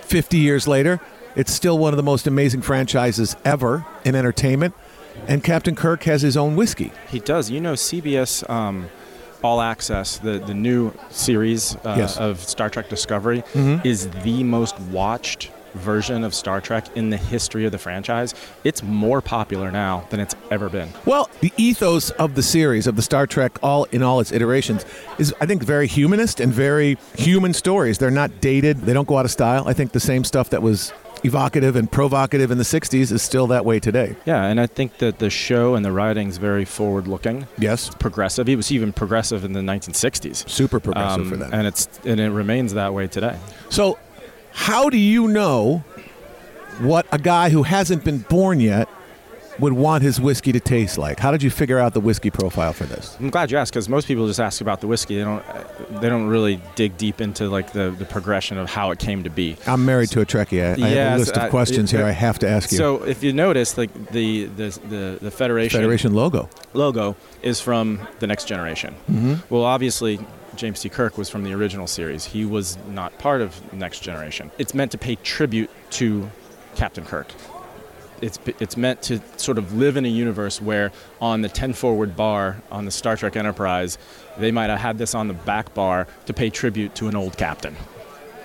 50 0.01 0.37
years 0.37 0.67
later, 0.67 0.99
it's 1.35 1.53
still 1.53 1.77
one 1.77 1.93
of 1.93 1.97
the 1.97 2.03
most 2.03 2.27
amazing 2.27 2.61
franchises 2.63 3.35
ever 3.45 3.85
in 4.03 4.15
entertainment. 4.15 4.73
And 5.27 5.43
Captain 5.43 5.75
Kirk 5.75 6.03
has 6.03 6.21
his 6.21 6.35
own 6.35 6.55
whiskey. 6.55 6.91
He 7.09 7.19
does. 7.19 7.49
You 7.49 7.61
know, 7.61 7.73
CBS 7.75 8.43
um, 8.49 8.87
All 9.43 9.61
Access, 9.61 10.17
the 10.17 10.39
the 10.39 10.53
new 10.53 10.91
series 11.11 11.75
uh, 11.85 11.95
Yes. 11.97 12.17
of 12.17 12.39
Star 12.39 12.69
Trek 12.69 12.89
Discovery, 12.89 13.43
Mhm. 13.53 13.85
is 13.85 14.07
the 14.23 14.43
most 14.43 14.77
watched 14.91 15.49
version 15.73 16.23
of 16.23 16.33
Star 16.33 16.61
Trek 16.61 16.85
in 16.95 17.09
the 17.09 17.17
history 17.17 17.65
of 17.65 17.71
the 17.71 17.77
franchise. 17.77 18.33
It's 18.63 18.83
more 18.83 19.21
popular 19.21 19.71
now 19.71 20.05
than 20.09 20.19
it's 20.19 20.35
ever 20.49 20.69
been. 20.69 20.89
Well, 21.05 21.29
the 21.41 21.51
ethos 21.57 22.09
of 22.11 22.35
the 22.35 22.43
series 22.43 22.87
of 22.87 22.95
the 22.95 23.01
Star 23.01 23.27
Trek, 23.27 23.57
all 23.63 23.85
in 23.85 24.03
all 24.03 24.19
its 24.19 24.31
iterations, 24.31 24.85
is 25.17 25.33
I 25.41 25.45
think 25.45 25.63
very 25.63 25.87
humanist 25.87 26.39
and 26.39 26.53
very 26.53 26.97
human 27.17 27.53
stories. 27.53 27.97
They're 27.97 28.11
not 28.11 28.41
dated. 28.41 28.77
They 28.81 28.93
don't 28.93 29.07
go 29.07 29.17
out 29.17 29.25
of 29.25 29.31
style. 29.31 29.67
I 29.67 29.73
think 29.73 29.91
the 29.91 29.99
same 29.99 30.23
stuff 30.23 30.49
that 30.51 30.61
was 30.61 30.93
evocative 31.23 31.75
and 31.75 31.91
provocative 31.91 32.49
in 32.49 32.57
the 32.57 32.63
'60s 32.63 33.11
is 33.11 33.21
still 33.21 33.45
that 33.47 33.63
way 33.63 33.79
today. 33.79 34.15
Yeah, 34.25 34.43
and 34.45 34.59
I 34.59 34.65
think 34.65 34.97
that 34.97 35.19
the 35.19 35.29
show 35.29 35.75
and 35.75 35.85
the 35.85 35.91
writing's 35.91 36.37
very 36.37 36.65
forward-looking. 36.65 37.45
Yes, 37.59 37.91
progressive. 37.99 38.49
It 38.49 38.55
was 38.55 38.71
even 38.71 38.91
progressive 38.91 39.45
in 39.45 39.53
the 39.53 39.59
1960s. 39.61 40.49
Super 40.49 40.79
progressive 40.79 41.27
for 41.27 41.35
Um, 41.35 41.39
them. 41.41 41.53
and 41.53 41.67
it's 41.67 41.87
and 42.05 42.19
it 42.19 42.31
remains 42.31 42.73
that 42.73 42.93
way 42.95 43.05
today. 43.07 43.35
So, 43.69 43.99
how 44.53 44.89
do 44.89 44.97
you 44.97 45.27
know 45.27 45.83
what 46.79 47.05
a 47.11 47.17
guy 47.19 47.49
who 47.49 47.63
hasn't 47.63 48.03
been 48.03 48.19
born 48.19 48.59
yet 48.59 48.87
would 49.59 49.73
want 49.73 50.01
his 50.01 50.19
whiskey 50.19 50.51
to 50.51 50.59
taste 50.59 50.97
like? 50.97 51.19
How 51.19 51.29
did 51.31 51.43
you 51.43 51.51
figure 51.51 51.77
out 51.77 51.93
the 51.93 51.99
whiskey 51.99 52.31
profile 52.31 52.73
for 52.73 52.85
this? 52.85 53.15
I'm 53.19 53.29
glad 53.29 53.51
you 53.51 53.57
asked 53.57 53.71
because 53.73 53.87
most 53.89 54.07
people 54.07 54.25
just 54.25 54.39
ask 54.39 54.61
about 54.61 54.81
the 54.81 54.87
whiskey. 54.87 55.17
They 55.17 55.23
don't 55.23 55.43
they 56.01 56.09
don't 56.09 56.27
really 56.27 56.59
dig 56.75 56.97
deep 56.97 57.21
into 57.21 57.47
like 57.49 57.71
the, 57.73 57.91
the 57.91 58.05
progression 58.05 58.57
of 58.57 58.69
how 58.69 58.91
it 58.91 58.97
came 58.99 59.23
to 59.23 59.29
be. 59.29 59.57
I'm 59.67 59.85
married 59.85 60.09
to 60.11 60.21
a 60.21 60.25
Trekkie. 60.25 60.63
I, 60.63 60.85
I 60.85 60.89
have 60.89 61.15
a 61.15 61.19
list 61.19 61.37
of 61.37 61.49
questions 61.51 61.91
here. 61.91 62.03
uh, 62.03 62.07
I 62.07 62.11
have 62.11 62.39
to 62.39 62.49
ask 62.49 62.71
you. 62.71 62.77
So 62.77 63.03
if 63.03 63.21
you 63.23 63.33
notice, 63.33 63.77
like 63.77 63.93
the 64.11 64.45
the 64.45 64.69
the, 64.89 65.17
the 65.21 65.31
Federation 65.31 65.77
Federation 65.79 66.13
logo. 66.13 66.49
logo 66.73 67.15
is 67.43 67.59
from 67.61 68.07
the 68.19 68.27
Next 68.27 68.45
Generation. 68.45 68.95
Mhm. 69.11 69.43
Well, 69.49 69.63
obviously. 69.63 70.19
James 70.55 70.81
T. 70.81 70.89
Kirk 70.89 71.17
was 71.17 71.29
from 71.29 71.43
the 71.43 71.53
original 71.53 71.87
series. 71.87 72.25
He 72.25 72.45
was 72.45 72.77
not 72.87 73.17
part 73.17 73.41
of 73.41 73.73
Next 73.73 74.01
Generation. 74.01 74.51
It's 74.57 74.73
meant 74.73 74.91
to 74.91 74.97
pay 74.97 75.15
tribute 75.15 75.69
to 75.91 76.29
Captain 76.75 77.05
Kirk. 77.05 77.31
It's, 78.21 78.37
it's 78.59 78.77
meant 78.77 79.01
to 79.03 79.19
sort 79.37 79.57
of 79.57 79.73
live 79.73 79.97
in 79.97 80.05
a 80.05 80.09
universe 80.09 80.61
where 80.61 80.91
on 81.19 81.41
the 81.41 81.49
10 81.49 81.73
forward 81.73 82.15
bar 82.15 82.61
on 82.71 82.85
the 82.85 82.91
Star 82.91 83.17
Trek 83.17 83.35
Enterprise, 83.35 83.97
they 84.37 84.51
might 84.51 84.69
have 84.69 84.79
had 84.79 84.97
this 84.97 85.15
on 85.15 85.27
the 85.27 85.33
back 85.33 85.73
bar 85.73 86.07
to 86.27 86.33
pay 86.33 86.49
tribute 86.49 86.93
to 86.95 87.07
an 87.07 87.15
old 87.15 87.37
captain. 87.37 87.75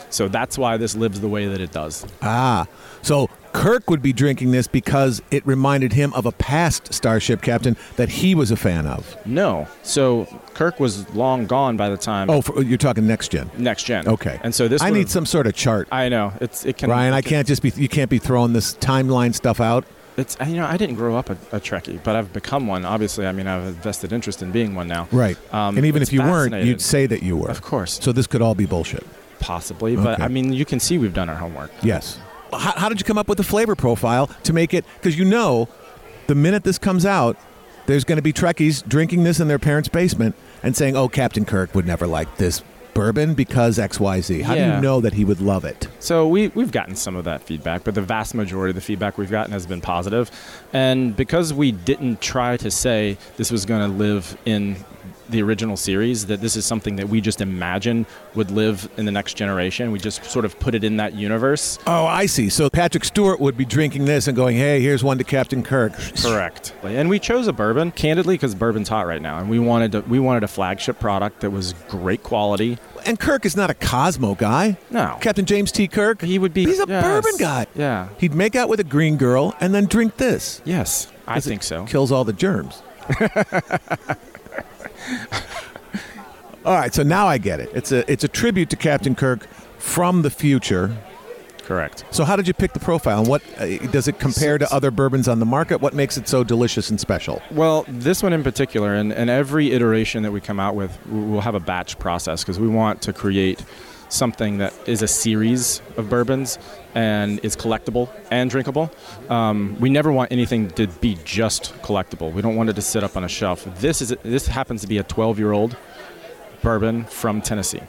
So 0.09 0.29
that's 0.29 0.57
why 0.57 0.77
this 0.77 0.95
lives 0.95 1.21
the 1.21 1.29
way 1.29 1.47
that 1.47 1.61
it 1.61 1.73
does. 1.73 2.07
Ah, 2.23 2.67
so 3.03 3.29
Kirk 3.53 3.91
would 3.91 4.03
be 4.03 4.13
drinking 4.13 4.51
this 4.51 4.67
because 4.67 5.21
it 5.31 5.47
reminded 5.47 5.93
him 5.93 6.13
of 6.15 6.27
a 6.27 6.33
past 6.33 6.95
starship 6.95 7.43
captain 7.43 7.77
that 7.97 8.09
he 8.09 8.35
was 8.35 8.51
a 8.51 8.57
fan 8.57 8.87
of. 8.87 9.17
No. 9.27 9.67
So 9.83 10.27
Kirk 10.57 10.81
was 10.81 11.09
long 11.15 11.47
gone 11.47 11.77
by 11.77 11.91
the 11.91 11.99
time 11.99 12.31
Oh, 12.31 12.41
for, 12.41 12.63
you're 12.63 12.79
talking 12.79 13.07
next 13.07 13.29
gen. 13.29 13.51
next 13.59 13.83
gen. 13.85 14.09
Okay. 14.09 14.41
And 14.43 14.55
so 14.55 14.69
this 14.69 14.81
I 14.81 14.89
need 14.89 15.11
some 15.11 15.27
sort 15.27 15.47
of 15.47 15.55
chart. 15.55 15.87
I 15.93 16.09
know. 16.09 16.33
It's 16.41 16.65
it 16.65 16.79
can 16.79 16.89
Ryan, 16.91 17.13
it 17.13 17.17
I 17.17 17.21
can- 17.23 17.29
can't 17.31 17.47
just 17.47 17.63
be. 17.63 17.71
You 17.77 17.89
can't 17.91 18.09
be 18.09 18.19
throwing 18.19 18.55
this 18.55 18.75
timeline 18.75 19.35
stuff 19.35 19.61
out. 19.61 19.85
It's 20.17 20.35
you 20.47 20.57
know 20.57 20.65
I 20.65 20.79
didn't 20.79 20.95
grow 20.97 21.15
up 21.15 21.29
a, 21.29 21.35
a 21.53 21.61
Trekkie, 21.61 22.03
but 22.03 22.17
I've 22.17 22.33
become 22.33 22.67
one. 22.67 22.87
Obviously, 22.87 23.27
I 23.27 23.33
mean 23.33 23.47
I 23.47 23.57
have 23.57 23.67
a 23.67 23.73
vested 23.73 24.15
interest 24.15 24.41
in 24.41 24.51
being 24.51 24.75
one 24.75 24.89
now. 24.89 25.09
Right. 25.13 25.37
Um, 25.53 25.77
and 25.77 25.85
even 25.85 26.01
if 26.01 26.11
you 26.11 26.23
weren't, 26.23 26.55
you'd 26.65 26.81
say 26.81 27.05
that 27.05 27.23
you 27.23 27.37
were. 27.37 27.51
Of 27.51 27.61
course. 27.61 28.01
So 28.03 28.13
this 28.13 28.27
could 28.27 28.41
all 28.41 28.55
be 28.55 28.65
bullshit. 28.65 29.05
Possibly, 29.41 29.95
but 29.95 30.21
I 30.21 30.29
mean 30.29 30.55
you 30.55 30.65
can 30.65 30.81
see 30.81 30.97
we've 30.97 31.13
done 31.13 31.29
our 31.29 31.37
homework. 31.37 31.71
Yes. 31.83 32.19
How, 32.51 32.73
how 32.81 32.89
did 32.89 32.99
you 32.99 33.05
come 33.05 33.19
up 33.19 33.29
with 33.29 33.37
the 33.37 33.45
flavor 33.45 33.77
profile 33.77 34.29
to 34.45 34.53
make 34.55 34.73
it? 34.73 34.87
Because 34.95 35.19
you 35.19 35.27
know, 35.27 35.69
the 36.29 36.35
minute 36.35 36.65
this 36.65 36.79
comes 36.79 37.05
out, 37.05 37.37
there's 37.87 38.05
going 38.05 38.17
to 38.17 38.23
be 38.23 38.33
Trekkies 38.33 38.87
drinking 38.87 39.25
this 39.25 39.41
in 39.41 39.49
their 39.49 39.59
parents' 39.59 39.89
basement 39.89 40.35
and 40.63 40.77
saying, 40.77 40.97
"Oh, 40.97 41.09
Captain 41.09 41.45
Kirk 41.45 41.75
would 41.75 41.87
never 41.87 42.07
like 42.07 42.37
this 42.37 42.63
bourbon 42.95 43.35
because 43.35 43.79
X, 43.79 44.01
Y, 44.01 44.21
Z." 44.21 44.43
How 44.43 44.55
do 44.55 44.61
you 44.61 44.81
know 44.81 45.01
that 45.01 45.15
he 45.15 45.25
would 45.25 45.41
love 45.41 45.65
it? 45.65 45.89
So 45.99 46.27
we 46.27 46.49
we've 46.49 46.73
gotten 46.73 46.97
some 46.97 47.17
of 47.17 47.25
that 47.25 47.43
feedback, 47.43 47.85
but 47.85 47.95
the 47.95 48.03
vast 48.03 48.35
majority 48.35 48.71
of 48.71 48.75
the 48.75 48.81
feedback 48.81 49.19
we've 49.19 49.31
gotten 49.31 49.53
has 49.53 49.67
been 49.67 49.81
positive. 49.81 50.31
And 50.73 51.17
because 51.17 51.53
we 51.53 51.73
didn't 51.73 52.21
try 52.21 52.57
to 52.59 52.71
say 52.71 53.19
this 53.37 53.51
was 53.51 53.65
going 53.65 53.89
to 53.91 53.97
live 53.97 54.37
in 54.45 54.77
the 55.31 55.43
original 55.43 55.77
series, 55.77 56.27
that 56.27 56.41
this 56.41 56.57
is 56.57 56.65
something 56.65 56.97
that 56.97 57.09
we 57.09 57.21
just 57.21 57.41
imagine 57.41 58.07
would 58.35 58.51
live 58.51 58.89
in 58.97 59.05
the 59.05 59.13
next 59.13 59.35
generation, 59.35 59.91
we 59.93 59.99
just 59.99 60.25
sort 60.25 60.45
of 60.45 60.59
put 60.61 60.75
it 60.75 60.85
in 60.85 60.97
that 60.99 61.15
universe. 61.15 61.79
Oh, 61.87 62.07
I 62.07 62.27
see. 62.27 62.49
So 62.49 62.71
Patrick 62.71 63.05
Stewart 63.05 63.41
would 63.41 63.57
be 63.57 63.65
drinking 63.65 64.05
this 64.05 64.27
and 64.27 64.37
going, 64.37 64.57
"Hey, 64.57 64.81
here's 64.81 65.03
one 65.05 65.19
to 65.19 65.25
Captain 65.25 65.63
Kirk." 65.63 65.93
Correct. 66.23 66.75
And 66.83 67.09
we 67.09 67.19
chose 67.19 67.47
a 67.49 67.53
bourbon 67.53 67.93
candidly 67.93 68.35
because 68.35 68.55
bourbon's 68.55 68.89
hot 68.89 69.07
right 69.07 69.23
now, 69.23 69.39
and 69.39 69.49
we 69.49 69.59
wanted 69.59 69.93
to, 69.93 70.01
we 70.03 70.19
wanted 70.19 70.45
a 70.45 70.49
flagship 70.49 70.99
product 71.01 71.41
that 71.41 71.51
was 71.51 71.75
great 71.89 72.23
quality. 72.23 72.79
And 73.05 73.21
Kirk 73.21 73.47
is 73.47 73.57
not 73.57 73.71
a 73.71 73.75
Cosmo 73.75 74.35
guy. 74.35 74.79
No. 74.91 75.17
Captain 75.21 75.45
James 75.45 75.71
T. 75.71 75.87
Kirk. 75.87 76.23
He 76.23 76.39
would 76.39 76.53
be. 76.53 76.65
He's 76.65 76.81
a 76.81 76.87
yes. 76.89 77.05
bourbon 77.05 77.37
guy. 77.39 77.67
Yeah. 77.75 78.09
He'd 78.19 78.35
make 78.35 78.57
out 78.57 78.69
with 78.69 78.81
a 78.81 78.85
green 78.85 79.17
girl 79.17 79.55
and 79.61 79.75
then 79.75 79.87
drink 79.87 80.17
this. 80.17 80.61
Yes, 80.65 81.09
I 81.27 81.41
think 81.41 81.63
so. 81.63 81.85
Kills 81.87 82.11
all 82.11 82.25
the 82.25 82.33
germs. 82.33 82.83
all 86.65 86.75
right, 86.75 86.93
so 86.93 87.03
now 87.03 87.27
I 87.27 87.39
get 87.39 87.61
it. 87.61 87.71
It's 87.75 87.93
a 87.93 88.11
it's 88.11 88.25
a 88.25 88.29
tribute 88.29 88.71
to 88.71 88.77
Captain 88.77 89.15
Kirk 89.15 89.47
from 89.79 90.23
the 90.23 90.31
future. 90.31 90.97
Correct. 91.63 92.05
So 92.13 92.25
how 92.25 92.37
did 92.37 92.47
you 92.47 92.55
pick 92.55 92.75
the 92.75 92.79
profile? 92.81 93.19
And 93.19 93.29
what 93.29 93.43
uh, 93.59 93.79
does 93.89 94.07
it 94.07 94.21
compare 94.21 94.57
to 94.57 94.73
other 94.73 94.93
bourbons 94.93 95.27
on 95.27 95.41
the 95.41 95.47
market? 95.47 95.81
What 95.81 95.95
makes 95.95 96.17
it 96.17 96.29
so 96.29 96.45
delicious 96.45 96.91
and 96.91 97.01
special? 97.01 97.43
Well, 97.51 97.85
this 97.89 98.23
one 98.23 98.33
in 98.33 98.45
particular, 98.45 98.95
and, 98.95 99.13
and 99.13 99.29
every 99.29 99.73
iteration 99.73 100.23
that 100.23 100.31
we 100.31 100.41
come 100.41 100.61
out 100.61 100.77
with, 100.77 100.97
we- 101.09 101.19
we'll 101.23 101.41
have 101.41 101.57
a 101.57 101.61
batch 101.61 101.99
process 101.99 102.45
because 102.45 102.61
we 102.61 102.69
want 102.69 103.03
to 103.03 103.13
create 103.13 103.65
something 104.09 104.59
that 104.59 104.73
is 104.87 105.03
a 105.03 105.09
series 105.09 105.81
of 105.97 106.09
bourbons 106.09 106.59
and 106.95 107.41
is 107.45 107.57
collectible 107.57 108.09
and 108.31 108.49
drinkable. 108.51 108.91
Um, 109.29 109.77
we 109.81 109.91
never 109.91 110.13
want 110.13 110.33
anything 110.33 110.71
to 110.73 110.87
be 110.87 111.19
just 111.25 111.75
collectible. 111.83 112.33
We 112.33 112.43
don't 112.43 112.57
want 112.57 112.69
it 112.71 112.75
to 112.77 112.83
sit 112.83 113.03
up 113.05 113.17
on 113.17 113.25
a 113.25 113.29
shelf. 113.29 113.65
This 113.81 114.01
is 114.01 114.15
this 114.23 114.47
happens 114.47 114.81
to 114.83 114.87
be 114.87 114.99
a 114.99 115.05
12-year-old 115.05 115.77
bourbon 116.63 117.05
from 117.05 117.43
Tennessee. 117.43 117.83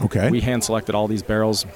Okay. 0.00 0.30
We 0.30 0.40
hand 0.40 0.64
selected 0.64 0.94
all 0.94 1.08
these 1.08 1.22
barrels. 1.22 1.66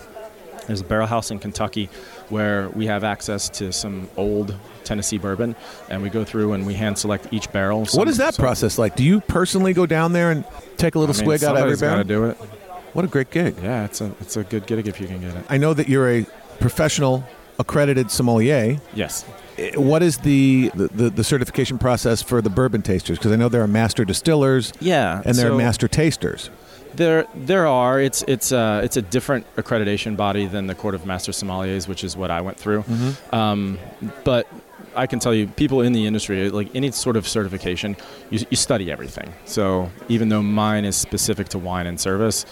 There's 0.66 0.80
a 0.80 0.84
barrel 0.84 1.06
house 1.06 1.30
in 1.30 1.38
Kentucky 1.38 1.88
where 2.28 2.68
we 2.70 2.86
have 2.86 3.04
access 3.04 3.48
to 3.50 3.72
some 3.72 4.08
old 4.16 4.54
Tennessee 4.82 5.18
bourbon, 5.18 5.54
and 5.88 6.02
we 6.02 6.10
go 6.10 6.24
through 6.24 6.54
and 6.54 6.66
we 6.66 6.74
hand 6.74 6.98
select 6.98 7.28
each 7.32 7.50
barrel. 7.52 7.80
what 7.80 7.90
Some- 7.90 8.08
is 8.08 8.16
that 8.16 8.34
some- 8.34 8.44
process 8.44 8.78
like? 8.78 8.96
Do 8.96 9.04
you 9.04 9.20
personally 9.20 9.72
go 9.72 9.86
down 9.86 10.12
there 10.12 10.30
and 10.32 10.44
take 10.76 10.94
a 10.96 10.98
little 10.98 11.14
I 11.14 11.18
mean, 11.18 11.24
swig 11.24 11.44
out 11.44 11.56
of 11.56 11.62
every 11.62 11.76
somebody's 11.76 11.80
gotta 11.80 12.04
barrel? 12.04 12.34
do 12.34 12.44
it. 12.44 12.50
What 12.96 13.04
a 13.04 13.08
great 13.08 13.30
gig! 13.30 13.56
Yeah, 13.62 13.84
it's 13.84 14.00
a 14.00 14.10
it's 14.22 14.38
a 14.38 14.42
good 14.42 14.66
gig 14.66 14.88
if 14.88 14.98
you 15.02 15.06
can 15.06 15.20
get 15.20 15.36
it. 15.36 15.44
I 15.50 15.58
know 15.58 15.74
that 15.74 15.86
you're 15.86 16.10
a 16.10 16.26
professional 16.60 17.24
accredited 17.58 18.10
sommelier. 18.10 18.80
Yes. 18.94 19.26
Eh, 19.58 19.76
What 19.76 20.02
is 20.02 20.16
the, 20.18 20.70
the, 20.74 21.10
the 21.10 21.22
certification 21.22 21.76
process 21.76 22.22
for 22.22 22.40
the 22.40 22.48
bourbon 22.48 22.80
tasters? 22.80 23.18
Because 23.18 23.32
I 23.32 23.36
know 23.36 23.50
there 23.50 23.60
are 23.60 23.68
master 23.68 24.06
distillers 24.06 24.72
Yeah, 24.80 25.20
and 25.26 25.36
there 25.36 25.52
are 25.52 25.56
master 25.58 25.88
tasters. 25.88 26.48
There, 26.94 27.26
there 27.34 27.66
are. 27.66 28.00
It's 28.00 28.22
it's 28.26 28.50
uh, 28.50 28.80
it's 28.82 28.96
a 28.96 29.02
different 29.02 29.44
accreditation 29.56 30.16
body 30.16 30.46
than 30.46 30.66
the 30.66 30.74
Court 30.74 30.94
of 30.94 31.04
Master 31.04 31.32
Sommeliers, 31.32 31.86
which 31.86 32.02
is 32.02 32.16
what 32.16 32.30
I 32.30 32.40
went 32.40 32.56
through. 32.56 32.82
Mm-hmm. 32.84 33.34
Um, 33.34 33.78
but 34.24 34.46
I 34.94 35.06
can 35.06 35.18
tell 35.18 35.34
you, 35.34 35.46
people 35.46 35.82
in 35.82 35.92
the 35.92 36.06
industry, 36.06 36.48
like 36.48 36.74
any 36.74 36.90
sort 36.92 37.16
of 37.16 37.28
certification, 37.28 37.96
you, 38.30 38.46
you 38.48 38.56
study 38.56 38.90
everything. 38.90 39.34
So 39.44 39.90
even 40.08 40.30
though 40.30 40.42
mine 40.42 40.86
is 40.86 40.96
specific 40.96 41.50
to 41.50 41.58
wine 41.58 41.86
and 41.86 42.00
service, 42.00 42.46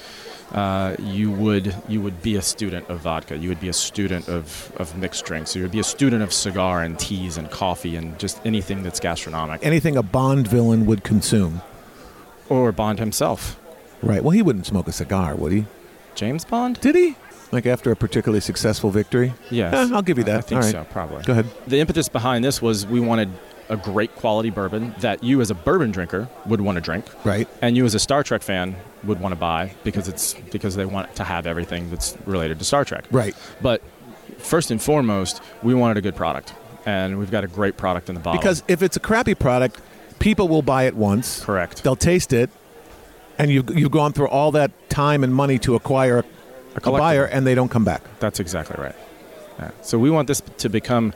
uh, 0.55 0.95
you 1.01 1.31
would 1.33 1.75
you 1.89 2.01
would 2.01 2.23
be 2.23 2.37
a 2.37 2.43
student 2.43 2.89
of 2.89 3.01
vodka. 3.01 3.37
You 3.37 3.49
would 3.49 3.61
be 3.61 3.69
a 3.69 3.73
student 3.73 4.29
of, 4.29 4.73
of 4.77 4.97
mixed 4.97 5.25
drinks. 5.25 5.57
You 5.57 5.63
would 5.63 5.73
be 5.73 5.81
a 5.81 5.85
student 5.85 6.23
of 6.23 6.33
cigar 6.33 6.83
and 6.83 6.97
teas 6.99 7.37
and 7.37 7.51
coffee 7.51 7.97
and 7.97 8.17
just 8.21 8.41
anything 8.47 8.85
that's 8.85 9.01
gastronomic. 9.01 9.65
Anything 9.65 9.97
a 9.97 10.03
Bond 10.03 10.47
villain 10.47 10.87
would 10.87 11.03
consume. 11.03 11.61
Or 12.49 12.71
Bond 12.71 13.01
himself. 13.01 13.59
Right. 14.01 14.23
Well, 14.23 14.31
he 14.31 14.43
wouldn't 14.43 14.67
smoke 14.67 14.87
a 14.87 14.93
cigar, 14.93 15.35
would 15.35 15.51
he? 15.53 15.67
James 16.15 16.45
Bond? 16.45 16.81
Did 16.81 16.95
he? 16.95 17.17
Like 17.51 17.67
after 17.67 17.91
a 17.91 17.97
particularly 17.97 18.41
successful 18.41 18.91
victory? 18.91 19.35
Yes. 19.51 19.75
Eh, 19.75 19.95
I'll 19.95 20.03
give 20.03 20.19
you 20.19 20.25
that. 20.25 20.39
I 20.39 20.41
think 20.41 20.59
All 20.59 20.63
right. 20.65 20.73
so, 20.73 20.85
probably. 20.85 21.25
Go 21.25 21.33
ahead. 21.33 21.47
The 21.67 21.81
impetus 21.81 22.09
behind 22.09 22.45
this 22.45 22.63
was 22.63 22.87
we 22.87 23.01
wanted 23.01 23.31
a 23.69 23.77
great 23.77 24.15
quality 24.17 24.51
bourbon 24.51 24.95
that 25.01 25.25
you 25.25 25.41
as 25.41 25.51
a 25.51 25.55
bourbon 25.55 25.91
drinker 25.91 26.29
would 26.47 26.61
want 26.61 26.77
to 26.77 26.81
drink. 26.81 27.07
Right. 27.25 27.49
And 27.63 27.77
you 27.77 27.85
as 27.85 27.95
a 27.95 27.99
Star 27.99 28.23
Trek 28.23 28.43
fan 28.43 28.77
would 29.05 29.21
want 29.21 29.33
to 29.33 29.37
buy 29.37 29.75
because 29.85 30.09
it's 30.09 30.35
because 30.53 30.77
they 30.77 30.85
want 30.85 31.15
to 31.17 31.25
have 31.25 31.47
everything 31.47 31.91
that's 31.91 32.17
related 32.27 32.59
to 32.59 32.65
Star 32.65 32.85
Trek. 32.85 33.07
Right. 33.11 33.35
But 33.63 33.83
first 34.39 34.71
and 34.71 34.83
foremost, 34.83 35.41
we 35.63 35.75
wanted 35.75 35.97
a 35.97 36.01
good 36.01 36.17
product. 36.17 36.55
And 36.87 37.19
we've 37.19 37.31
got 37.31 37.45
a 37.45 37.47
great 37.47 37.79
product 37.79 38.11
in 38.11 38.15
the 38.15 38.21
bottle. 38.21 38.39
Because 38.39 38.63
if 38.69 38.83
it's 38.83 38.97
a 38.97 39.01
crappy 39.01 39.35
product, 39.35 39.81
people 40.19 40.49
will 40.49 40.61
buy 40.61 40.85
it 40.85 40.95
once. 40.95 41.43
Correct. 41.43 41.83
They'll 41.83 41.97
taste 41.97 42.35
it, 42.35 42.51
and 43.39 43.51
you've, 43.51 43.75
you've 43.77 43.91
gone 43.91 44.13
through 44.13 44.29
all 44.29 44.53
that 44.53 44.71
time 44.91 45.25
and 45.25 45.35
money 45.35 45.59
to 45.61 45.77
acquire 45.77 46.25
a, 46.75 46.89
a 46.89 46.93
buyer, 46.93 47.25
and 47.25 47.47
they 47.47 47.55
don't 47.55 47.71
come 47.71 47.87
back. 47.87 48.03
That's 48.21 48.39
exactly 48.39 48.77
right. 48.79 48.95
Yeah. 49.59 49.71
So 49.81 49.99
we 49.99 50.11
want 50.11 50.29
this 50.29 50.43
to 50.59 50.69
become 50.69 51.15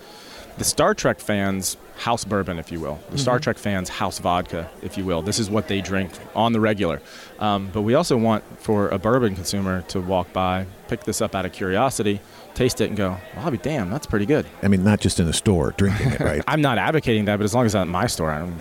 the 0.59 0.64
Star 0.64 0.92
Trek 0.92 1.20
fans' 1.20 1.76
house 1.96 2.24
bourbon, 2.24 2.59
if 2.59 2.70
you 2.72 2.80
will. 2.80 2.98
The 3.11 3.18
Star 3.18 3.38
Trek 3.38 3.56
fans' 3.59 3.88
house 3.88 4.18
vodka, 4.18 4.68
if 4.82 4.98
you 4.98 5.04
will. 5.04 5.22
This 5.22 5.38
is 5.38 5.48
what 5.48 5.68
they 5.68 5.80
drink 5.80 6.11
on 6.34 6.52
the 6.52 6.61
regular. 6.61 7.00
Um, 7.38 7.70
but 7.72 7.82
we 7.82 7.94
also 7.94 8.16
want 8.16 8.44
for 8.61 8.88
a 8.88 8.98
bourbon 8.98 9.34
consumer 9.34 9.82
to 9.88 10.00
walk 10.00 10.32
by, 10.32 10.66
pick 10.88 11.04
this 11.04 11.20
up 11.20 11.34
out 11.34 11.46
of 11.46 11.52
curiosity, 11.52 12.20
taste 12.54 12.80
it, 12.80 12.88
and 12.88 12.96
go, 12.96 13.11
well, 13.34 13.44
I'll 13.44 13.50
be 13.50 13.59
damn, 13.59 13.90
that's 13.90 14.06
pretty 14.06 14.26
good. 14.26 14.46
I 14.62 14.68
mean, 14.68 14.82
not 14.84 15.00
just 15.00 15.20
in 15.20 15.28
a 15.28 15.32
store 15.32 15.72
drinking 15.76 16.12
it, 16.12 16.20
right? 16.20 16.42
I'm 16.48 16.61
not 16.61 16.78
advocating 16.78 17.24
that, 17.26 17.36
but 17.36 17.44
as 17.44 17.54
long 17.54 17.64
as 17.64 17.70
it's 17.70 17.74
not 17.74 17.86
in 17.86 17.92
my 17.92 18.06
store, 18.06 18.30
I 18.30 18.38
don't. 18.40 18.59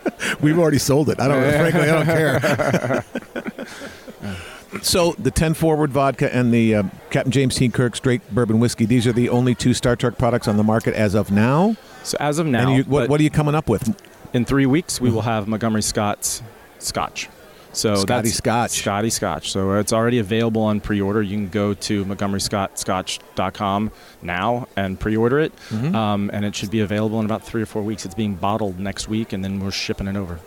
We've 0.40 0.58
already 0.58 0.78
sold 0.78 1.10
it. 1.10 1.20
I 1.20 1.28
don't. 1.28 1.42
frankly, 1.72 1.82
I 1.82 1.86
don't 1.86 2.04
care. 2.06 3.04
So 4.86 5.12
the 5.18 5.30
Ten 5.30 5.54
Forward 5.54 5.90
vodka 5.92 6.34
and 6.34 6.52
the 6.52 6.74
uh, 6.76 6.82
Captain 7.10 7.32
James 7.32 7.54
T. 7.56 7.68
Kirk 7.68 7.96
straight 7.96 8.22
bourbon 8.34 8.58
whiskey. 8.60 8.84
These 8.86 9.06
are 9.06 9.12
the 9.12 9.28
only 9.28 9.54
two 9.54 9.74
Star 9.74 9.96
Trek 9.96 10.16
products 10.18 10.48
on 10.48 10.56
the 10.56 10.64
market 10.64 10.94
as 10.94 11.14
of 11.14 11.30
now. 11.30 11.76
So 12.02 12.16
as 12.20 12.38
of 12.38 12.46
now, 12.46 12.68
and 12.68 12.76
you, 12.78 12.84
what, 12.84 13.08
what 13.08 13.20
are 13.20 13.24
you 13.24 13.30
coming 13.30 13.54
up 13.54 13.68
with? 13.68 13.96
in 14.32 14.44
three 14.44 14.66
weeks, 14.66 15.00
we 15.00 15.10
will 15.10 15.22
have 15.22 15.48
Montgomery 15.48 15.82
Scott's 15.82 16.42
Scotch. 16.78 17.28
So 17.72 17.94
Scotty 17.94 18.28
Scotch. 18.30 18.70
Scotty 18.70 19.10
Scotch. 19.10 19.50
So 19.52 19.72
it's 19.74 19.92
already 19.92 20.18
available 20.18 20.62
on 20.62 20.80
pre-order. 20.80 21.22
You 21.22 21.36
can 21.36 21.48
go 21.48 21.74
to 21.74 22.04
montgomeryscottscotch.com 22.06 23.90
now 24.22 24.68
and 24.76 24.98
pre-order 24.98 25.38
it, 25.40 25.52
Mm-hmm. 25.68 25.94
um, 25.94 26.30
and 26.32 26.44
it 26.44 26.54
should 26.54 26.70
be 26.70 26.80
available 26.80 27.18
in 27.20 27.26
about 27.26 27.42
three 27.42 27.62
or 27.62 27.66
four 27.66 27.82
weeks. 27.82 28.04
It's 28.04 28.14
being 28.14 28.34
bottled 28.34 28.78
next 28.78 29.08
week, 29.08 29.32
and 29.32 29.44
then 29.44 29.60
we're 29.60 29.70
shipping 29.70 30.06
it 30.06 30.16
over. 30.16 30.40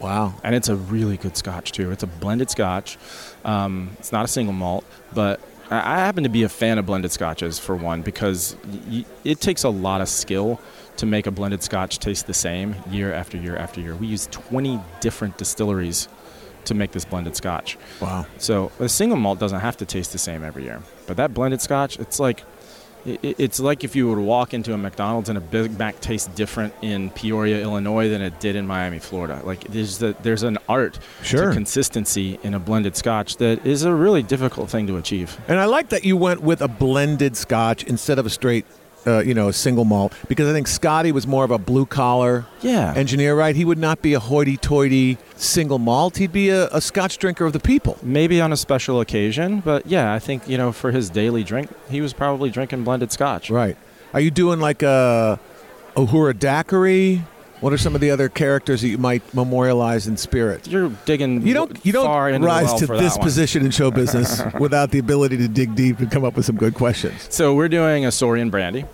Wow. 0.00 0.34
And 0.42 0.54
it's 0.54 0.68
a 0.68 0.76
really 0.76 1.16
good 1.16 1.36
Scotch 1.36 1.72
too. 1.72 1.90
It's 1.90 2.02
a 2.02 2.06
blended 2.06 2.50
Scotch. 2.50 2.98
Um, 3.44 3.90
it's 3.98 4.12
not 4.12 4.24
a 4.24 4.28
single 4.28 4.52
malt, 4.52 4.84
but 5.14 5.40
I 5.70 5.96
happen 5.96 6.24
to 6.24 6.28
be 6.28 6.42
a 6.42 6.48
fan 6.48 6.78
of 6.78 6.86
blended 6.86 7.10
Scotches 7.10 7.58
for 7.58 7.74
one 7.74 8.02
because 8.02 8.56
y- 8.90 9.04
it 9.24 9.40
takes 9.40 9.64
a 9.64 9.70
lot 9.70 10.00
of 10.00 10.08
skill 10.08 10.60
to 10.98 11.06
make 11.06 11.26
a 11.26 11.30
blended 11.30 11.62
Scotch 11.62 11.98
taste 11.98 12.26
the 12.26 12.34
same 12.34 12.76
year 12.90 13.12
after 13.12 13.36
year 13.38 13.56
after 13.56 13.80
year. 13.80 13.94
We 13.96 14.06
use 14.06 14.28
20 14.30 14.78
different 15.00 15.38
distilleries 15.38 16.08
to 16.66 16.74
make 16.74 16.92
this 16.92 17.04
blended 17.04 17.34
Scotch. 17.36 17.76
Wow. 18.00 18.26
So 18.38 18.72
a 18.78 18.88
single 18.88 19.18
malt 19.18 19.38
doesn't 19.38 19.60
have 19.60 19.76
to 19.78 19.86
taste 19.86 20.12
the 20.12 20.18
same 20.18 20.44
every 20.44 20.64
year, 20.64 20.80
but 21.06 21.16
that 21.16 21.34
blended 21.34 21.60
Scotch, 21.60 21.98
it's 21.98 22.20
like 22.20 22.44
it's 23.06 23.60
like 23.60 23.84
if 23.84 23.94
you 23.94 24.08
were 24.08 24.16
to 24.16 24.22
walk 24.22 24.54
into 24.54 24.72
a 24.72 24.78
McDonald's 24.78 25.28
and 25.28 25.36
a 25.36 25.40
Big 25.40 25.78
Mac 25.78 26.00
tastes 26.00 26.28
different 26.34 26.72
in 26.82 27.10
Peoria, 27.10 27.60
Illinois 27.60 28.08
than 28.08 28.22
it 28.22 28.40
did 28.40 28.56
in 28.56 28.66
Miami, 28.66 28.98
Florida. 28.98 29.40
Like 29.44 29.64
there's 29.64 29.98
the, 29.98 30.16
there's 30.22 30.42
an 30.42 30.58
art 30.68 30.98
Sure. 31.22 31.48
to 31.48 31.52
consistency 31.54 32.38
in 32.42 32.54
a 32.54 32.58
blended 32.58 32.96
Scotch 32.96 33.36
that 33.36 33.66
is 33.66 33.84
a 33.84 33.94
really 33.94 34.22
difficult 34.22 34.70
thing 34.70 34.86
to 34.86 34.96
achieve. 34.96 35.38
And 35.48 35.58
I 35.58 35.66
like 35.66 35.90
that 35.90 36.04
you 36.04 36.16
went 36.16 36.40
with 36.42 36.60
a 36.62 36.68
blended 36.68 37.36
Scotch 37.36 37.84
instead 37.84 38.18
of 38.18 38.26
a 38.26 38.30
straight, 38.30 38.64
uh, 39.06 39.18
you 39.20 39.34
know, 39.34 39.48
a 39.48 39.52
single 39.52 39.84
malt 39.84 40.12
because 40.28 40.48
I 40.48 40.52
think 40.52 40.66
Scotty 40.66 41.12
was 41.12 41.26
more 41.26 41.44
of 41.44 41.50
a 41.50 41.58
blue 41.58 41.86
collar 41.86 42.46
Yeah. 42.62 42.92
engineer, 42.96 43.34
right? 43.34 43.54
He 43.54 43.64
would 43.64 43.78
not 43.78 44.00
be 44.02 44.14
a 44.14 44.20
hoity-toity 44.20 45.18
single 45.36 45.78
malt. 45.78 46.16
He'd 46.16 46.32
be 46.32 46.48
a, 46.50 46.68
a 46.68 46.80
Scotch 46.80 47.18
drinker 47.18 47.44
of 47.44 47.52
the 47.52 47.60
people. 47.60 47.98
Maybe 48.02 48.40
on 48.40 48.52
a 48.52 48.56
special 48.56 49.00
occasion, 49.00 49.60
but 49.60 49.86
yeah, 49.86 50.12
I 50.14 50.18
think 50.18 50.48
you 50.48 50.56
know 50.58 50.72
for 50.72 50.90
his 50.90 51.10
daily 51.10 51.44
drink, 51.44 51.68
he 51.90 52.00
was 52.00 52.12
probably 52.12 52.50
drinking 52.50 52.84
blended 52.84 53.12
Scotch. 53.12 53.50
Right. 53.50 53.76
Are 54.12 54.20
you 54.20 54.30
doing 54.30 54.60
like 54.60 54.82
a 54.82 55.38
Uhura 55.96 56.38
Daiquiri? 56.38 57.22
What 57.64 57.72
are 57.72 57.78
some 57.78 57.94
of 57.94 58.02
the 58.02 58.10
other 58.10 58.28
characters 58.28 58.82
that 58.82 58.88
you 58.88 58.98
might 58.98 59.22
memorialize 59.32 60.06
in 60.06 60.18
spirit? 60.18 60.68
You're 60.68 60.90
digging. 61.06 61.46
You 61.46 61.54
don't 61.54 61.86
you 61.86 61.92
don't 61.92 62.42
rise 62.42 62.66
well 62.66 62.78
to 62.80 62.86
this 62.88 63.16
position 63.16 63.64
in 63.64 63.70
show 63.70 63.90
business 63.90 64.42
without 64.60 64.90
the 64.90 64.98
ability 64.98 65.38
to 65.38 65.48
dig 65.48 65.74
deep 65.74 65.98
and 65.98 66.10
come 66.10 66.26
up 66.26 66.36
with 66.36 66.44
some 66.44 66.56
good 66.56 66.74
questions. 66.74 67.26
So 67.30 67.54
we're 67.54 67.70
doing 67.70 68.04
a 68.04 68.12
Saurian 68.12 68.50
brandy. 68.50 68.84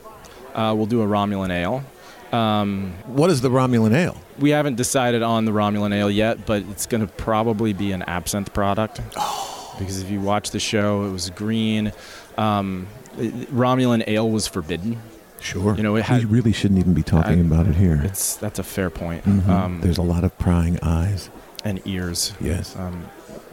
Uh, 0.54 0.72
we'll 0.76 0.86
do 0.86 1.02
a 1.02 1.04
Romulan 1.04 1.50
ale. 1.50 1.82
Um, 2.30 2.92
What 3.06 3.28
is 3.30 3.40
the 3.40 3.50
Romulan 3.50 3.92
ale? 3.92 4.16
we 4.38 4.50
haven't 4.50 4.76
decided 4.76 5.22
on 5.22 5.46
the 5.46 5.50
Romulan 5.50 5.92
ale 5.92 6.08
yet, 6.08 6.46
but 6.46 6.62
it's 6.70 6.86
going 6.86 7.04
to 7.04 7.12
probably 7.14 7.72
be 7.72 7.90
an 7.90 8.02
absinthe 8.02 8.54
product. 8.54 9.00
Oh. 9.16 9.74
Because 9.80 10.00
if 10.00 10.08
you 10.12 10.20
watch 10.20 10.52
the 10.52 10.60
show, 10.60 11.06
it 11.06 11.10
was 11.10 11.28
green. 11.30 11.92
Um, 12.38 12.86
Romulan 13.16 14.04
ale 14.06 14.30
was 14.30 14.46
forbidden. 14.46 15.00
Sure. 15.40 15.74
You 15.74 15.82
know, 15.82 15.96
it 15.96 16.04
had- 16.04 16.20
we 16.20 16.24
really 16.26 16.52
shouldn't 16.52 16.78
even 16.80 16.94
be 16.94 17.02
talking 17.02 17.38
I- 17.38 17.46
about 17.46 17.66
it 17.66 17.76
here. 17.76 18.00
It's 18.04 18.36
that's 18.36 18.58
a 18.58 18.62
fair 18.62 18.90
point. 18.90 19.24
Mhm. 19.24 19.48
Um, 19.48 19.80
There's 19.80 19.98
a 19.98 20.02
lot 20.02 20.22
of 20.24 20.36
prying 20.38 20.78
eyes. 20.82 21.30
and 21.64 21.80
ears. 21.84 22.32
Yes. 22.40 22.74
Um, 22.78 23.04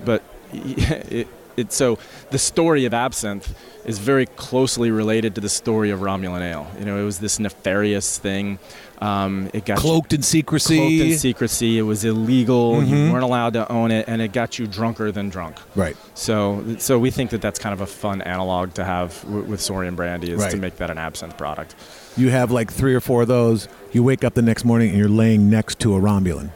but 0.05 0.21
it, 0.53 1.27
it 1.57 1.73
so 1.73 1.97
the 2.31 2.38
story 2.38 2.85
of 2.85 2.93
absinthe 2.93 3.53
is 3.85 3.99
very 3.99 4.25
closely 4.25 4.91
related 4.91 5.35
to 5.35 5.41
the 5.41 5.49
story 5.49 5.89
of 5.89 5.99
Romulan 6.01 6.41
ale. 6.41 6.67
You 6.79 6.85
know, 6.85 6.97
it 6.97 7.03
was 7.03 7.19
this 7.19 7.38
nefarious 7.39 8.17
thing. 8.17 8.59
Um, 9.00 9.50
it 9.54 9.64
got 9.66 9.78
you- 9.78 9.82
Cloaked 9.82 10.14
in 10.14 10.24
secrecy. 10.24 10.78
cloaked 10.78 10.91
in 11.12 11.18
secrecy. 11.20 11.78
It 11.78 11.84
was 11.84 12.04
illegal. 12.04 12.78
Mhm. 12.78 12.88
You 13.08 13.12
weren't 13.12 13.24
allowed 13.24 13.54
to 13.54 13.72
own 13.72 13.91
it, 13.91 14.06
and 14.08 14.22
it 14.22 14.34
got 14.34 14.58
you 14.58 14.66
drunker 14.66 15.12
than 15.12 15.30
drunk. 15.30 15.58
right. 15.76 15.95
So, 16.16 16.64
so 16.80 16.98
we 16.98 17.12
think 17.12 17.30
that 17.30 17.41
that's 17.41 17.60
kind 17.60 17.74
of 17.74 17.82
a 17.82 17.86
fun 17.86 18.22
analog 18.24 18.74
to 18.74 18.84
have 18.84 19.22
w- 19.24 19.43
with 19.43 19.62
Saurian 19.62 19.93
brandy 19.95 20.32
is 20.32 20.43
to 20.48 20.58
make 20.58 20.78
that 20.78 20.89
an 20.89 20.98
absinthe 20.98 21.38
product. 21.38 21.76
You 22.18 22.32
have 22.32 22.50
like 22.50 22.72
three 22.72 22.95
or 22.95 23.00
four 23.00 23.22
of 23.22 23.28
those. 23.28 23.68
You 23.91 24.02
wake 24.04 24.24
up 24.24 24.34
the 24.34 24.41
next 24.41 24.66
morning 24.66 24.89
and 24.89 24.98
you're 24.98 25.08
laying 25.10 25.48
next 25.50 25.78
to 25.80 25.95
a 25.95 26.00
Romulan. 26.00 26.50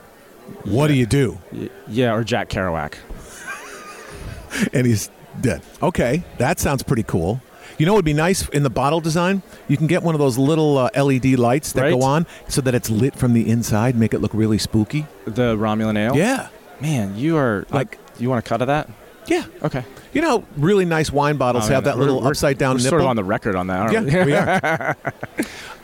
What 0.66 0.88
do 0.88 0.94
you 0.96 1.06
do? 1.06 1.38
Y- 1.54 1.70
Yeah, 1.88 2.14
or 2.16 2.24
Jack 2.24 2.50
Kerouac. 2.50 2.94
And 4.74 4.86
he's 4.86 5.10
dead. 5.40 5.62
Okay, 5.82 6.24
that 6.38 6.60
sounds 6.60 6.84
pretty 6.84 7.04
cool. 7.04 7.42
You 7.82 7.88
know 7.88 7.94
it 7.94 7.96
would 7.96 8.06
be 8.06 8.14
nice 8.14 8.48
in 8.50 8.62
the 8.62 8.70
bottle 8.70 9.02
design? 9.02 9.42
You 9.68 9.76
can 9.76 9.88
get 9.88 10.04
one 10.04 10.14
of 10.14 10.20
those 10.20 10.38
little 10.38 10.78
uh, 10.78 10.92
LED 10.96 11.40
lights 11.40 11.72
that 11.72 11.90
go 11.90 12.04
on 12.04 12.28
so 12.48 12.62
that 12.62 12.76
it's 12.76 12.92
lit 12.92 13.16
from 13.16 13.34
the 13.34 13.50
inside, 13.50 13.96
make 13.96 14.14
it 14.14 14.20
look 14.20 14.36
really 14.36 14.60
spooky. 14.60 15.08
The 15.26 15.58
Romulan 15.58 15.98
ale. 15.98 16.16
Yeah. 16.16 16.50
Man, 16.80 17.18
you 17.18 17.38
are 17.38 17.66
like. 17.72 17.98
You 18.20 18.30
want 18.30 18.46
a 18.46 18.48
cut 18.48 18.62
of 18.62 18.68
that? 18.68 18.88
Yeah. 19.28 19.46
Okay. 19.64 19.84
You 20.14 20.22
know, 20.22 20.44
really 20.58 20.84
nice 20.84 21.12
wine 21.12 21.38
bottles 21.38 21.70
Oh, 21.70 21.74
have 21.74 21.86
that 21.86 21.98
little 21.98 22.26
upside 22.28 22.58
down 22.58 22.72
We're 22.76 22.78
nipple. 22.80 22.90
sort 22.90 23.02
of 23.02 23.08
on 23.08 23.16
the 23.16 23.24
record 23.24 23.56
on 23.56 23.68
that, 23.68 23.80
aren't 23.94 24.12
yeah, 24.12 24.26
we 24.26 24.34
are. 24.34 24.98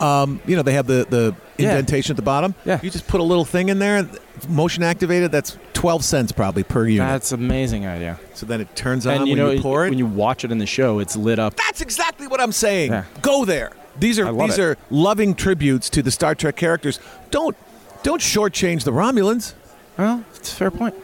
um, 0.22 0.40
you 0.46 0.56
know, 0.56 0.62
they 0.62 0.74
have 0.74 0.86
the, 0.86 1.06
the 1.08 1.34
Yeah. 1.56 1.70
indentation 1.70 2.12
at 2.12 2.16
the 2.16 2.22
bottom. 2.22 2.54
Yeah. 2.64 2.80
You 2.82 2.90
just 2.90 3.06
put 3.06 3.20
a 3.20 3.24
little 3.24 3.44
thing 3.44 3.68
in 3.68 3.78
there, 3.78 4.08
motion 4.48 4.82
activated. 4.82 5.32
That's 5.32 5.56
12 5.74 6.04
cents 6.04 6.32
probably 6.32 6.62
per 6.62 6.86
unit. 6.86 7.08
That's 7.08 7.32
amazing 7.32 7.86
idea. 7.86 8.18
so 8.34 8.44
then 8.44 8.60
it 8.60 8.74
turns 8.76 9.06
on 9.06 9.14
and 9.18 9.28
you 9.28 9.36
when 9.36 9.46
know, 9.46 9.50
you 9.52 9.62
pour 9.62 9.86
it. 9.86 9.90
when 9.90 9.98
you 9.98 10.06
watch 10.06 10.44
it 10.44 10.52
in 10.52 10.58
the 10.58 10.66
show, 10.66 10.98
it's 10.98 11.16
lit 11.16 11.38
up. 11.38 11.54
That's 11.56 11.80
exactly 11.80 12.26
what 12.26 12.40
I'm 12.40 12.52
saying. 12.52 12.90
Yeah. 12.92 13.04
Go 13.22 13.44
there. 13.44 13.72
These 13.98 14.18
are 14.18 14.30
love 14.30 14.50
these 14.50 14.58
it. 14.58 14.62
are 14.62 14.76
loving 14.90 15.34
tributes 15.34 15.88
to 15.90 16.02
the 16.02 16.10
Star 16.10 16.34
Trek 16.34 16.56
characters. 16.56 17.00
Don't 17.30 17.56
don't 18.04 18.20
shortchange 18.20 18.84
the 18.84 18.92
Romulans. 18.92 19.54
Well, 19.96 20.24
it's 20.36 20.52
a 20.52 20.56
fair 20.56 20.70
point. 20.70 20.94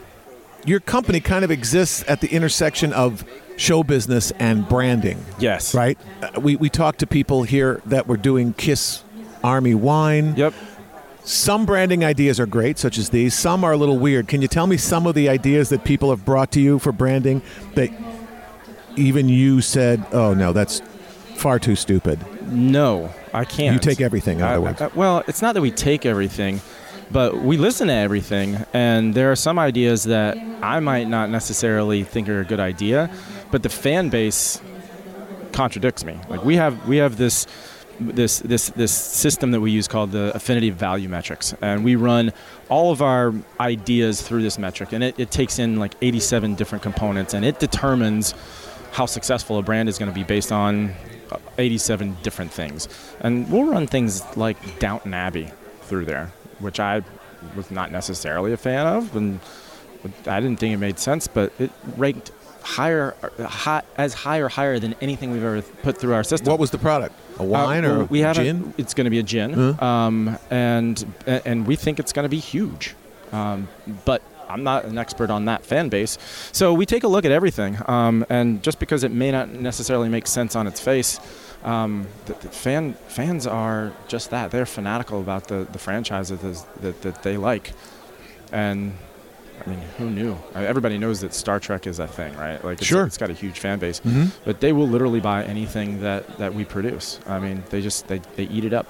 Your 0.65 0.79
company 0.79 1.19
kind 1.19 1.45
of 1.45 1.51
exists 1.51 2.03
at 2.07 2.21
the 2.21 2.27
intersection 2.27 2.91
of 2.93 3.23
show 3.57 3.83
business 3.83 4.31
and 4.39 4.67
branding, 4.67 5.23
Yes. 5.39 5.73
right? 5.75 5.97
Uh, 6.21 6.39
we 6.41 6.55
we 6.55 6.69
talked 6.69 6.99
to 6.99 7.07
people 7.07 7.43
here 7.43 7.81
that 7.85 8.07
were 8.07 8.17
doing 8.17 8.53
Kiss 8.53 9.03
Army 9.43 9.75
wine. 9.75 10.33
Yep. 10.35 10.53
Some 11.23 11.65
branding 11.65 12.03
ideas 12.03 12.39
are 12.39 12.45
great, 12.45 12.77
such 12.77 12.97
as 12.97 13.09
these. 13.09 13.33
Some 13.33 13.63
are 13.63 13.71
a 13.71 13.77
little 13.77 13.97
weird. 13.97 14.27
Can 14.27 14.41
you 14.41 14.47
tell 14.47 14.67
me 14.67 14.77
some 14.77 15.07
of 15.07 15.15
the 15.15 15.29
ideas 15.29 15.69
that 15.69 15.83
people 15.83 16.09
have 16.09 16.23
brought 16.25 16.51
to 16.51 16.59
you 16.59 16.77
for 16.79 16.91
branding 16.91 17.41
that 17.75 17.89
even 18.95 19.29
you 19.29 19.61
said, 19.61 20.03
"Oh 20.11 20.33
no, 20.33 20.53
that's 20.53 20.81
far 21.35 21.59
too 21.59 21.75
stupid? 21.75 22.19
No, 22.51 23.09
I 23.33 23.43
can't. 23.45 23.73
You 23.73 23.79
take 23.79 24.01
everything, 24.01 24.39
in 24.39 24.43
I-. 24.45 24.55
I- 24.85 24.89
well, 24.95 25.23
it's 25.27 25.41
not 25.41 25.53
that 25.55 25.61
we 25.61 25.71
take 25.71 26.05
everything, 26.05 26.61
but 27.11 27.37
we 27.37 27.57
listen 27.57 27.87
to 27.87 27.93
everything, 27.93 28.65
and 28.73 29.13
there 29.13 29.31
are 29.31 29.35
some 29.35 29.59
ideas 29.59 30.03
that 30.05 30.37
I 30.61 30.79
might 30.79 31.07
not 31.07 31.29
necessarily 31.29 32.03
think 32.03 32.29
are 32.29 32.41
a 32.41 32.45
good 32.45 32.59
idea, 32.59 33.09
but 33.51 33.63
the 33.63 33.69
fan 33.69 34.09
base 34.09 34.61
contradicts 35.51 36.03
me. 36.03 36.19
Like 36.29 36.43
we 36.43 36.55
have 36.57 36.87
we 36.87 36.97
have 36.97 37.17
this 37.17 37.47
this 37.99 38.39
this 38.39 38.69
this 38.69 38.91
system 38.91 39.51
that 39.51 39.61
we 39.61 39.71
use 39.71 39.87
called 39.87 40.11
the 40.11 40.35
affinity 40.35 40.69
value 40.69 41.09
metrics, 41.09 41.53
and 41.61 41.83
we 41.83 41.95
run 41.95 42.33
all 42.69 42.91
of 42.91 43.01
our 43.01 43.33
ideas 43.59 44.21
through 44.21 44.41
this 44.41 44.57
metric, 44.57 44.91
and 44.91 45.03
it, 45.03 45.19
it 45.19 45.31
takes 45.31 45.59
in 45.59 45.77
like 45.77 45.93
87 46.01 46.55
different 46.55 46.83
components, 46.83 47.33
and 47.33 47.45
it 47.45 47.59
determines 47.59 48.33
how 48.91 49.05
successful 49.05 49.57
a 49.57 49.61
brand 49.61 49.89
is 49.89 49.97
going 49.97 50.11
to 50.11 50.15
be 50.15 50.23
based 50.23 50.51
on 50.51 50.93
uh, 51.31 51.37
87 51.57 52.17
different 52.23 52.51
things. 52.51 52.87
And 53.19 53.49
we'll 53.51 53.65
run 53.65 53.87
things 53.87 54.23
like 54.37 54.79
Downton 54.79 55.13
Abbey 55.13 55.51
through 55.81 56.05
there, 56.05 56.31
which 56.59 56.79
I 56.79 57.03
was 57.55 57.69
not 57.71 57.91
necessarily 57.91 58.53
a 58.53 58.57
fan 58.57 58.85
of, 58.87 59.15
and 59.15 59.39
I 60.27 60.39
didn't 60.39 60.59
think 60.59 60.73
it 60.73 60.77
made 60.77 60.99
sense, 60.99 61.27
but 61.27 61.51
it 61.59 61.71
ranked 61.97 62.31
higher, 62.61 63.15
high, 63.39 63.83
as 63.97 64.13
high 64.13 64.39
or 64.39 64.49
higher 64.49 64.79
than 64.79 64.95
anything 65.01 65.31
we've 65.31 65.43
ever 65.43 65.61
put 65.83 65.97
through 65.97 66.13
our 66.13 66.23
system. 66.23 66.49
What 66.49 66.59
was 66.59 66.71
the 66.71 66.77
product? 66.79 67.13
A 67.37 67.43
wine 67.43 67.85
Uh, 67.85 67.89
or 67.99 68.03
we 68.05 68.19
have 68.21 68.35
gin? 68.35 68.73
It's 68.77 68.93
going 68.93 69.05
to 69.05 69.11
be 69.11 69.19
a 69.19 69.23
gin, 69.23 69.79
um, 69.83 70.37
and 70.49 71.05
and 71.27 71.67
we 71.67 71.75
think 71.75 71.99
it's 71.99 72.13
going 72.13 72.23
to 72.23 72.29
be 72.29 72.39
huge. 72.39 72.95
Um, 73.31 73.67
but 74.05 74.21
I'm 74.47 74.63
not 74.63 74.85
an 74.85 74.97
expert 74.97 75.29
on 75.29 75.45
that 75.45 75.65
fan 75.65 75.89
base, 75.89 76.17
so 76.51 76.73
we 76.73 76.85
take 76.85 77.03
a 77.03 77.07
look 77.07 77.25
at 77.25 77.31
everything. 77.31 77.77
Um, 77.87 78.25
and 78.29 78.63
just 78.63 78.79
because 78.79 79.03
it 79.03 79.11
may 79.11 79.31
not 79.31 79.49
necessarily 79.49 80.07
make 80.09 80.27
sense 80.27 80.55
on 80.55 80.65
its 80.67 80.79
face, 80.79 81.19
um, 81.65 82.07
the, 82.27 82.33
the 82.33 82.49
fan 82.49 82.93
fans 83.07 83.45
are 83.47 83.91
just 84.07 84.29
that. 84.29 84.51
They're 84.51 84.65
fanatical 84.65 85.19
about 85.19 85.47
the 85.47 85.67
the 85.71 85.79
franchises 85.79 86.39
that, 86.41 86.81
that, 86.81 87.01
that 87.01 87.23
they 87.23 87.37
like, 87.37 87.73
and. 88.51 88.93
I 89.65 89.69
mean, 89.69 89.79
who 89.97 90.09
knew? 90.11 90.33
Uh, 90.53 90.59
Everybody 90.59 90.97
knows 90.97 91.21
that 91.21 91.33
Star 91.33 91.61
Trek 91.61 91.87
is 91.87 91.99
a 91.99 92.07
thing, 92.07 92.35
right? 92.35 92.61
Like, 92.61 92.79
it's, 92.79 92.85
Sure. 92.87 93.05
it's 93.05 93.17
got 93.17 93.29
a 93.29 93.33
huge 93.33 93.57
fan 93.57 93.79
base 93.79 94.01
Mhm. 94.01 94.31
but 94.43 94.59
they 94.59 94.73
will 94.73 94.85
literally 94.87 95.21
buy 95.21 95.45
anything 95.45 96.01
that, 96.01 96.37
that 96.39 96.53
we 96.53 96.65
produce. 96.65 97.21
I 97.25 97.39
mean, 97.39 97.63
they 97.69 97.81
just 97.81 98.09
they, 98.09 98.19
they 98.35 98.43
eat 98.43 98.65
it 98.65 98.73
up. 98.73 98.85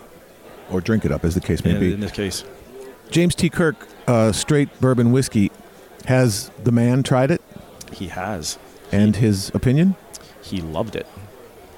Or 0.72 0.82
drink 0.82 1.06
it 1.06 1.12
up, 1.12 1.24
as 1.24 1.36
the 1.36 1.40
case 1.40 1.64
may 1.64 1.76
In, 1.76 1.80
be. 1.80 1.94
in 1.94 2.00
this 2.00 2.12
case, 2.12 2.44
James 3.12 3.36
T. 3.36 3.48
Kirk, 3.48 3.76
uh, 4.08 4.32
straight 4.32 4.70
bourbon 4.82 5.12
whiskey. 5.12 5.52
Has 6.06 6.50
the 6.64 6.72
man 6.72 7.04
tried 7.04 7.30
it 7.30 7.44
he 7.92 8.08
has. 8.08 8.58
and 8.92 9.18
his 9.18 9.52
opinion? 9.54 9.96
He 10.42 10.62
loved 10.62 10.96
it. 10.96 11.06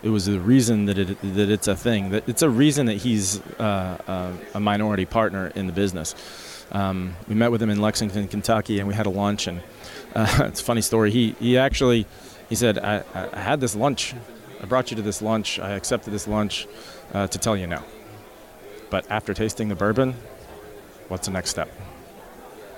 It 0.04 0.10
was 0.10 0.26
the 0.26 0.40
reason 0.40 0.86
that 0.86 0.98
it 0.98 1.18
that 1.22 1.50
it's 1.50 1.68
a 1.68 1.76
thing. 1.76 2.12
That 2.12 2.30
it's 2.30 2.42
a 2.42 2.50
reason 2.50 2.86
that 2.86 2.98
he's 2.98 3.42
uh, 3.60 3.98
uh, 4.08 4.32
a 4.54 4.60
minority 4.60 5.06
partner 5.06 5.52
in 5.56 5.68
the 5.68 5.74
business. 5.74 6.16
Um, 6.72 7.16
we 7.28 7.36
met 7.36 7.52
with 7.52 7.62
him 7.62 7.70
in 7.70 7.82
Lexington, 7.82 8.28
Kentucky, 8.28 8.80
and 8.80 8.88
we 8.88 8.94
had 8.94 9.06
a 9.06 9.10
lunch. 9.10 9.48
And 9.48 9.62
uh, 10.16 10.28
it's 10.48 10.62
a 10.62 10.64
funny 10.64 10.82
story. 10.82 11.12
He 11.12 11.36
he 11.40 11.58
actually 11.58 12.06
he 12.50 12.56
said, 12.56 12.78
I, 12.78 13.04
I 13.14 13.30
I 13.34 13.40
had 13.40 13.60
this 13.60 13.76
lunch. 13.76 14.14
I 14.62 14.66
brought 14.66 14.92
you 14.92 14.98
to 14.98 15.04
this 15.04 15.22
lunch. 15.22 15.60
I 15.60 15.72
accepted 15.72 16.12
this 16.14 16.28
lunch 16.28 16.68
uh, 17.14 17.28
to 17.28 17.38
tell 17.38 17.58
you 17.58 17.68
no. 17.68 17.84
But 18.90 19.10
after 19.10 19.34
tasting 19.34 19.68
the 19.70 19.76
bourbon, 19.76 20.16
what's 21.08 21.28
the 21.28 21.34
next 21.34 21.50
step? 21.50 21.70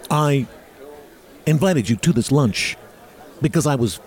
I 0.10 0.48
invited 1.46 1.90
you 1.90 1.96
to 1.98 2.14
this 2.14 2.32
lunch 2.32 2.78
because 3.42 3.68
I 3.68 3.76
was 3.76 4.00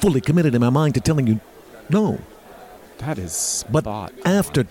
fully 0.00 0.20
committed 0.20 0.54
in 0.54 0.60
my 0.60 0.70
mind 0.70 0.94
to 0.94 1.00
telling 1.00 1.26
you 1.26 1.40
no. 1.90 2.18
That 2.98 3.18
is 3.18 3.64
But 3.70 3.84
spot. 3.84 4.12
after 4.26 4.66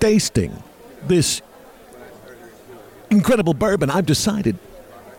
tasting 0.00 0.62
this 1.06 1.42
incredible 3.10 3.54
bourbon, 3.54 3.90
I've 3.90 4.06
decided 4.06 4.58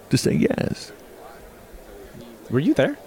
to 0.10 0.18
say 0.18 0.34
yes. 0.34 0.92
Were 2.50 2.60
you 2.60 2.74
there? 2.74 2.98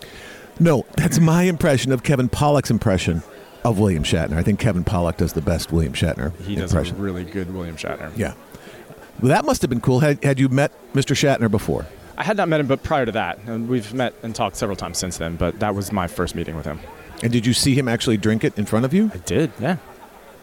No, 0.60 0.84
that's 0.96 1.18
my 1.20 1.44
impression 1.44 1.92
of 1.92 2.02
Kevin 2.02 2.28
Pollak's 2.28 2.70
impression 2.70 3.22
of 3.64 3.78
William 3.78 4.02
Shatner. 4.02 4.36
I 4.36 4.42
think 4.42 4.58
Kevin 4.60 4.84
Pollock 4.84 5.16
does 5.16 5.32
the 5.32 5.40
best 5.40 5.72
William 5.72 5.92
Shatner 5.92 6.32
He 6.42 6.54
does 6.56 6.72
impression. 6.72 6.96
a 6.96 7.00
really 7.00 7.24
good 7.24 7.52
William 7.52 7.76
Shatner. 7.76 8.10
yeah. 8.16 8.34
Well, 9.20 9.30
that 9.30 9.44
must 9.44 9.62
have 9.62 9.68
been 9.68 9.80
cool. 9.80 9.98
Had, 10.00 10.22
had 10.22 10.38
you 10.38 10.48
met 10.48 10.70
Mr. 10.94 11.14
Shatner 11.16 11.50
before? 11.50 11.86
I 12.16 12.22
had 12.24 12.36
not 12.36 12.48
met 12.48 12.60
him, 12.60 12.66
but 12.68 12.82
prior 12.84 13.04
to 13.06 13.12
that, 13.12 13.38
and 13.46 13.68
we've 13.68 13.92
met 13.94 14.14
and 14.22 14.34
talked 14.34 14.56
several 14.56 14.76
times 14.76 14.98
since 14.98 15.18
then. 15.18 15.34
But 15.36 15.58
that 15.60 15.74
was 15.74 15.90
my 15.92 16.06
first 16.06 16.34
meeting 16.36 16.54
with 16.56 16.66
him. 16.66 16.78
And 17.22 17.32
did 17.32 17.44
you 17.46 17.52
see 17.52 17.74
him 17.74 17.88
actually 17.88 18.16
drink 18.16 18.44
it 18.44 18.56
in 18.58 18.64
front 18.64 18.84
of 18.84 18.94
you? 18.94 19.10
I 19.12 19.18
did, 19.18 19.50
yeah, 19.58 19.76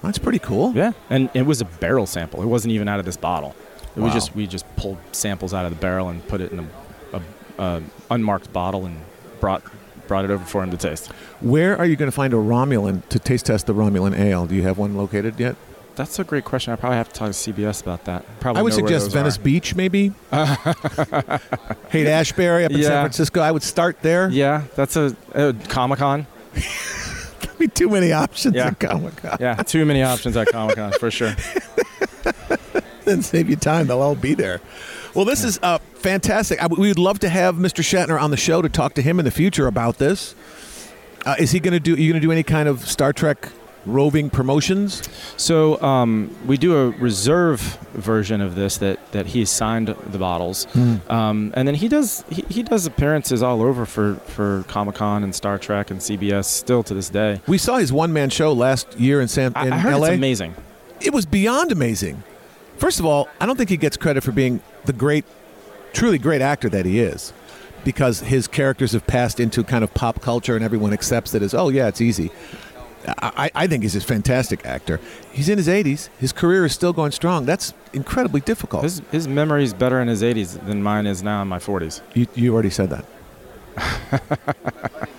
That's 0.02 0.18
pretty 0.18 0.40
cool. 0.40 0.74
yeah. 0.74 0.92
And 1.10 1.30
it 1.34 1.44
was 1.44 1.62
a 1.62 1.66
barrel 1.66 2.06
sample. 2.06 2.42
It 2.42 2.48
wasn't 2.48 2.74
even 2.74 2.88
out 2.88 3.00
of 3.00 3.06
this 3.06 3.18
bottle. 3.18 3.56
It 3.96 4.02
was 4.02 4.12
just 4.12 4.36
we 4.36 4.46
just 4.46 4.66
pulled 4.76 4.98
samples 5.14 5.54
out 5.54 5.64
of 5.64 5.72
the 5.72 5.78
barrel 5.78 6.10
and 6.10 6.26
put 6.28 6.42
it 6.42 6.52
in 6.52 6.60
a, 6.60 6.68
a, 7.18 7.22
a 7.64 7.84
unmarked 8.12 8.52
bottle 8.52 8.86
and 8.86 8.98
brought 9.40 9.64
brought 10.08 10.26
it 10.26 10.32
over 10.32 10.44
for 10.44 10.62
him 10.62 10.70
to 10.72 10.78
taste. 10.78 11.08
Where 11.40 11.78
are 11.78 11.86
you 11.86 11.96
going 11.96 12.12
to 12.12 12.16
find 12.16 12.34
a 12.34 12.38
Romulan 12.38 13.08
to 13.08 13.20
taste 13.20 13.46
test 13.46 13.68
the 13.68 13.74
Romulan 13.74 14.18
ale? 14.20 14.46
Do 14.48 14.54
you 14.56 14.64
have 14.64 14.78
one 14.78 14.96
located 14.98 15.40
yet? 15.40 15.56
That's 15.96 16.20
a 16.20 16.26
great 16.26 16.44
question. 16.44 16.74
I 16.74 16.76
probably 16.76 16.98
have 16.98 17.08
to 17.08 17.14
talk 17.16 17.28
to 17.28 17.34
CBS 17.34 17.82
about 17.82 18.04
that. 18.04 18.26
Probably 18.42 18.60
I 18.60 18.64
would 18.64 18.74
suggest 18.74 19.12
Venice 19.12 19.38
are. 19.38 19.42
Beach, 19.42 19.76
maybe. 19.76 20.12
Haight 21.90 22.08
Ashbury 22.08 22.66
up 22.66 22.72
in 22.72 22.84
San 22.84 23.04
Francisco. 23.04 23.40
I 23.42 23.52
would 23.52 23.64
start 23.64 24.02
there. 24.02 24.30
Yeah, 24.30 24.64
that's 24.76 24.98
a, 24.98 25.16
a 25.34 25.54
Comic 25.70 26.00
Con. 26.00 26.28
Be 27.58 27.68
too 27.70 27.90
many 27.90 28.12
options 28.12 28.56
Yeah. 28.56 28.68
at 28.68 28.80
Comic 28.80 29.16
Con. 29.18 29.38
Yeah, 29.40 29.56
too 29.56 29.86
many 29.86 30.04
options 30.04 30.36
at 30.36 30.48
Comic 30.48 30.76
Con 30.76 30.92
for 30.94 31.10
sure. 31.12 31.34
Then 33.06 33.22
save 33.22 33.50
you 33.52 33.56
time. 33.56 33.86
They'll 33.88 34.02
all 34.02 34.16
be 34.16 34.34
there. 34.34 34.60
Well, 35.14 35.26
this 35.26 35.44
is 35.44 35.60
uh, 35.62 35.78
fantastic. 35.94 36.62
I, 36.62 36.66
we 36.68 36.88
would 36.88 36.98
love 36.98 37.20
to 37.20 37.30
have 37.30 37.56
Mr. 37.56 37.84
Shatner 37.84 38.20
on 38.20 38.32
the 38.32 38.38
show 38.38 38.64
to 38.64 38.68
talk 38.70 38.96
to 38.96 39.02
him 39.04 39.20
in 39.20 39.26
the 39.26 39.32
future 39.32 39.68
about 39.68 40.00
this. 40.00 40.34
Uh, 41.24 41.36
is 41.38 41.52
he 41.52 41.60
going 41.60 41.74
to 41.74 41.80
do? 41.80 41.94
Are 41.94 41.98
you 42.00 42.12
going 42.12 42.20
to 42.22 42.26
do 42.28 42.32
any 42.32 42.42
kind 42.44 42.68
of 42.68 42.88
Star 42.88 43.14
Trek 43.14 43.50
roving 43.86 44.30
promotions? 44.30 45.08
So 45.38 45.82
um, 45.82 46.36
we 46.46 46.58
do 46.58 46.76
a 46.76 46.90
reserve 46.92 47.60
version 47.94 48.42
of 48.42 48.56
this 48.56 48.78
that, 48.78 49.12
that 49.12 49.28
he 49.28 49.46
signed 49.46 49.88
the 49.88 50.18
bottles, 50.18 50.68
um, 51.10 51.52
and 51.56 51.68
then 51.68 51.76
he 51.76 51.88
does 51.88 52.24
he, 52.30 52.44
he 52.50 52.64
does 52.64 52.86
appearances 52.86 53.42
all 53.44 53.62
over 53.62 53.86
for, 53.86 54.16
for 54.26 54.64
Comic 54.68 54.96
Con 54.96 55.24
and 55.24 55.34
Star 55.34 55.58
Trek 55.58 55.92
and 55.92 56.00
CBS 56.00 56.46
still 56.46 56.84
to 56.84 56.94
this 56.94 57.10
day. 57.10 57.42
We 57.48 57.58
saw 57.58 57.78
his 57.78 57.94
one 57.94 58.12
man 58.14 58.30
show 58.30 58.54
last 58.54 59.00
year 59.00 59.22
in 59.22 59.28
San 59.28 59.52
I, 59.56 59.68
in 59.68 59.74
I 59.74 59.78
heard 59.78 59.98
LA. 59.98 60.08
it's 60.08 60.16
amazing. 60.16 60.56
It 61.02 61.14
was 61.14 61.26
beyond 61.26 61.72
amazing. 61.72 62.24
First 62.78 63.00
of 63.00 63.06
all, 63.06 63.30
I 63.40 63.46
don't 63.46 63.56
think 63.58 63.70
he 63.70 63.78
gets 63.78 63.96
credit 63.98 64.24
for 64.24 64.32
being 64.32 64.62
the 64.86 64.94
great, 64.94 65.26
truly 65.94 66.18
great 66.18 66.42
actor 66.42 66.68
that 66.70 66.86
he 66.86 67.00
is, 67.00 67.32
because 67.84 68.20
his 68.22 68.48
characters 68.48 68.92
have 68.92 69.08
passed 69.08 69.40
into 69.40 69.64
kind 69.64 69.84
of 69.84 69.94
pop 69.94 70.22
culture 70.22 70.56
and 70.56 70.64
everyone 70.64 70.92
accepts 70.92 71.34
it 71.34 71.42
as, 71.42 71.54
oh, 71.54 71.70
yeah, 71.70 71.88
it's 71.88 72.02
easy. 72.02 72.32
I, 73.08 73.52
I 73.54 73.68
think 73.68 73.84
he's 73.84 73.96
a 73.96 74.02
fantastic 74.02 74.66
actor. 74.66 75.00
He's 75.32 75.50
in 75.50 75.58
his 75.58 75.68
80s. 75.68 76.10
His 76.20 76.32
career 76.32 76.66
is 76.66 76.74
still 76.74 76.94
going 76.94 77.12
strong. 77.12 77.46
That's 77.46 77.74
incredibly 77.94 78.42
difficult. 78.42 78.84
His 78.84 79.02
his 79.12 79.28
is 79.28 79.74
better 79.74 80.02
in 80.02 80.08
his 80.08 80.22
80s 80.22 80.64
than 80.66 80.82
mine 80.82 81.06
is 81.06 81.24
now 81.24 81.42
in 81.42 81.48
my 81.48 81.60
40s. 81.60 82.02
You, 82.14 82.28
you 82.36 82.54
already 82.54 82.70
said 82.70 82.90
that. 82.90 83.06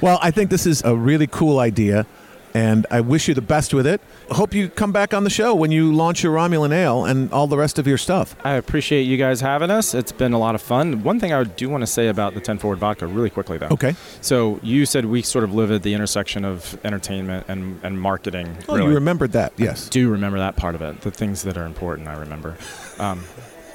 well, 0.00 0.18
I 0.22 0.30
think 0.30 0.50
this 0.50 0.66
is 0.66 0.82
a 0.84 0.96
really 0.96 1.26
cool 1.26 1.58
idea, 1.58 2.06
and 2.54 2.86
I 2.90 3.00
wish 3.00 3.26
you 3.26 3.34
the 3.34 3.42
best 3.42 3.74
with 3.74 3.86
it. 3.86 4.00
Hope 4.30 4.54
you 4.54 4.68
come 4.68 4.92
back 4.92 5.12
on 5.12 5.24
the 5.24 5.30
show 5.30 5.54
when 5.54 5.72
you 5.72 5.92
launch 5.92 6.22
your 6.22 6.34
Romulan 6.34 6.72
Ale 6.72 7.04
and 7.04 7.32
all 7.32 7.48
the 7.48 7.56
rest 7.56 7.78
of 7.78 7.86
your 7.86 7.98
stuff. 7.98 8.36
I 8.44 8.52
appreciate 8.52 9.02
you 9.02 9.16
guys 9.16 9.40
having 9.40 9.70
us. 9.70 9.92
It's 9.92 10.12
been 10.12 10.32
a 10.32 10.38
lot 10.38 10.54
of 10.54 10.62
fun. 10.62 11.02
One 11.02 11.18
thing 11.18 11.32
I 11.32 11.42
do 11.42 11.68
want 11.68 11.82
to 11.82 11.86
say 11.86 12.06
about 12.08 12.34
the 12.34 12.40
10 12.40 12.58
Forward 12.58 12.78
Vodka, 12.78 13.06
really 13.08 13.30
quickly 13.30 13.58
though. 13.58 13.68
Okay. 13.68 13.96
So 14.20 14.60
you 14.62 14.86
said 14.86 15.04
we 15.06 15.22
sort 15.22 15.44
of 15.44 15.52
live 15.52 15.72
at 15.72 15.82
the 15.82 15.94
intersection 15.94 16.44
of 16.44 16.78
entertainment 16.84 17.46
and, 17.48 17.80
and 17.82 18.00
marketing. 18.00 18.56
Oh, 18.68 18.76
really. 18.76 18.88
you 18.88 18.94
remembered 18.94 19.32
that? 19.32 19.52
Yes. 19.56 19.88
do 19.88 20.08
remember 20.08 20.38
that 20.38 20.56
part 20.56 20.76
of 20.76 20.82
it. 20.82 21.00
The 21.00 21.10
things 21.10 21.42
that 21.42 21.56
are 21.56 21.66
important, 21.66 22.08
I 22.08 22.14
remember. 22.18 22.56
Um, 22.98 23.24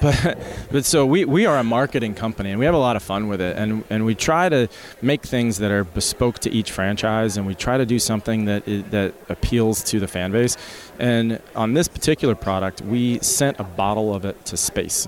but 0.00 0.38
but 0.70 0.84
so 0.84 1.04
we, 1.06 1.24
we 1.24 1.46
are 1.46 1.58
a 1.58 1.64
marketing 1.64 2.14
company 2.14 2.50
and 2.50 2.58
we 2.58 2.64
have 2.64 2.74
a 2.74 2.78
lot 2.78 2.96
of 2.96 3.02
fun 3.02 3.28
with 3.28 3.40
it 3.40 3.56
and 3.56 3.84
and 3.90 4.04
we 4.04 4.14
try 4.14 4.48
to 4.48 4.68
make 5.02 5.22
things 5.22 5.58
that 5.58 5.70
are 5.70 5.84
bespoke 5.84 6.38
to 6.40 6.50
each 6.50 6.70
franchise 6.72 7.36
and 7.36 7.46
we 7.46 7.54
try 7.54 7.76
to 7.78 7.86
do 7.86 7.98
something 7.98 8.46
that 8.46 8.64
that 8.90 9.14
appeals 9.28 9.82
to 9.84 10.00
the 10.00 10.08
fan 10.08 10.32
base. 10.32 10.56
And 10.98 11.40
on 11.54 11.74
this 11.74 11.88
particular 11.88 12.34
product, 12.34 12.82
we 12.82 13.18
sent 13.20 13.58
a 13.60 13.64
bottle 13.64 14.14
of 14.14 14.24
it 14.24 14.44
to 14.46 14.56
space. 14.56 15.06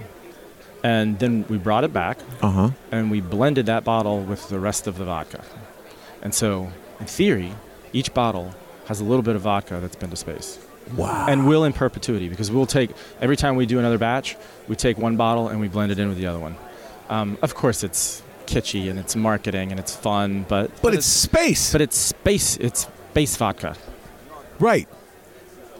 And 0.84 1.18
then 1.18 1.44
we 1.48 1.58
brought 1.58 1.84
it 1.84 1.92
back 1.92 2.18
Uh 2.42 2.50
huh. 2.50 2.70
and 2.90 3.10
we 3.10 3.20
blended 3.20 3.66
that 3.66 3.84
bottle 3.84 4.20
with 4.20 4.48
the 4.48 4.58
rest 4.58 4.86
of 4.86 4.98
the 4.98 5.04
vodka. 5.04 5.44
And 6.22 6.34
so, 6.34 6.70
in 7.00 7.06
theory, 7.06 7.52
each 7.92 8.12
bottle 8.14 8.54
has 8.86 9.00
a 9.00 9.04
little 9.04 9.22
bit 9.22 9.36
of 9.36 9.42
vodka 9.42 9.78
that's 9.80 9.96
been 9.96 10.10
to 10.10 10.16
space 10.16 10.58
Wow. 10.96 11.26
and 11.28 11.46
will 11.46 11.64
in 11.64 11.72
perpetuity 11.72 12.28
because 12.28 12.50
we'll 12.50 12.66
take 12.66 12.90
every 13.20 13.36
time 13.36 13.56
we 13.56 13.66
do 13.66 13.78
another 13.78 13.98
batch 13.98 14.36
we 14.68 14.76
take 14.76 14.98
one 14.98 15.16
bottle 15.16 15.48
and 15.48 15.60
we 15.60 15.68
blend 15.68 15.90
it 15.92 15.98
in 15.98 16.08
with 16.08 16.18
the 16.18 16.26
other 16.26 16.38
one 16.38 16.56
um, 17.08 17.38
of 17.42 17.54
course 17.54 17.82
it's 17.82 18.22
kitschy 18.46 18.90
and 18.90 18.98
it's 18.98 19.16
marketing 19.16 19.70
and 19.70 19.80
it's 19.80 19.94
fun 19.94 20.44
but 20.48 20.70
but 20.82 20.92
it's 20.94 21.06
space. 21.06 21.72
but 21.72 21.80
it's 21.80 21.96
space 21.96 22.56
it's 22.58 22.88
space 23.10 23.36
vodka 23.36 23.76
Right. 24.58 24.88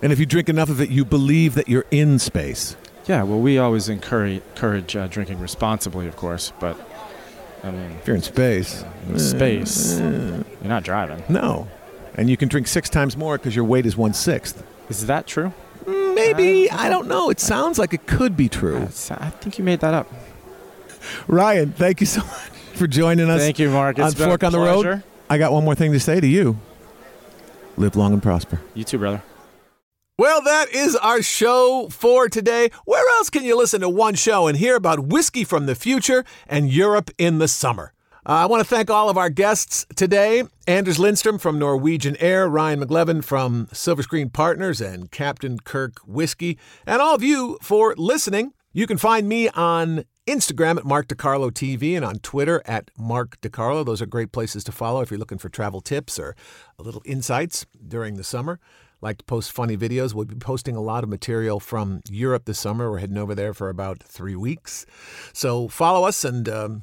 And 0.03 0.13
if 0.13 0.19
you 0.19 0.27
drink 0.27 0.49
enough 0.49 0.69
of 0.69 0.81
it, 0.81 0.91
you 0.91 1.05
believe 1.05 1.55
that 1.55 1.69
you're 1.69 1.85
in 1.93 2.19
space. 2.19 2.75
Yeah, 3.07 3.23
well, 3.23 3.39
we 3.39 3.59
always 3.59 3.89
encourage, 3.89 4.43
encourage 4.55 4.97
uh, 4.97 5.07
drinking 5.07 5.39
responsibly, 5.39 6.09
of 6.09 6.17
course, 6.17 6.53
but 6.59 6.77
I 7.63 7.71
mean, 7.71 7.93
If 8.01 8.07
you're 8.09 8.17
in 8.17 8.23
space, 8.23 8.85
in 9.09 9.21
space, 9.21 10.01
you're 10.01 10.45
not 10.65 10.83
driving. 10.83 11.23
no. 11.29 11.69
And 12.15 12.29
you 12.29 12.37
can 12.37 12.49
drink 12.49 12.67
six 12.67 12.91
times 12.91 13.17
more 13.17 13.39
because 13.39 13.55
your 13.55 13.65
weight 13.65 13.87
is 13.87 13.97
one 13.97 14.13
sixth. 14.15 14.63
Is 15.01 15.07
that 15.07 15.27
true? 15.27 15.53
Maybe 15.87 16.71
I 16.71 16.89
don't 16.89 17.09
know. 17.09 17.31
It 17.31 17.41
sounds 17.41 17.79
like 17.79 17.95
it 17.95 18.07
could 18.07 18.37
be 18.37 18.49
true. 18.49 18.83
I 18.83 19.31
think 19.31 19.59
you 19.59 19.65
made 19.65 19.81
that 19.81 19.95
up. 19.95 20.13
Ryan, 21.27 21.73
thank 21.73 22.01
you 22.01 22.07
so 22.07 22.21
much 22.21 22.51
for 22.75 22.87
joining 22.87 23.29
us. 23.31 23.41
Thank 23.41 23.59
you, 23.59 23.71
Mark. 23.71 23.99
It's 23.99 24.21
on 24.21 24.29
Fork 24.29 24.45
on 24.45 24.53
the 24.53 24.59
Road. 24.59 25.03
I 25.29 25.39
got 25.39 25.51
one 25.53 25.65
more 25.65 25.75
thing 25.75 25.93
to 25.93 26.01
say 26.01 26.21
to 26.21 26.27
you. 26.27 26.59
Live 27.77 27.97
long 27.97 28.13
and 28.13 28.23
prosper. 28.23 28.61
You 28.75 28.85
too, 28.85 28.99
brother. 28.99 29.23
Well, 30.19 30.43
that 30.43 30.69
is 30.71 30.95
our 30.97 31.23
show 31.23 31.89
for 31.91 32.29
today. 32.29 32.71
Where 32.85 33.09
else 33.17 33.31
can 33.31 33.45
you 33.45 33.57
listen 33.57 33.81
to 33.81 33.89
one 33.89 34.15
show 34.15 34.47
and 34.47 34.59
hear 34.59 34.77
about 34.77 35.07
whiskey 35.07 35.43
from 35.43 35.65
the 35.67 35.75
future 35.75 36.25
and 36.47 36.71
Europe 36.71 37.11
in 37.17 37.39
the 37.39 37.49
summer? 37.49 37.93
Uh, 38.25 38.33
I 38.33 38.47
want 38.47 38.61
to 38.61 38.69
thank 38.69 38.89
all 38.89 39.09
of 39.11 39.19
our 39.19 39.31
guests 39.31 39.85
today 39.97 40.45
Anders 40.69 41.01
Lindstrom 41.01 41.39
from 41.39 41.59
Norwegian 41.59 42.17
Air, 42.21 42.49
Ryan 42.49 42.79
McElveen 42.79 43.25
from 43.25 43.67
Silver 43.73 44.05
Screen 44.05 44.31
Partners, 44.31 44.81
and 44.81 45.11
Captain 45.11 45.59
Kirk 45.59 45.99
Whiskey, 46.07 46.57
and 46.87 47.03
all 47.03 47.17
of 47.17 47.25
you 47.25 47.59
for 47.61 47.97
listening. 47.97 48.53
You 48.73 48.87
can 48.87 48.97
find 48.97 49.29
me 49.29 49.49
on 49.49 50.05
Instagram 50.29 50.79
at 50.79 50.85
Mark 50.85 51.09
DeCarlo 51.09 51.51
TV 51.51 51.97
and 51.97 52.05
on 52.05 52.21
Twitter 52.21 52.63
at 52.65 52.93
Mark 52.97 53.41
DeCarlo. 53.41 53.85
Those 53.85 54.01
are 54.01 54.07
great 54.07 54.31
places 54.31 54.63
to 54.65 54.73
follow 54.73 55.01
if 55.01 55.11
you're 55.11 55.19
looking 55.19 55.39
for 55.39 55.49
travel 55.49 55.81
tips 55.81 56.17
or 56.17 56.37
a 56.79 56.83
little 56.85 57.03
insights 57.05 57.67
during 57.89 58.15
the 58.15 58.25
summer. 58.25 58.61
Like 59.01 59.19
to 59.19 59.25
post 59.25 59.51
funny 59.51 59.77
videos. 59.77 60.15
We'll 60.15 60.27
be 60.27 60.37
posting 60.37 60.77
a 60.77 60.81
lot 60.81 61.03
of 61.03 61.11
material 61.11 61.59
from 61.59 62.03
Europe 62.09 62.45
this 62.45 62.61
summer. 62.61 62.89
We're 62.89 62.99
heading 62.99 63.19
over 63.19 63.35
there 63.35 63.53
for 63.53 63.69
about 63.69 64.01
three 64.01 64.37
weeks. 64.37 64.87
So 65.33 65.67
follow 65.67 66.07
us, 66.07 66.25
and 66.25 66.49
um, 66.49 66.83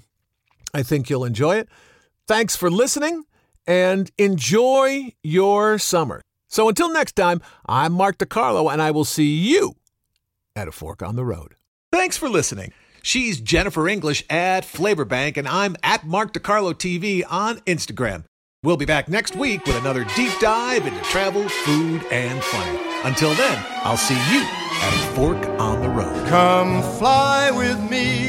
I 0.73 0.83
think 0.83 1.09
you'll 1.09 1.25
enjoy 1.25 1.57
it. 1.57 1.69
Thanks 2.27 2.55
for 2.55 2.69
listening 2.69 3.25
and 3.65 4.11
enjoy 4.17 5.13
your 5.23 5.77
summer. 5.79 6.21
So 6.47 6.67
until 6.69 6.91
next 6.91 7.15
time, 7.15 7.41
I'm 7.65 7.93
Mark 7.93 8.17
DeCarlo, 8.17 8.71
and 8.71 8.81
I 8.81 8.91
will 8.91 9.05
see 9.05 9.35
you 9.35 9.75
at 10.55 10.67
a 10.67 10.71
fork 10.71 11.03
on 11.03 11.15
the 11.15 11.25
road. 11.25 11.55
Thanks 11.91 12.17
for 12.17 12.29
listening. 12.29 12.73
She's 13.01 13.39
Jennifer 13.39 13.87
English 13.87 14.23
at 14.29 14.65
Flavor 14.65 15.05
Bank, 15.05 15.37
and 15.37 15.47
I'm 15.47 15.75
at 15.83 16.05
Mark 16.05 16.33
DeCarlo 16.33 16.73
TV 16.73 17.23
on 17.29 17.59
Instagram. 17.59 18.25
We'll 18.61 18.77
be 18.77 18.85
back 18.85 19.07
next 19.07 19.35
week 19.37 19.65
with 19.65 19.77
another 19.77 20.05
deep 20.15 20.33
dive 20.39 20.85
into 20.85 21.01
travel, 21.03 21.47
food, 21.47 22.03
and 22.11 22.43
fun. 22.43 22.79
Until 23.05 23.33
then, 23.35 23.65
I'll 23.83 23.95
see 23.95 24.15
you 24.15 24.41
at 24.41 24.93
a 24.93 25.15
fork 25.15 25.47
on 25.59 25.81
the 25.81 25.87
road. 25.87 26.27
Come 26.27 26.81
fly 26.97 27.51
with 27.51 27.79
me, 27.89 28.28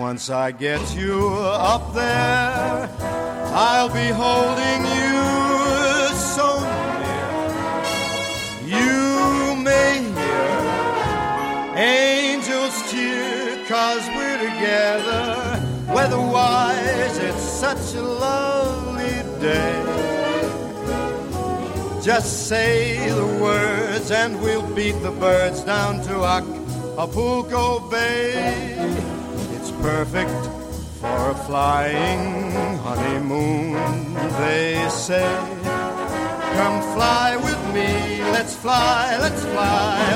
Once 0.00 0.30
I 0.30 0.50
get 0.50 0.80
you 0.96 1.28
up 1.28 1.92
there, 1.92 2.88
I'll 3.52 3.90
be 3.90 4.08
holding 4.08 4.82
you 4.96 5.20
so 6.34 6.48
near. 7.04 7.34
You 8.78 9.56
may 9.56 10.00
hear 10.18 11.76
angels 11.76 12.90
cheer, 12.90 13.62
cause 13.68 14.04
we're 14.16 14.38
together. 14.38 15.60
Weatherwise, 15.94 17.18
it's 17.18 17.42
such 17.42 17.94
a 17.94 18.02
lovely 18.02 19.22
day. 19.38 19.76
Just 22.02 22.48
say 22.48 23.10
the 23.10 23.26
words 23.26 24.10
and 24.10 24.40
we'll 24.40 24.66
beat 24.74 24.98
the 25.02 25.10
birds 25.10 25.62
down 25.62 26.00
to 26.04 26.24
Acapulco 26.24 27.80
Bay. 27.90 29.19
Perfect 29.82 30.30
for 31.00 31.30
a 31.30 31.34
flying 31.46 32.78
honeymoon, 32.78 33.72
they 34.38 34.86
say. 34.90 35.30
Come 36.54 36.82
fly 36.94 37.36
with 37.36 37.74
me, 37.74 38.22
let's 38.32 38.54
fly, 38.54 39.16
let's 39.20 39.42
fly 39.44 40.09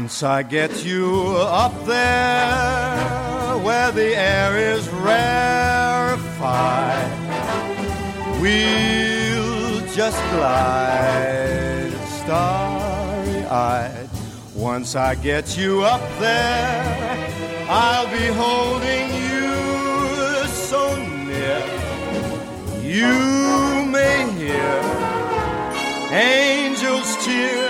Once 0.00 0.22
I 0.22 0.42
get 0.42 0.82
you 0.82 1.36
up 1.36 1.74
there 1.84 3.58
where 3.58 3.92
the 3.92 4.16
air 4.16 4.56
is 4.56 4.88
rarefied, 4.88 6.30
we'll 8.40 9.86
just 9.94 10.16
glide 10.32 11.92
starry 12.22 13.44
eyed. 13.44 14.08
Once 14.54 14.96
I 14.96 15.16
get 15.16 15.58
you 15.58 15.82
up 15.82 16.00
there, 16.18 17.28
I'll 17.68 18.08
be 18.08 18.28
holding 18.44 19.12
you 19.28 20.48
so 20.48 20.96
near. 21.26 21.62
You 22.82 23.84
may 23.84 24.30
hear 24.38 24.80
angels 26.10 27.16
cheer, 27.22 27.69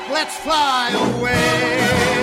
Up, 0.00 0.10
let's 0.10 0.36
fly 0.36 0.90
away. 1.18 2.19